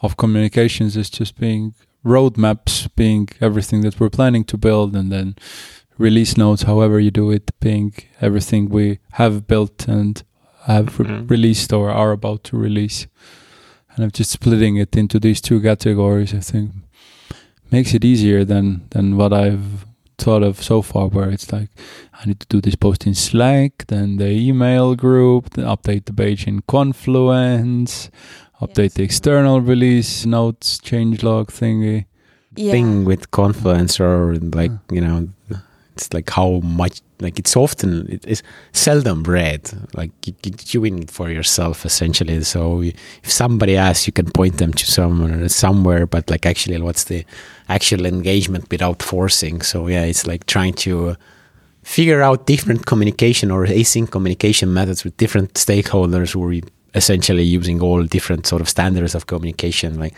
of 0.00 0.16
communications 0.16 0.96
as 0.96 1.10
just 1.10 1.38
being 1.38 1.74
roadmaps, 2.04 2.88
being 2.96 3.28
everything 3.40 3.82
that 3.82 4.00
we're 4.00 4.10
planning 4.10 4.44
to 4.44 4.56
build, 4.56 4.96
and 4.96 5.12
then 5.12 5.36
release 5.98 6.36
notes, 6.36 6.62
however 6.62 6.98
you 6.98 7.10
do 7.10 7.30
it, 7.30 7.50
being 7.60 7.94
everything 8.20 8.68
we 8.68 8.98
have 9.12 9.46
built 9.46 9.86
and 9.86 10.24
have 10.64 10.98
re- 10.98 11.06
mm-hmm. 11.06 11.26
released 11.26 11.72
or 11.72 11.90
are 11.90 12.12
about 12.12 12.44
to 12.44 12.56
release. 12.56 13.06
And 13.94 14.04
I'm 14.04 14.10
just 14.10 14.30
splitting 14.30 14.76
it 14.76 14.96
into 14.96 15.20
these 15.20 15.40
two 15.40 15.60
categories. 15.60 16.34
I 16.34 16.40
think 16.40 16.72
makes 17.70 17.94
it 17.94 18.04
easier 18.04 18.44
than 18.44 18.86
than 18.90 19.16
what 19.16 19.32
I've 19.32 19.86
thought 20.18 20.42
of 20.42 20.62
so 20.62 20.82
far 20.82 21.08
where 21.08 21.30
it's 21.30 21.52
like 21.52 21.70
I 22.12 22.26
need 22.26 22.40
to 22.40 22.46
do 22.46 22.60
this 22.60 22.76
post 22.76 23.06
in 23.06 23.14
Slack, 23.14 23.86
then 23.88 24.16
the 24.16 24.28
email 24.28 24.94
group, 24.94 25.50
then 25.50 25.64
update 25.64 26.04
the 26.04 26.12
page 26.12 26.46
in 26.46 26.62
Confluence, 26.62 28.10
update 28.60 28.90
yes. 28.90 28.94
the 28.94 29.02
external 29.02 29.60
release 29.60 30.24
notes, 30.26 30.78
change 30.78 31.22
log 31.22 31.48
thingy. 31.48 32.06
Yeah. 32.54 32.72
Thing 32.72 33.04
with 33.06 33.30
Confluence 33.30 33.98
or 33.98 34.34
like, 34.36 34.72
you 34.90 35.00
know, 35.00 35.28
it's 35.96 36.12
like 36.12 36.28
how 36.28 36.60
much 36.60 37.00
like 37.22 37.38
it's 37.38 37.56
often 37.56 38.06
it 38.10 38.26
is 38.26 38.42
seldom 38.72 39.22
read. 39.22 39.70
Like 39.94 40.10
you, 40.26 40.34
you 40.44 40.84
it 40.84 41.10
for 41.10 41.30
yourself 41.30 41.84
essentially. 41.86 42.42
So 42.44 42.82
if 42.82 43.30
somebody 43.30 43.76
asks 43.76 44.06
you 44.06 44.12
can 44.12 44.30
point 44.30 44.58
them 44.58 44.72
to 44.72 44.86
somewhere 44.86 45.48
somewhere 45.48 46.06
but 46.06 46.28
like 46.30 46.44
actually 46.46 46.80
what's 46.80 47.04
the 47.04 47.24
actual 47.68 48.06
engagement 48.06 48.70
without 48.70 49.02
forcing? 49.02 49.62
So 49.62 49.88
yeah 49.88 50.04
it's 50.04 50.26
like 50.26 50.46
trying 50.46 50.74
to 50.86 51.16
figure 51.82 52.22
out 52.22 52.46
different 52.46 52.86
communication 52.86 53.50
or 53.50 53.66
async 53.66 54.10
communication 54.10 54.72
methods 54.72 55.04
with 55.04 55.16
different 55.16 55.54
stakeholders 55.54 56.32
who 56.32 56.48
are 56.48 56.60
essentially 56.94 57.42
using 57.42 57.80
all 57.80 58.04
different 58.04 58.46
sort 58.46 58.60
of 58.60 58.68
standards 58.68 59.14
of 59.14 59.26
communication. 59.26 59.98
Like 59.98 60.14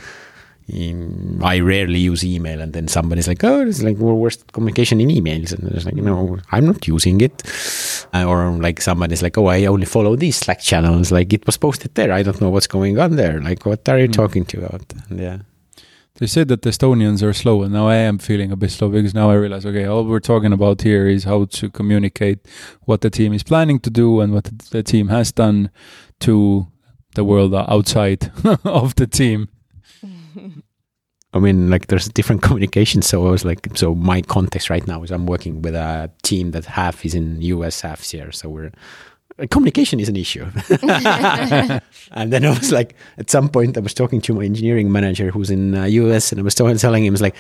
I 0.73 1.61
rarely 1.61 1.99
use 1.99 2.25
email, 2.25 2.61
and 2.61 2.73
then 2.73 2.89
somebody's 2.89 3.29
like, 3.29 3.45
"Oh, 3.45 3.67
it's 3.67 3.83
like 3.83 3.99
well, 3.99 4.17
worst 4.17 4.51
communication 4.53 4.99
in 4.99 5.09
emails," 5.09 5.53
and 5.53 5.71
it's 5.71 5.85
like, 5.85 5.95
you 5.95 6.03
know, 6.03 6.39
I'm 6.53 6.65
not 6.65 6.89
using 6.89 7.21
it, 7.21 7.43
uh, 8.15 8.25
or 8.25 8.51
like 8.53 8.81
somebody's 8.81 9.23
like, 9.23 9.37
"Oh, 9.37 9.47
I 9.47 9.67
only 9.67 9.85
follow 9.85 10.17
these 10.17 10.37
Slack 10.37 10.61
channels. 10.61 11.13
Like 11.13 11.35
it 11.35 11.45
was 11.45 11.59
posted 11.59 11.95
there. 11.95 12.13
I 12.13 12.23
don't 12.23 12.41
know 12.41 12.49
what's 12.49 12.67
going 12.67 12.99
on 12.99 13.17
there. 13.17 13.41
Like 13.43 13.67
what 13.67 13.87
are 13.91 13.99
you 13.99 14.09
mm. 14.09 14.13
talking 14.13 14.47
to 14.47 14.65
about?" 14.65 14.91
And 15.11 15.21
yeah. 15.21 15.39
They 16.17 16.29
said 16.29 16.47
that 16.49 16.63
Estonians 16.63 17.23
are 17.25 17.33
slow, 17.33 17.63
and 17.65 17.73
now 17.73 17.89
I 17.89 17.97
am 17.97 18.19
feeling 18.19 18.53
a 18.53 18.57
bit 18.57 18.71
slow 18.71 18.89
because 18.89 19.15
now 19.15 19.31
I 19.31 19.35
realize, 19.35 19.67
okay, 19.67 19.85
all 19.85 20.05
we're 20.05 20.21
talking 20.21 20.53
about 20.53 20.83
here 20.83 21.09
is 21.09 21.25
how 21.25 21.47
to 21.47 21.69
communicate 21.69 22.47
what 22.83 23.01
the 23.01 23.11
team 23.11 23.33
is 23.33 23.43
planning 23.43 23.81
to 23.81 23.91
do 23.91 24.21
and 24.21 24.33
what 24.33 24.45
the 24.71 24.85
team 24.85 25.09
has 25.09 25.33
done 25.33 25.71
to 26.21 26.69
the 27.17 27.25
world 27.25 27.53
outside 27.53 28.31
of 28.65 28.95
the 28.95 29.09
team 29.09 29.49
I 31.33 31.41
mean, 31.41 31.69
like 31.69 31.89
there's 31.89 32.09
different 32.09 32.43
communication. 32.47 33.03
So 33.03 33.27
I 33.27 33.31
was 33.31 33.45
like, 33.45 33.77
so 33.77 33.95
my 33.95 34.23
context 34.23 34.71
right 34.71 34.87
now 34.87 35.03
is 35.03 35.11
I'm 35.11 35.27
working 35.27 35.63
with 35.63 35.75
a 35.75 36.11
team 36.23 36.53
that 36.53 36.65
half 36.65 37.05
is 37.05 37.15
in 37.15 37.43
US, 37.43 37.81
half 37.81 38.03
here. 38.03 38.31
So 38.33 38.49
we're 38.49 38.71
communication 39.51 39.99
is 39.99 40.09
an 40.09 40.17
issue. 40.17 40.45
and 42.13 42.33
then 42.33 42.45
I 42.45 42.51
was 42.51 42.71
like, 42.71 42.95
at 43.19 43.31
some 43.31 43.49
point, 43.49 43.77
I 43.77 43.81
was 43.81 43.95
talking 43.95 44.21
to 44.23 44.35
my 44.35 44.45
engineering 44.45 44.93
manager 44.93 45.31
who's 45.31 45.51
in 45.51 45.75
uh, 45.75 45.85
US, 45.85 46.31
and 46.31 46.41
I 46.41 46.45
was 46.45 46.55
telling 46.55 47.05
him, 47.05 47.11
I 47.11 47.15
was 47.15 47.23
like, 47.23 47.35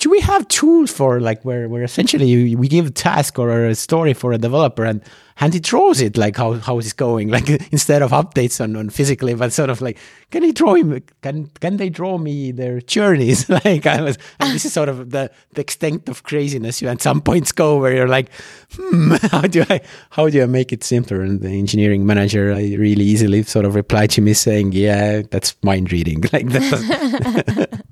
do 0.00 0.08
we 0.08 0.20
have 0.20 0.48
tools 0.48 0.90
for 0.90 1.20
like 1.20 1.44
where 1.44 1.68
where 1.68 1.82
essentially 1.84 2.56
we 2.56 2.68
give 2.68 2.86
a 2.86 2.90
task 2.90 3.38
or 3.38 3.66
a 3.66 3.74
story 3.74 4.14
for 4.14 4.32
a 4.32 4.38
developer 4.38 4.84
and 4.84 5.02
and 5.42 5.54
he 5.54 5.60
draws 5.60 6.00
it 6.00 6.16
like 6.16 6.36
how 6.36 6.54
how 6.54 6.78
it's 6.78 6.94
going? 6.94 7.28
Like 7.40 7.48
instead 7.70 8.02
of 8.02 8.10
updates 8.10 8.60
on, 8.60 8.76
on 8.76 8.88
physically 8.88 9.34
but 9.34 9.52
sort 9.52 9.68
of 9.70 9.80
like 9.82 9.98
can 10.30 10.42
he 10.42 10.52
draw 10.52 10.74
him 10.74 11.00
can 11.20 11.50
can 11.60 11.76
they 11.76 11.90
draw 11.90 12.16
me 12.16 12.50
their 12.50 12.80
journeys? 12.80 13.48
Like 13.64 13.86
I 13.86 14.00
was 14.00 14.16
and 14.40 14.54
this 14.54 14.64
is 14.64 14.72
sort 14.72 14.88
of 14.88 15.10
the 15.10 15.30
the 15.52 15.60
extent 15.60 16.08
of 16.08 16.22
craziness 16.22 16.80
you 16.80 16.88
at 16.88 17.02
some 17.02 17.20
points 17.20 17.52
go 17.52 17.78
where 17.78 17.94
you're 17.94 18.08
like 18.08 18.30
hmm 18.72 19.12
how 19.30 19.42
do 19.42 19.64
I 19.68 19.82
how 20.10 20.30
do 20.30 20.42
I 20.42 20.46
make 20.46 20.72
it 20.72 20.82
simpler? 20.82 21.20
And 21.20 21.40
the 21.42 21.50
engineering 21.50 22.06
manager 22.06 22.52
I 22.52 22.74
really 22.74 23.04
easily 23.04 23.42
sort 23.42 23.66
of 23.66 23.74
replied 23.74 24.10
to 24.12 24.22
me 24.22 24.32
saying 24.32 24.72
yeah 24.72 25.22
that's 25.30 25.54
mind 25.62 25.92
reading. 25.92 26.24
Like 26.32 26.48
that 26.48 27.84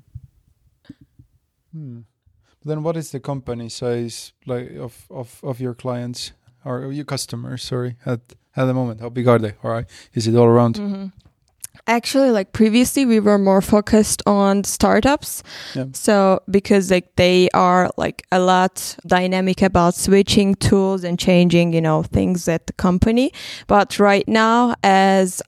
Hmm. 1.79 1.99
Then 2.65 2.83
what 2.83 2.97
is 2.97 3.11
the 3.11 3.19
company 3.19 3.69
size 3.69 4.33
like 4.45 4.71
of 4.75 5.07
of 5.09 5.39
of 5.43 5.61
your 5.61 5.73
clients 5.73 6.33
or 6.65 6.91
your 6.91 7.05
customers? 7.05 7.63
Sorry, 7.63 7.95
at 8.05 8.19
at 8.55 8.65
the 8.65 8.73
moment, 8.73 8.99
how 8.99 9.09
big 9.09 9.27
are 9.27 9.39
they? 9.39 9.53
All 9.63 9.71
right, 9.71 9.85
is 10.13 10.27
it 10.27 10.35
all 10.35 10.45
around? 10.45 10.75
Mm-hmm. 10.75 11.07
Actually, 11.87 12.31
like 12.31 12.51
previously, 12.51 13.05
we 13.05 13.19
were 13.21 13.37
more 13.37 13.61
focused 13.61 14.21
on 14.25 14.65
startups. 14.65 15.41
Yeah. 15.73 15.85
So 15.93 16.41
because 16.51 16.91
like 16.91 17.15
they 17.15 17.49
are 17.53 17.89
like 17.95 18.27
a 18.31 18.39
lot 18.39 18.97
dynamic 19.07 19.61
about 19.61 19.95
switching 19.95 20.55
tools 20.55 21.05
and 21.05 21.17
changing, 21.17 21.73
you 21.73 21.81
know, 21.81 22.03
things 22.03 22.47
at 22.49 22.67
the 22.67 22.73
company. 22.73 23.31
But 23.67 23.99
right 23.99 24.27
now, 24.27 24.75
as 24.83 25.41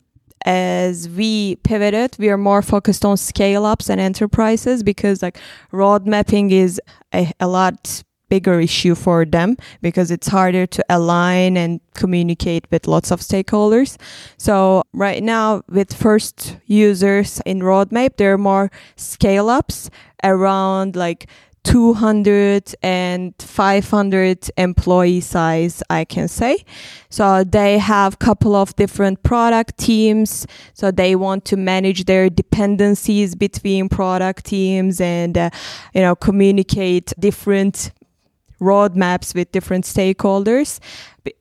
as 0.46 1.08
we 1.10 1.58
pivoted, 1.58 2.16
we 2.20 2.30
are 2.30 2.38
more 2.38 2.62
focused 2.62 3.06
on 3.06 3.18
scale 3.18 3.66
ups 3.66 3.90
and 3.90 4.02
enterprises 4.02 4.84
because 4.84 5.22
like 5.22 5.38
road 5.72 6.08
mapping 6.08 6.52
is 6.52 6.82
a, 7.14 7.32
a 7.40 7.48
lot 7.48 8.04
bigger 8.32 8.62
issue 8.62 8.96
for 8.96 9.26
them 9.26 9.58
because 9.82 10.10
it's 10.10 10.30
harder 10.30 10.66
to 10.66 10.84
align 10.90 11.58
and 11.58 11.82
communicate 11.96 12.66
with 12.72 12.88
lots 12.88 13.12
of 13.12 13.20
stakeholders. 13.20 13.98
So 14.38 14.84
right 14.94 15.22
now 15.22 15.64
with 15.68 15.94
first 15.94 16.58
users 16.66 17.42
in 17.46 17.60
Roadmape, 17.60 18.16
there 18.16 18.34
are 18.34 18.38
more 18.38 18.72
scale 18.96 19.50
ups 19.50 19.90
around 20.24 20.96
like 20.96 21.28
200 21.64 22.74
and 22.82 23.34
500 23.40 24.50
employee 24.58 25.22
size 25.22 25.84
i 25.90 26.04
can 26.04 26.28
say. 26.28 26.64
So 27.10 27.44
they 27.44 27.78
have 27.78 28.16
a 28.16 28.18
couple 28.18 28.56
of 28.56 28.76
different 28.76 29.22
product 29.22 29.78
teams. 29.78 30.48
So 30.74 30.92
they 30.92 31.16
want 31.16 31.46
to 31.46 31.58
manage 31.58 32.06
their 32.06 32.30
dependencies 32.30 33.36
between 33.36 33.90
product 33.90 34.46
teams 34.46 35.00
and 35.00 35.38
uh, 35.38 35.50
you 35.94 36.02
know 36.02 36.16
communicate 36.16 37.14
different 37.20 37.92
roadmaps 38.60 39.36
with 39.36 39.52
different 39.52 39.86
stakeholders. 39.86 40.80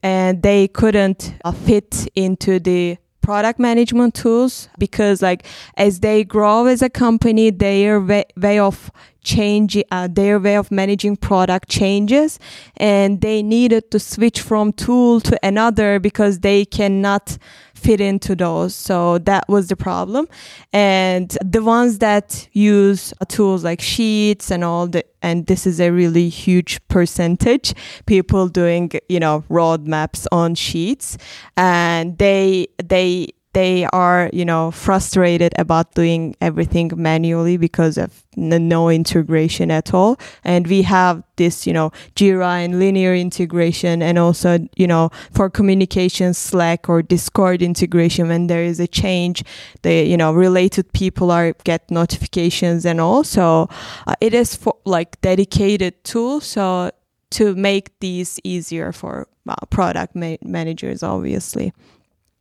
And 0.03 0.43
they 0.43 0.67
couldn't 0.67 1.33
uh, 1.43 1.51
fit 1.51 2.07
into 2.15 2.59
the 2.59 2.97
product 3.21 3.59
management 3.59 4.13
tools 4.13 4.69
because 4.77 5.21
like 5.21 5.45
as 5.77 5.99
they 5.99 6.23
grow 6.23 6.65
as 6.65 6.81
a 6.81 6.89
company 6.89 7.49
their 7.49 7.99
way, 7.99 8.25
of 8.59 8.91
change 9.23 9.77
uh, 9.91 10.07
their 10.07 10.39
way 10.39 10.55
of 10.55 10.71
managing 10.71 11.15
product 11.15 11.69
changes. 11.69 12.39
And 12.77 13.21
they 13.21 13.43
needed 13.43 13.91
to 13.91 13.99
switch 13.99 14.41
from 14.41 14.73
tool 14.73 15.21
to 15.21 15.39
another 15.45 15.99
because 15.99 16.39
they 16.39 16.65
cannot 16.65 17.37
fit 17.81 17.99
into 17.99 18.35
those. 18.35 18.75
So 18.75 19.17
that 19.19 19.47
was 19.49 19.67
the 19.67 19.75
problem. 19.75 20.27
And 20.71 21.35
the 21.43 21.63
ones 21.63 21.99
that 21.99 22.47
use 22.53 23.13
tools 23.27 23.63
like 23.63 23.81
Sheets 23.81 24.51
and 24.51 24.63
all 24.63 24.87
the, 24.87 25.03
and 25.21 25.47
this 25.47 25.65
is 25.65 25.79
a 25.79 25.91
really 25.91 26.29
huge 26.29 26.79
percentage, 26.87 27.73
people 28.05 28.47
doing, 28.47 28.91
you 29.09 29.19
know, 29.19 29.43
roadmaps 29.49 30.27
on 30.31 30.55
Sheets 30.55 31.17
and 31.57 32.17
they, 32.17 32.67
they, 32.83 33.29
they 33.53 33.85
are, 33.91 34.29
you 34.31 34.45
know, 34.45 34.71
frustrated 34.71 35.53
about 35.57 35.93
doing 35.93 36.35
everything 36.39 36.91
manually 36.95 37.57
because 37.57 37.97
of 37.97 38.23
no 38.37 38.89
integration 38.89 39.69
at 39.69 39.93
all. 39.93 40.17
And 40.43 40.67
we 40.67 40.83
have 40.83 41.23
this, 41.35 41.67
you 41.67 41.73
know, 41.73 41.91
Jira 42.15 42.63
and 42.63 42.79
Linear 42.79 43.13
integration 43.13 44.01
and 44.01 44.17
also, 44.17 44.59
you 44.77 44.87
know, 44.87 45.09
for 45.31 45.49
communication, 45.49 46.33
Slack 46.33 46.87
or 46.87 47.01
Discord 47.01 47.61
integration. 47.61 48.29
When 48.29 48.47
there 48.47 48.63
is 48.63 48.79
a 48.79 48.87
change, 48.87 49.43
the, 49.81 50.03
you 50.03 50.15
know, 50.15 50.31
related 50.31 50.93
people 50.93 51.29
are 51.31 51.53
get 51.63 51.91
notifications 51.91 52.85
and 52.85 53.01
also 53.01 53.67
uh, 54.07 54.15
it 54.21 54.33
is 54.33 54.55
for 54.55 54.77
like 54.85 55.19
dedicated 55.21 56.03
tool. 56.03 56.39
So 56.39 56.91
to 57.31 57.55
make 57.55 57.97
these 57.99 58.39
easier 58.43 58.91
for 58.91 59.27
uh, 59.47 59.55
product 59.69 60.15
ma- 60.15 60.37
managers, 60.41 61.03
obviously. 61.03 61.73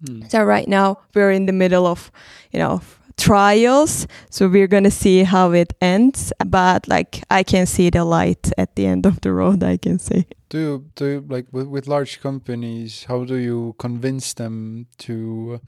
Mm. 0.05 0.31
So 0.31 0.43
right 0.45 0.69
now 0.69 0.99
we're 1.15 1.31
in 1.33 1.47
the 1.47 1.53
middle 1.53 1.87
of, 1.87 2.11
you 2.53 2.59
know, 2.59 2.81
trials. 3.17 4.07
So 4.31 4.49
we're 4.49 4.67
going 4.69 4.85
to 4.85 4.91
see 4.91 5.25
how 5.25 5.53
it 5.53 5.73
ends. 5.81 6.33
But 6.47 6.89
like 6.89 7.23
I 7.31 7.43
can 7.43 7.67
see 7.67 7.91
the 7.91 8.05
light 8.05 8.51
at 8.57 8.75
the 8.77 8.87
end 8.87 9.07
of 9.07 9.21
the 9.21 9.33
road, 9.33 9.63
I 9.63 9.77
can 9.77 9.99
say. 9.99 10.25
Do 10.49 10.59
you, 10.59 10.85
do 10.97 11.05
you, 11.07 11.25
like 11.29 11.47
with, 11.53 11.67
with 11.69 11.87
large 11.87 12.21
companies, 12.21 13.05
how 13.09 13.25
do 13.25 13.35
you 13.37 13.75
convince 13.79 14.35
them 14.35 14.87
to 14.99 15.61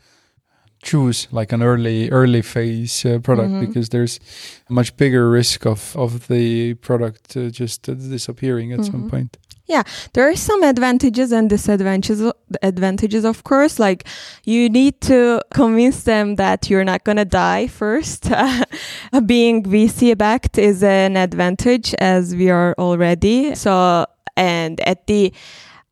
choose 0.83 1.29
like 1.31 1.53
an 1.53 1.63
early 1.63 2.11
early 2.11 2.43
phase 2.43 3.05
uh, 3.07 3.21
product 3.21 3.51
Mhm. 3.53 3.61
because 3.61 3.91
there's 3.91 4.19
a 4.69 4.73
much 4.73 4.97
bigger 4.97 5.31
risk 5.31 5.65
of 5.65 5.95
of 5.97 6.27
the 6.27 6.75
product 6.75 7.37
uh, 7.37 7.51
just 7.51 7.89
uh, 7.89 7.95
disappearing 7.95 8.73
at 8.73 8.85
some 8.85 9.05
Mhm. 9.05 9.11
Point. 9.67 10.11
there 10.13 10.29
are 10.29 10.37
some 10.37 10.63
advantages 10.63 11.33
and 11.33 11.51
disadvantages 11.51 12.33
advantages 12.63 13.25
of 13.25 13.45
course 13.45 13.79
like 13.79 14.07
you 14.45 14.69
need 14.69 15.01
to 15.01 15.41
convince 15.53 16.05
them 16.05 16.37
that 16.37 16.69
you're 16.69 16.85
not 16.85 17.05
going 17.05 17.17
to 17.17 17.25
die 17.25 17.67
first 17.67 18.31
being 19.27 19.63
vc 19.63 20.17
backed 20.17 20.59
is 20.59 20.83
an 20.83 21.17
advantage 21.17 21.95
as 21.95 22.35
we 22.35 22.51
are 22.51 22.75
already 22.79 23.55
so 23.55 24.07
and 24.37 24.81
at 24.81 25.07
the 25.07 25.33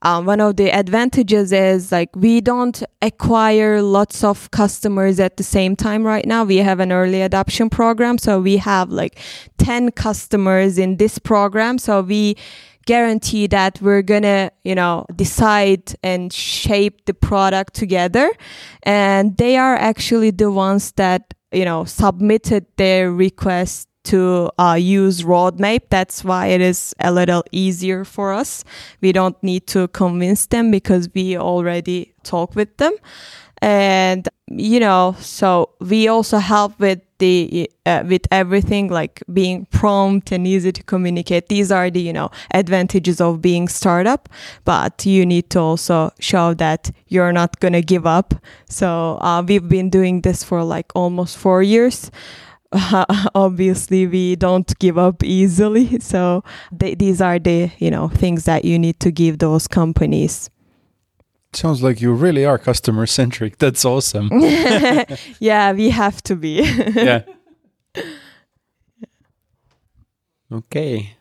um, 0.03 0.25
one 0.25 0.41
of 0.41 0.57
the 0.57 0.71
advantages 0.71 1.53
is 1.53 1.93
like 1.93 2.15
we 2.17 2.41
don't 2.41 2.83
acquire 3.03 3.83
lots 3.83 4.25
of 4.25 4.51
customers 4.51 5.21
at 5.21 5.37
the 5.37 5.43
same 5.43 5.77
time 5.77 6.05
right 6.07 6.25
now. 6.25 6.45
We 6.45 6.57
have 6.59 6.81
an 6.81 6.91
early 6.91 7.21
adoption 7.21 7.69
program. 7.69 8.17
So 8.17 8.41
we 8.41 8.57
have 8.57 8.89
like 8.89 9.19
10 9.59 9.91
customers 9.91 10.79
in 10.79 10.97
this 10.97 11.19
program. 11.19 11.77
So 11.77 12.01
we 12.01 12.37
guarantee 12.87 13.47
that 13.49 13.81
we're 13.81 14.03
gonna, 14.03 14.51
you 14.65 14.75
know, 14.75 15.07
decide 15.15 15.95
and 16.03 16.33
shape 16.33 17.05
the 17.07 17.15
product 17.15 17.75
together. 17.75 18.31
And 18.83 19.37
they 19.37 19.57
are 19.57 19.77
actually 19.77 20.31
the 20.31 20.51
ones 20.51 20.93
that, 20.93 21.35
you 21.53 21.65
know, 21.65 21.85
submitted 21.85 22.67
their 22.77 23.13
request 23.13 23.89
to 24.05 24.51
uh, 24.59 24.75
use 24.81 25.23
Roadmape. 25.23 25.91
That's 25.91 26.25
why 26.25 26.47
it 26.47 26.61
is 26.61 26.95
a 27.01 27.13
little 27.13 27.45
easier 27.53 28.05
for 28.05 28.33
us. 28.33 28.65
We 29.01 29.13
don't 29.13 29.41
need 29.43 29.67
to 29.69 29.89
convince 29.89 30.47
them 30.47 30.71
because 30.71 31.09
we 31.15 31.37
already 31.37 32.15
talk 32.23 32.55
with 32.55 32.77
them 32.79 32.93
and 33.63 34.29
you 34.49 34.81
know 34.81 35.15
so 35.21 35.71
we 35.81 36.09
also 36.09 36.39
help 36.39 36.79
with 36.81 37.01
the 37.19 37.71
uh, 37.87 38.03
with 38.09 38.23
everything 38.33 38.89
like 38.89 39.23
being 39.33 39.67
prompt 39.67 40.33
and 40.33 40.47
easy 40.47 40.73
to 40.73 40.83
communicate. 40.83 41.49
These 41.49 41.71
are 41.71 41.91
the 41.91 42.01
you 42.01 42.13
know 42.13 42.31
advantages 42.53 43.21
of 43.21 43.41
being 43.41 43.69
startup 43.69 44.29
but 44.65 45.07
you 45.07 45.25
need 45.25 45.51
to 45.51 45.61
also 45.61 46.11
show 46.19 46.55
that 46.55 46.91
you're 47.09 47.33
not 47.33 47.61
going 47.61 47.75
to 47.75 47.83
give 47.83 48.07
up. 48.07 48.35
So 48.69 49.19
uh, 49.21 49.43
we've 49.47 49.69
been 49.69 49.91
doing 49.91 50.23
this 50.23 50.43
for 50.43 50.65
like 50.65 50.91
almost 50.95 51.37
4 51.37 51.63
years. 51.63 52.11
Obviously 53.35 54.07
we 54.07 54.37
don't 54.37 54.79
give 54.79 54.97
up 54.97 55.23
easily. 55.23 56.01
So 56.01 56.43
th- 56.79 56.99
these 56.99 57.21
are 57.21 57.39
the 57.39 57.71
you 57.79 57.91
know 57.91 58.09
things 58.09 58.45
that 58.45 58.65
you 58.65 58.79
need 58.79 58.99
to 59.01 59.13
give 59.13 59.39
those 59.39 59.69
companies 59.69 60.51
Sounds 61.53 61.83
like 61.83 62.01
you 62.01 62.13
really 62.13 62.45
are 62.45 62.59
customer 62.59 63.07
centric. 63.07 63.59
That's 63.59 63.85
awesome. 63.85 64.31
yeah 65.41 65.73
we 65.73 65.91
have 65.91 66.23
to 66.25 66.37
be 66.37 66.63
yeah. 66.95 67.23
Okay. 70.53 71.17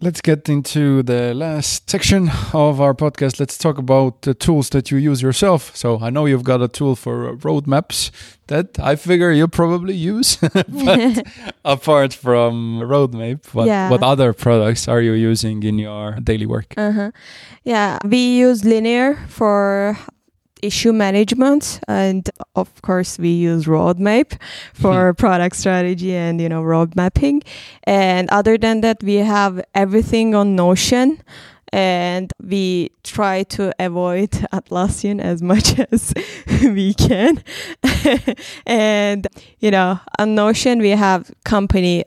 Let's 0.00 0.20
get 0.20 0.48
into 0.48 1.02
the 1.02 1.34
last 1.34 1.90
section 1.90 2.30
of 2.54 2.80
our 2.80 2.94
podcast. 2.94 3.40
Let's 3.40 3.58
talk 3.58 3.78
about 3.78 4.22
the 4.22 4.32
tools 4.32 4.70
that 4.70 4.92
you 4.92 4.96
use 4.96 5.20
yourself. 5.20 5.74
So 5.76 5.98
I 6.00 6.08
know 6.10 6.24
you've 6.26 6.44
got 6.44 6.62
a 6.62 6.68
tool 6.68 6.94
for 6.94 7.34
roadmaps 7.38 8.12
that 8.46 8.78
I 8.78 8.94
figure 8.94 9.32
you 9.32 9.48
probably 9.48 9.94
use. 9.94 10.36
but 10.52 11.26
apart 11.64 12.14
from 12.14 12.78
Roadmape, 12.80 13.52
what, 13.52 13.66
Yeah. 13.66 13.90
what 13.90 14.04
other 14.04 14.32
products 14.32 14.86
are 14.86 15.00
you 15.00 15.14
using 15.14 15.64
in 15.64 15.80
your 15.80 16.12
daily 16.22 16.46
work? 16.46 16.74
Uh-huh. 16.76 17.10
Yeah, 17.64 17.98
we 18.04 18.38
use 18.38 18.64
Linear 18.64 19.16
for 19.28 19.98
issue 20.62 20.92
management 20.92 21.80
and 21.88 22.30
of 22.54 22.82
course 22.82 23.18
we 23.18 23.30
use 23.30 23.66
Roadmape 23.66 24.38
for 24.74 25.12
hmm. 25.12 25.16
product 25.16 25.56
strategy 25.56 26.14
and 26.14 26.40
you 26.40 26.48
know 26.48 26.62
road 26.62 26.94
mapping 26.96 27.42
and 27.84 28.28
other 28.30 28.58
than 28.58 28.80
that 28.80 29.02
we 29.02 29.16
have 29.16 29.62
everything 29.74 30.34
on 30.34 30.56
Notion 30.56 31.22
and 31.70 32.32
we 32.42 32.90
try 33.04 33.42
to 33.42 33.72
avoid 33.78 34.30
Atlassian 34.52 35.20
as 35.20 35.42
much 35.42 35.78
as 35.92 36.14
we 36.62 36.94
can. 36.94 37.44
and 38.66 39.26
you 39.58 39.70
know, 39.70 40.00
on 40.18 40.34
Notion 40.34 40.78
we 40.78 40.90
have 40.90 41.30
company 41.44 42.04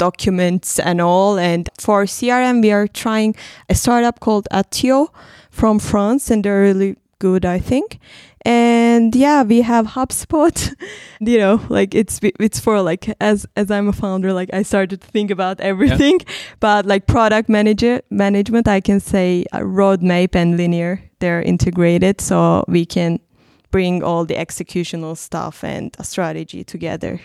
documents 0.00 0.78
and 0.78 1.00
all. 1.00 1.38
And 1.38 1.68
for 1.78 2.04
CRM, 2.04 2.62
we 2.62 2.72
are 2.72 2.88
trying 2.88 3.36
a 3.68 3.74
startup 3.74 4.18
called 4.18 4.48
Attio 4.50 5.08
from 5.50 5.78
France, 5.78 6.30
and 6.30 6.42
they're 6.42 6.62
really 6.62 6.96
good, 7.20 7.44
I 7.44 7.60
think. 7.60 8.00
And 8.44 9.14
yeah, 9.14 9.44
we 9.44 9.60
have 9.60 9.86
HubSpot. 9.86 10.74
you 11.20 11.38
know, 11.38 11.64
like 11.68 11.94
it's 11.94 12.18
it's 12.22 12.58
for 12.58 12.82
like 12.82 13.14
as 13.20 13.46
as 13.54 13.70
I'm 13.70 13.88
a 13.88 13.92
founder, 13.92 14.32
like 14.32 14.50
I 14.52 14.62
started 14.62 15.00
to 15.00 15.06
think 15.06 15.30
about 15.30 15.60
everything. 15.60 16.18
But 16.58 16.86
like 16.86 17.06
product 17.06 17.48
manager 17.48 18.02
management, 18.10 18.66
I 18.66 18.80
can 18.80 18.98
say 18.98 19.44
uh, 19.52 19.60
Roadmape 19.60 20.34
and 20.34 20.56
Linear 20.56 21.02
they're 21.20 21.42
integrated, 21.42 22.20
so 22.20 22.64
we 22.66 22.84
can 22.84 23.20
bring 23.70 24.02
all 24.02 24.24
the 24.24 24.34
executional 24.34 25.16
stuff 25.16 25.62
and 25.62 25.94
strategy 26.02 26.64
together. 26.64 27.20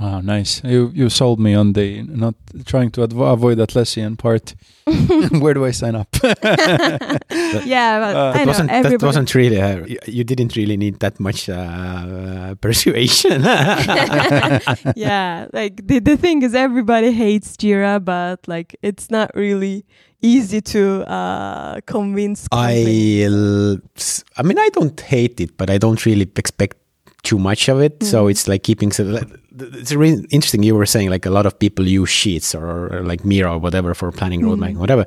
Oh, 0.00 0.20
nice. 0.20 0.62
You 0.64 0.92
you 0.94 1.08
sold 1.10 1.40
me 1.40 1.54
on 1.56 1.72
the 1.72 2.02
not 2.02 2.34
trying 2.64 2.90
to 2.92 3.00
advo- 3.00 3.32
avoid 3.32 3.58
Atlassian 3.58 4.16
part. 4.16 4.54
Where 5.42 5.54
do 5.54 5.64
I 5.66 5.72
sign 5.72 5.94
up? 5.96 6.08
yeah, 6.22 7.98
but 8.00 8.16
Uh, 8.16 8.32
I 8.32 8.32
That 8.32 8.44
know 8.44 8.46
wasn't, 8.46 8.70
everybody. 8.70 8.96
that 8.96 9.06
wasn't 9.06 9.34
really, 9.34 9.60
uh, 9.60 9.80
y- 9.80 9.96
you 10.06 10.24
didn't 10.24 10.54
really 10.56 10.76
need 10.76 11.00
that 11.00 11.18
much 11.20 11.48
uh, 11.48 12.54
persuasion. 12.60 13.42
yeah, 14.96 15.46
like 15.52 15.86
the 15.86 15.98
the 16.00 16.16
thing 16.16 16.42
is, 16.42 16.54
everybody 16.54 17.12
hates 17.12 17.56
Jira, 17.56 17.98
but 18.04 18.46
like 18.46 18.76
it's 18.82 19.10
not 19.10 19.30
really 19.34 19.84
easy 20.22 20.60
to 20.60 21.02
uh 21.10 21.80
convince. 21.86 22.48
companies. 22.48 24.24
I 24.36 24.42
mean, 24.42 24.58
I 24.58 24.68
don't 24.72 25.00
hate 25.00 25.40
it, 25.40 25.56
but 25.56 25.70
I 25.70 25.78
don't 25.78 26.04
really 26.06 26.30
expect 26.36 26.76
too 27.30 27.38
much 27.50 27.68
of 27.72 27.78
it. 27.86 27.94
So 28.12 28.18
Mhm. 28.24 28.30
it's 28.32 28.44
like 28.50 28.62
keeping. 28.68 28.90
So 28.92 29.02
it's 29.82 29.92
really 30.02 30.24
interesting. 30.36 30.62
You 30.68 30.76
were 30.80 30.86
saying 30.94 31.10
like 31.14 31.26
a 31.28 31.34
lot 31.38 31.46
of 31.46 31.54
people 31.64 31.84
use 32.00 32.10
Sheets 32.20 32.54
or, 32.54 32.66
or 32.94 33.00
like 33.10 33.20
Miro 33.30 33.50
or 33.54 33.60
whatever 33.66 33.90
for 33.94 34.08
planning, 34.18 34.40
road 34.46 34.58
mapping, 34.60 34.78
whatever. 34.84 35.04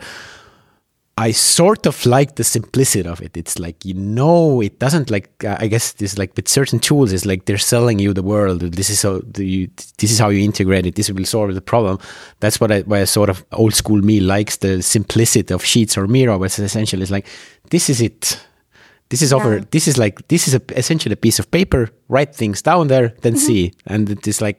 I 1.27 1.33
sort 1.33 1.85
of 1.85 2.05
like 2.05 2.31
the 2.35 2.43
simplicity 2.43 3.07
of 3.13 3.21
it. 3.21 3.33
It's 3.41 3.55
like 3.65 3.77
you 3.89 3.93
know, 3.93 4.61
it 4.67 4.79
doesn't 4.79 5.07
like. 5.15 5.27
Uh, 5.43 5.57
I 5.63 5.67
guess 5.73 5.85
this 6.01 6.17
like 6.21 6.31
with 6.37 6.47
certain 6.47 6.79
tools, 6.79 7.11
it's 7.15 7.25
like 7.31 7.41
they're 7.45 7.65
selling 7.75 7.99
you 7.99 8.13
the 8.13 8.23
world. 8.23 8.61
This 8.61 8.89
is 8.89 9.01
how 9.03 9.21
the, 9.35 9.45
you, 9.45 9.67
this 9.99 10.11
is 10.11 10.19
how 10.19 10.29
you 10.29 10.41
integrate 10.43 10.85
it. 10.87 10.95
This 10.95 11.11
will 11.11 11.25
solve 11.25 11.53
the 11.53 11.61
problem. 11.73 11.97
That's 12.39 12.59
what 12.61 12.71
I, 12.71 12.81
why 12.89 13.01
I 13.01 13.05
sort 13.05 13.29
of 13.29 13.43
old 13.51 13.73
school 13.81 14.01
me 14.11 14.19
likes 14.35 14.57
the 14.57 14.81
simplicity 14.81 15.53
of 15.53 15.63
Sheets 15.71 15.97
or 15.97 16.07
Miro. 16.07 16.39
But 16.39 16.57
essentially, 16.57 17.01
it's 17.03 17.11
like 17.17 17.27
this 17.69 17.89
is 17.89 17.99
it. 18.01 18.39
This 19.11 19.21
is 19.21 19.31
over. 19.33 19.57
Yeah. 19.57 19.65
This 19.71 19.87
is 19.87 19.97
like 19.97 20.15
this 20.29 20.47
is 20.47 20.53
a, 20.55 20.61
essentially 20.75 21.13
a 21.13 21.21
piece 21.25 21.39
of 21.39 21.45
paper. 21.51 21.89
Write 22.07 22.33
things 22.33 22.61
down 22.63 22.87
there, 22.87 23.09
then 23.21 23.33
Mm-hmm. 23.33 23.47
see. 23.47 23.73
And 23.85 24.09
it 24.09 24.27
is 24.27 24.41
like 24.41 24.57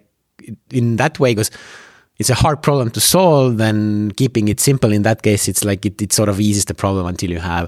in 0.70 0.96
that 0.96 1.18
way 1.18 1.32
because 1.34 1.50
it's 2.18 2.30
a 2.30 2.34
hard 2.44 2.62
problem 2.62 2.90
to 2.90 3.00
solve. 3.00 3.56
Then 3.56 4.10
keeping 4.12 4.48
it 4.48 4.60
simple 4.60 4.92
in 4.92 5.02
that 5.02 5.22
case, 5.22 5.48
it's 5.48 5.64
like 5.64 5.86
it, 5.86 6.00
it 6.02 6.12
sort 6.12 6.28
of 6.28 6.38
eases 6.38 6.64
the 6.66 6.74
problem 6.74 7.06
until 7.06 7.30
you 7.30 7.40
have 7.40 7.64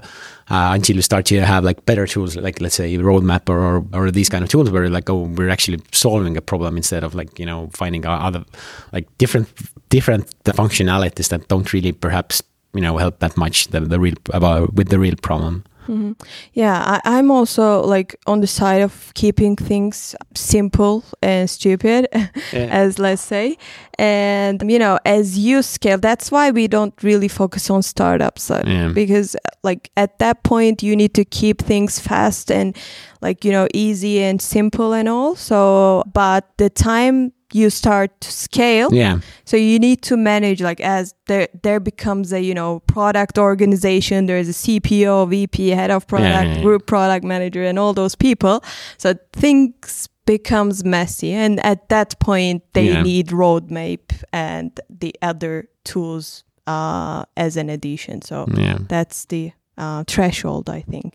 uh, 0.49 0.71
until 0.77 0.95
you 0.95 1.01
start 1.01 1.25
to 1.25 1.41
have 1.41 1.63
like 1.65 1.85
better 1.85 2.05
tools, 2.07 2.35
like 2.37 2.61
let's 2.61 2.75
say 2.75 2.95
a 2.95 2.99
roadmap 2.99 3.49
or, 3.49 3.59
or 3.59 3.85
or 3.93 4.11
these 4.11 4.29
kind 4.29 4.43
of 4.43 4.49
tools 4.49 4.69
where 4.69 4.87
like 4.89 5.09
oh 5.09 5.23
we're 5.37 5.49
actually 5.49 5.79
solving 5.91 6.37
a 6.37 6.41
problem 6.41 6.77
instead 6.77 7.03
of 7.03 7.15
like 7.15 7.39
you 7.39 7.45
know 7.45 7.69
finding 7.73 8.05
other 8.05 8.45
like 8.93 9.07
different 9.17 9.47
different 9.89 10.25
functionalities 10.45 11.29
that 11.29 11.47
don't 11.47 11.73
really 11.73 11.91
perhaps 11.91 12.43
you 12.75 12.81
know 12.81 12.97
help 12.97 13.19
that 13.19 13.35
much 13.37 13.67
the, 13.73 13.79
the 13.79 13.99
real 13.99 14.15
about 14.33 14.73
with 14.77 14.89
the 14.89 14.99
real 14.99 15.15
problem. 15.21 15.63
Mhm. 15.87 16.15
Yeah, 16.53 16.99
I, 17.03 17.17
I'm 17.17 17.29
also 17.31 17.81
like 17.83 18.15
on 18.27 18.41
the 18.41 18.47
side 18.47 18.81
of 18.81 19.11
keeping 19.13 19.55
things 19.55 20.15
simple 20.33 21.03
and 21.21 21.49
stupid, 21.49 22.07
as 22.53 22.97
let's 22.99 23.21
say. 23.21 23.57
And 23.99 24.69
you 24.71 24.79
know, 24.79 24.97
as 25.05 25.37
you 25.37 25.61
scale, 25.61 25.97
that's 25.97 26.31
why 26.31 26.51
we 26.51 26.67
don't 26.67 26.93
really 27.03 27.27
focus 27.27 27.69
on 27.69 27.81
startups 27.83 28.49
uh, 28.51 28.63
Yeah. 28.65 28.89
because, 28.93 29.35
like, 29.63 29.89
at 29.95 30.19
that 30.19 30.43
point, 30.43 30.83
you 30.83 30.95
need 30.95 31.13
to 31.13 31.23
keep 31.25 31.61
things 31.61 31.99
fast 31.99 32.51
and 32.51 32.75
like 33.21 33.45
you 33.45 33.51
know 33.51 33.67
easy 33.73 34.21
and 34.23 34.41
simple 34.41 34.93
and 34.93 35.07
all. 35.07 35.35
So, 35.35 36.03
but 36.13 36.43
the 36.57 36.69
time 36.69 37.31
you 37.55 37.69
start 37.69 38.09
to 38.21 38.29
scale, 38.31 38.89
Yeah. 38.93 39.19
so 39.45 39.55
you 39.57 39.79
need 39.79 40.01
to 40.09 40.17
manage 40.17 40.59
like 40.69 40.81
as 40.81 41.13
there 41.27 41.47
there 41.63 41.79
becomes 41.79 42.33
a 42.33 42.41
you 42.41 42.53
know 42.53 42.79
product 42.95 43.37
organization. 43.37 44.25
There's 44.25 44.49
a 44.49 44.57
CPO, 44.63 45.29
VP, 45.29 45.69
head 45.69 45.91
of 45.91 46.05
product, 46.07 46.47
yeah, 46.47 46.55
yeah. 46.55 46.61
group 46.61 46.85
product 46.85 47.23
manager, 47.23 47.63
and 47.63 47.79
all 47.79 47.93
those 47.93 48.15
people. 48.15 48.61
So 48.97 49.13
things 49.33 50.09
becomes 50.25 50.83
messy, 50.83 51.31
and 51.31 51.59
at 51.65 51.87
that 51.89 52.19
point 52.19 52.63
they 52.73 53.01
need 53.03 53.27
Roadmape 53.27 54.11
and 54.33 54.71
the 54.89 55.13
other 55.21 55.67
tools 55.83 56.43
uh, 56.67 57.23
as 57.37 57.57
an 57.57 57.69
addition. 57.69 58.21
So 58.21 58.45
that's 58.89 59.25
the 59.25 59.51
uh, 59.77 60.03
threshold, 60.07 60.69
I 60.69 60.81
think. 60.81 61.13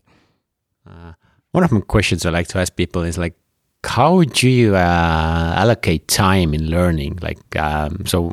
Uh, 0.87 1.13
one 1.51 1.63
of 1.65 1.71
my 1.71 1.81
questions 1.81 2.25
I 2.25 2.29
like 2.31 2.47
to 2.53 2.59
ask 2.59 2.75
people 2.75 3.03
is 3.03 3.17
like, 3.17 3.35
how 3.83 4.23
do 4.23 4.49
you 4.49 4.75
uh, 4.75 5.53
allocate 5.57 6.07
time 6.07 6.53
in 6.53 6.69
learning? 6.69 7.19
Like, 7.21 7.55
um, 7.55 8.05
so 8.05 8.29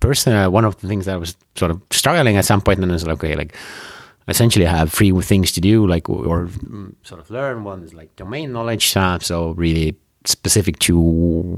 personally, 0.00 0.48
one 0.48 0.64
of 0.64 0.80
the 0.80 0.88
things 0.88 1.06
that 1.06 1.14
I 1.14 1.18
was 1.18 1.36
sort 1.56 1.70
of 1.70 1.80
struggling 1.90 2.36
at 2.36 2.44
some 2.44 2.60
point, 2.60 2.80
and 2.80 2.90
I 2.90 2.94
was 2.94 3.06
like, 3.06 3.14
okay, 3.14 3.36
like, 3.36 3.56
essentially, 4.28 4.66
I 4.66 4.76
have 4.76 4.92
three 4.92 5.12
things 5.22 5.52
to 5.52 5.60
do, 5.60 5.86
like, 5.86 6.08
or, 6.08 6.46
mm, 6.46 6.94
sort 7.02 7.20
of 7.20 7.30
learn. 7.30 7.64
One 7.64 7.82
is 7.82 7.94
like 7.94 8.14
domain 8.16 8.52
knowledge, 8.52 8.96
uh, 8.96 9.18
so 9.20 9.52
really 9.52 9.96
specific 10.24 10.78
to 10.78 11.00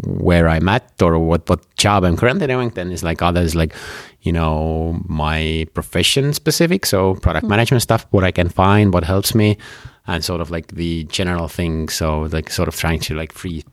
where 0.07 0.49
I'm 0.49 0.66
at 0.70 0.91
or 1.03 1.18
what 1.18 1.47
what 1.51 1.77
job 1.77 2.03
I'm 2.05 2.16
currently 2.16 2.47
doing. 2.47 2.70
Then 2.70 2.91
is 2.91 3.03
like 3.03 3.20
others 3.20 3.55
like, 3.55 3.75
you 4.22 4.33
know, 4.33 5.01
my 5.07 5.66
profession 5.75 6.33
specific, 6.33 6.87
so 6.87 7.14
product 7.16 7.47
management 7.47 7.83
stuff, 7.83 8.07
what 8.11 8.25
I 8.25 8.31
can 8.31 8.49
find, 8.49 8.93
what 8.93 9.05
helps 9.05 9.35
me 9.35 9.59
and 10.07 10.25
sort 10.25 10.41
of 10.41 10.51
like 10.51 10.69
the 10.69 11.05
general 11.05 11.49
thing. 11.49 11.89
So 11.89 12.23
like 12.23 12.51
sort 12.51 12.69
of 12.69 12.77
trying 12.77 13.01
to 13.01 13.15
like 13.15 13.33
free, 13.33 13.65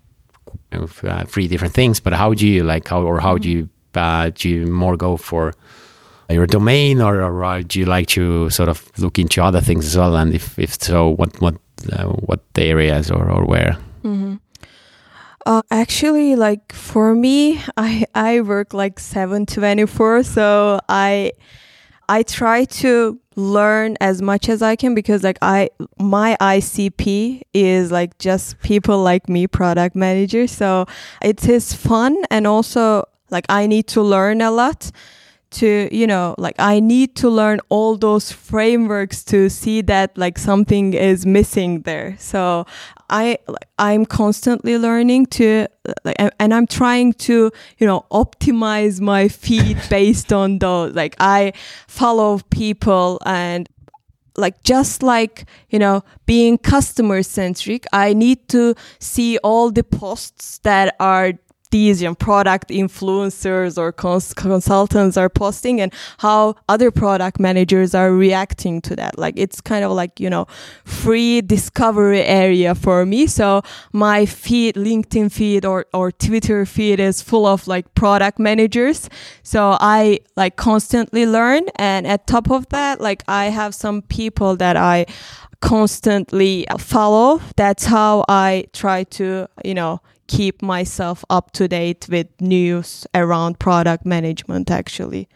uh, 0.72 1.26
free 1.26 1.48
different 1.48 1.74
things. 1.74 2.00
But 2.00 2.14
how 2.14 2.34
do 2.34 2.48
you 2.48 2.64
like 2.64 2.88
how 2.88 3.02
or 3.02 3.20
how 3.20 3.38
do 3.38 3.50
you 3.50 3.70
uh, 3.96 4.32
do 4.34 4.50
you 4.50 4.68
more 4.68 4.96
go 4.96 5.18
for 5.18 5.54
your 6.30 6.48
domain 6.48 7.02
or, 7.02 7.22
or 7.22 7.62
do 7.62 7.80
you 7.80 7.86
like 7.86 8.08
to 8.08 8.50
sort 8.50 8.70
of 8.70 8.90
look 8.98 9.20
into 9.20 9.44
other 9.44 9.62
things 9.62 9.86
as 9.86 9.98
well? 9.98 10.16
And 10.16 10.34
if 10.34 10.58
if 10.58 10.82
so, 10.82 11.10
what 11.10 11.40
what 11.42 11.56
uh, 11.92 12.06
what 12.06 12.42
the 12.54 12.64
areas 12.64 13.12
or 13.12 13.30
or 13.30 13.46
where? 13.46 13.78
Mm-hmm. 14.04 14.36
Uh, 15.46 15.62
actually, 15.72 16.36
like 16.36 16.72
for 16.74 17.16
me, 17.16 17.62
I 17.78 18.06
I 18.16 18.42
work 18.42 18.74
like 18.74 19.00
seven 19.00 19.46
twenty 19.46 19.86
four, 19.86 20.24
so 20.24 20.80
I 20.88 21.34
I 22.12 22.24
try 22.24 22.66
to 22.66 23.22
learn 23.38 23.95
as 24.01 24.22
much 24.22 24.49
as 24.49 24.62
I 24.62 24.76
can 24.76 24.93
because 24.93 25.24
like 25.24 25.38
I 25.41 25.70
my 25.97 26.36
ICP 26.41 27.43
is 27.53 27.89
like 27.89 28.18
just 28.18 28.59
people 28.59 29.01
like 29.01 29.30
me, 29.30 29.47
product 29.47 29.95
managers. 29.95 30.51
So 30.51 30.88
it 31.22 31.47
is 31.47 31.74
fun 31.74 32.18
and 32.30 32.45
also 32.45 33.05
like 33.30 33.45
I 33.47 33.66
need 33.66 33.88
to 33.95 34.01
learn 34.01 34.41
a 34.41 34.51
lot 34.51 34.91
to 35.52 35.89
you 35.91 36.08
know 36.08 36.34
like 36.38 36.56
i 36.60 36.80
need 36.80 37.16
to 37.16 37.30
learn 37.30 37.60
all 37.70 37.97
those 37.97 38.32
frameworks 38.32 39.24
to 39.24 39.49
see 39.49 39.82
that 39.82 40.18
like 40.18 40.38
something 40.38 40.93
is 40.93 41.26
missing 41.26 41.82
there. 41.82 42.16
So 42.20 42.66
i 43.10 43.38
i'm 43.78 44.06
constantly 44.06 44.78
learning 44.78 45.26
to 45.28 45.68
like 46.06 46.16
and- 46.20 46.32
and 46.39 46.54
i'm 46.54 46.68
trying 46.68 47.14
to 47.14 47.52
you 47.78 47.86
know 47.88 48.06
optimize 48.12 49.02
my 49.02 49.28
feed 49.28 49.78
based 49.89 50.32
on 50.34 50.60
those. 50.60 50.93
Like 50.95 51.16
i 51.20 51.52
follow 51.88 52.39
people 52.49 53.20
and 53.26 53.68
like 54.38 54.64
just 54.64 55.04
like 55.04 55.45
you 55.70 55.78
know 55.78 56.04
being 56.26 56.58
customer 56.58 57.22
centric 57.22 57.86
i 57.91 58.14
need 58.14 58.47
to 58.47 58.74
see 58.99 59.38
all 59.39 59.70
the 59.72 59.84
posts 59.84 60.60
that 60.60 60.95
are 61.02 61.34
these 61.72 62.03
product 62.19 62.69
influencers 62.69 63.78
or 63.78 63.91
cons- 63.91 64.34
consultants 64.34 65.17
are 65.17 65.30
posting 65.30 65.82
and 65.82 65.93
how 66.19 66.55
other 66.69 66.91
product 66.91 67.39
managers 67.39 67.95
are 67.95 68.13
reacting 68.13 68.82
to 68.82 68.95
that. 68.95 69.17
Like 69.17 69.34
it's 69.38 69.61
kind 69.61 69.84
of 69.84 69.91
like, 69.91 70.19
you 70.19 70.30
know, 70.30 70.45
free 70.86 71.41
discovery 71.41 72.22
area 72.22 72.76
for 72.76 73.05
me. 73.05 73.28
So 73.28 73.61
my 73.91 74.26
feed, 74.26 74.76
LinkedIn 74.76 75.32
feed 75.32 75.65
or, 75.65 75.86
or 75.93 76.11
Twitter 76.11 76.65
feed 76.65 76.99
is 76.99 77.22
full 77.22 77.45
of 77.45 77.67
like 77.67 77.93
product 77.95 78.39
managers. 78.39 79.09
So 79.43 79.78
I 79.80 80.19
like 80.36 80.55
constantly 80.57 81.26
learn. 81.26 81.63
And 81.78 82.05
at 82.05 82.28
top 82.28 82.51
of 82.51 82.69
that, 82.69 83.01
like 83.01 83.24
I 83.28 83.45
have 83.45 83.74
some 83.74 84.01
people 84.03 84.55
that 84.57 84.78
I 84.78 85.05
constantly 85.61 86.65
follow. 86.78 87.39
That's 87.55 87.86
how 87.86 88.26
I 88.28 88.65
try 88.74 89.03
to, 89.03 89.47
you 89.63 89.74
know, 89.74 90.01
keep 90.38 90.62
myself 90.62 91.24
up 91.30 91.52
to 91.52 91.68
date 91.68 92.08
with 92.10 92.28
news 92.40 93.06
around 93.14 93.60
product 93.60 94.06
management 94.06 94.72
actually. 94.72 95.28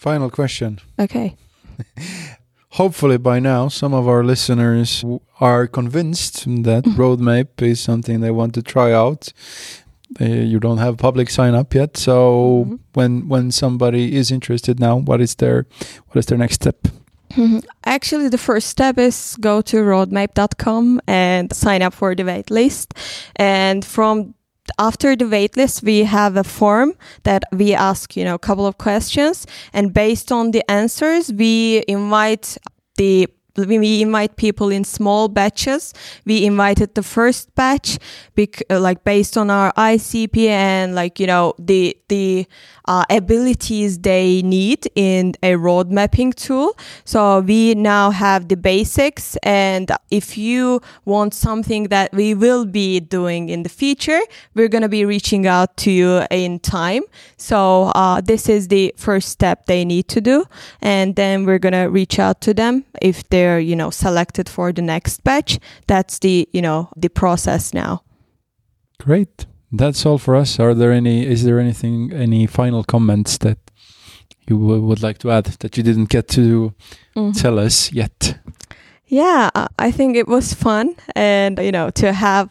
Final 0.00 0.30
question. 0.30 0.78
Okay. 0.98 1.34
Hopefully, 2.72 3.18
by 3.18 3.40
now, 3.40 3.68
some 3.68 3.94
of 3.94 4.06
our 4.06 4.22
listeners 4.22 5.04
are 5.40 5.66
convinced 5.66 6.44
that 6.64 6.84
Mm-hmm. 6.84 7.00
Roadmape 7.00 7.62
is 7.62 7.80
something 7.80 8.20
they 8.20 8.30
want 8.30 8.54
to 8.54 8.62
try 8.62 8.92
out. 8.92 9.32
Uh, 10.20 10.24
you 10.24 10.58
don't 10.60 10.78
have 10.78 10.96
public 10.96 11.30
sign 11.30 11.54
up 11.54 11.74
yet, 11.74 11.96
so 11.96 12.64
Mhm. 12.66 12.78
when 12.94 13.28
when 13.28 13.50
somebody 13.50 14.16
is 14.16 14.30
interested 14.30 14.78
now, 14.80 14.96
what 15.08 15.20
is 15.20 15.34
their 15.36 15.66
what 16.08 16.16
is 16.18 16.26
their 16.26 16.38
next 16.38 16.54
step? 16.54 16.76
Mhm. 17.34 17.64
Actually, 17.84 18.28
the 18.28 18.38
first 18.38 18.68
step 18.68 18.98
is 18.98 19.36
go 19.40 19.60
to 19.62 19.76
roadmape.com 19.78 21.00
and 21.06 21.52
sign 21.54 21.82
up 21.82 21.94
for 21.94 22.14
the 22.14 22.24
wait 22.24 22.50
list. 22.50 22.94
And 23.36 23.84
from 23.84 24.34
after 24.78 25.16
the 25.16 25.26
wait 25.28 25.56
list, 25.56 25.82
we 25.82 26.04
have 26.04 26.36
a 26.36 26.44
form 26.44 26.94
that 27.24 27.42
we 27.52 27.74
ask, 27.74 28.16
you 28.16 28.24
know, 28.24 28.34
a 28.34 28.38
couple 28.38 28.66
of 28.66 28.78
questions. 28.78 29.46
And 29.72 29.92
based 29.92 30.32
on 30.32 30.50
the 30.52 30.68
answers, 30.70 31.32
we 31.32 31.84
invite 31.86 32.56
the 32.96 33.28
we 33.66 34.02
invite 34.02 34.36
people 34.36 34.70
in 34.70 34.84
small 34.84 35.28
batches. 35.28 35.94
We 36.24 36.44
invited 36.44 36.94
the 36.94 37.02
first 37.02 37.54
batch, 37.54 37.98
bec- 38.34 38.62
uh, 38.70 38.80
like 38.80 39.04
based 39.04 39.36
on 39.36 39.50
our 39.50 39.72
ICP 39.72 40.46
and 40.48 40.94
like 40.94 41.18
you 41.20 41.26
know 41.26 41.54
the 41.58 41.96
the 42.08 42.46
uh, 42.86 43.04
abilities 43.10 43.98
they 43.98 44.42
need 44.42 44.88
in 44.94 45.34
a 45.42 45.56
road 45.56 45.90
mapping 45.90 46.32
tool. 46.32 46.76
So 47.04 47.40
we 47.40 47.74
now 47.74 48.10
have 48.10 48.48
the 48.48 48.56
basics, 48.56 49.36
and 49.42 49.90
if 50.10 50.38
you 50.38 50.80
want 51.04 51.34
something 51.34 51.84
that 51.88 52.12
we 52.12 52.34
will 52.34 52.64
be 52.64 53.00
doing 53.00 53.48
in 53.48 53.62
the 53.62 53.68
future, 53.68 54.20
we're 54.54 54.68
gonna 54.68 54.88
be 54.88 55.04
reaching 55.04 55.46
out 55.46 55.76
to 55.78 55.90
you 55.90 56.22
in 56.30 56.60
time. 56.60 57.02
So 57.36 57.92
uh, 57.94 58.20
this 58.20 58.48
is 58.48 58.68
the 58.68 58.94
first 58.96 59.28
step 59.28 59.66
they 59.66 59.84
need 59.84 60.08
to 60.08 60.20
do, 60.20 60.44
and 60.80 61.14
then 61.16 61.44
we're 61.44 61.58
gonna 61.58 61.90
reach 61.90 62.18
out 62.18 62.40
to 62.42 62.54
them 62.54 62.84
if 63.00 63.28
they're 63.28 63.47
you 63.56 63.74
know 63.76 63.90
selected 63.90 64.48
for 64.48 64.72
the 64.72 64.82
next 64.82 65.24
batch. 65.24 65.58
That's 65.86 66.18
the 66.18 66.46
you 66.52 66.60
know 66.60 66.88
the 66.96 67.08
process 67.08 67.72
now. 67.72 68.02
Great. 69.00 69.46
That's 69.72 70.04
all 70.06 70.18
for 70.18 70.34
us. 70.36 70.58
Are 70.60 70.74
there 70.74 70.92
any? 70.92 71.26
Is 71.26 71.44
there 71.44 71.58
anything? 71.60 72.12
Any 72.12 72.46
final 72.46 72.82
comments 72.84 73.38
that 73.38 73.58
you 74.48 74.58
w- 74.58 74.82
would 74.82 75.02
like 75.02 75.18
to 75.18 75.30
add 75.30 75.44
that 75.60 75.76
you 75.76 75.82
didn't 75.82 76.08
get 76.08 76.28
to 76.28 76.72
Mhm. 77.14 77.32
tell 77.40 77.58
us 77.58 77.92
yet? 77.92 78.38
Yeah, 79.06 79.50
I 79.78 79.90
think 79.90 80.16
it 80.16 80.26
was 80.28 80.52
fun 80.54 80.94
and 81.14 81.58
you 81.58 81.72
know 81.72 81.90
to 81.90 82.12
have 82.12 82.48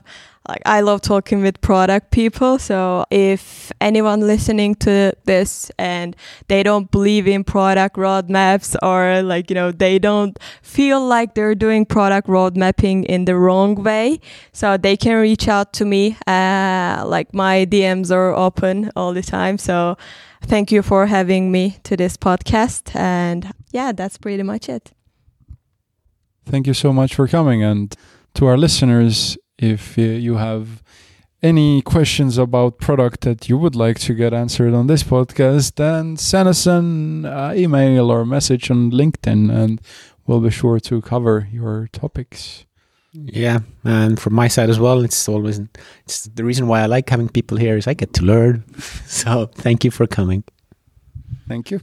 like 0.48 0.62
I 0.66 0.82
love 0.82 1.02
talking 1.02 1.42
with 1.42 1.60
product 1.62 2.12
people. 2.12 2.60
So 2.60 3.06
if 3.12 3.72
anyone 3.82 4.22
listening 4.22 4.76
to 4.76 5.14
this 5.26 5.72
and 5.78 6.16
they 6.48 6.64
don't 6.64 6.90
believe 6.92 7.28
in 7.28 7.44
product 7.44 7.96
roadmaps 7.98 8.76
or 8.82 9.22
like 9.24 9.50
you 9.50 9.56
know 9.56 9.72
they 9.72 10.00
don't 10.00 10.38
feel 10.62 11.06
like 11.06 11.36
they're 11.36 11.56
doing 11.56 11.86
product 11.86 12.28
roadmapping 12.28 13.06
in 13.06 13.26
the 13.26 13.36
wrong 13.36 13.76
way, 13.76 14.20
so 14.54 14.78
they 14.78 14.96
can 14.98 15.16
reach 15.18 15.48
out 15.48 15.74
to 15.74 15.86
me. 15.86 16.18
Uh, 16.26 17.04
like 17.06 17.34
my 17.34 17.66
DMs 17.66 18.12
are 18.12 18.34
open 18.34 18.92
all 18.96 19.14
the 19.14 19.24
time. 19.24 19.58
So 19.58 19.98
thank 20.44 20.72
you 20.72 20.82
for 20.82 21.08
having 21.08 21.52
me 21.52 21.78
to 21.84 21.98
this 21.98 22.18
podcast. 22.18 22.96
And 22.96 23.52
yeah, 23.72 23.92
that's 23.92 24.18
pretty 24.18 24.44
much 24.44 24.70
it. 24.70 24.92
Thank 26.46 26.68
you 26.68 26.74
so 26.74 26.94
much 26.94 27.16
for 27.16 27.28
coming. 27.28 27.62
And 27.62 27.94
to 28.36 28.46
our 28.46 28.58
listeners, 28.58 29.38
if 29.58 29.98
uh, 29.98 30.02
you 30.02 30.36
have 30.36 30.84
any 31.44 31.82
questions 31.82 32.38
about 32.38 32.80
product 32.80 33.22
that 33.22 33.48
you 33.48 33.58
would 33.58 33.76
like 33.76 34.00
to 34.00 34.14
get 34.14 34.34
answered 34.34 34.74
on 34.74 34.88
this 34.88 35.04
podcast, 35.04 35.76
then 35.76 36.18
send 36.18 36.50
us 36.50 36.66
an 36.66 37.26
uh, 37.26 37.54
email 37.56 38.12
or 38.12 38.26
message 38.26 38.72
on 38.72 38.92
LinkedIn, 38.92 39.54
and 39.54 39.82
we'll 40.26 40.42
be 40.42 40.50
sure 40.50 40.80
to 40.80 41.02
cover 41.02 41.48
your 41.52 41.88
topics. 41.92 42.66
Yeah, 43.14 43.60
and 43.84 44.20
from 44.20 44.34
my 44.34 44.48
side 44.48 44.70
as 44.70 44.80
well, 44.80 45.04
it's 45.04 45.28
always 45.28 45.60
it's 46.04 46.26
the 46.26 46.44
reason 46.44 46.68
why 46.68 46.82
I 46.82 46.86
like 46.86 47.10
having 47.10 47.30
people 47.30 47.58
here 47.58 47.78
is 47.78 47.88
I 47.88 47.94
get 47.94 48.14
to 48.14 48.24
learn. 48.24 48.64
So 49.08 49.48
thank 49.48 49.84
you 49.84 49.92
for 49.92 50.06
coming. 50.06 50.44
Thank 51.48 51.72
you. 51.72 51.80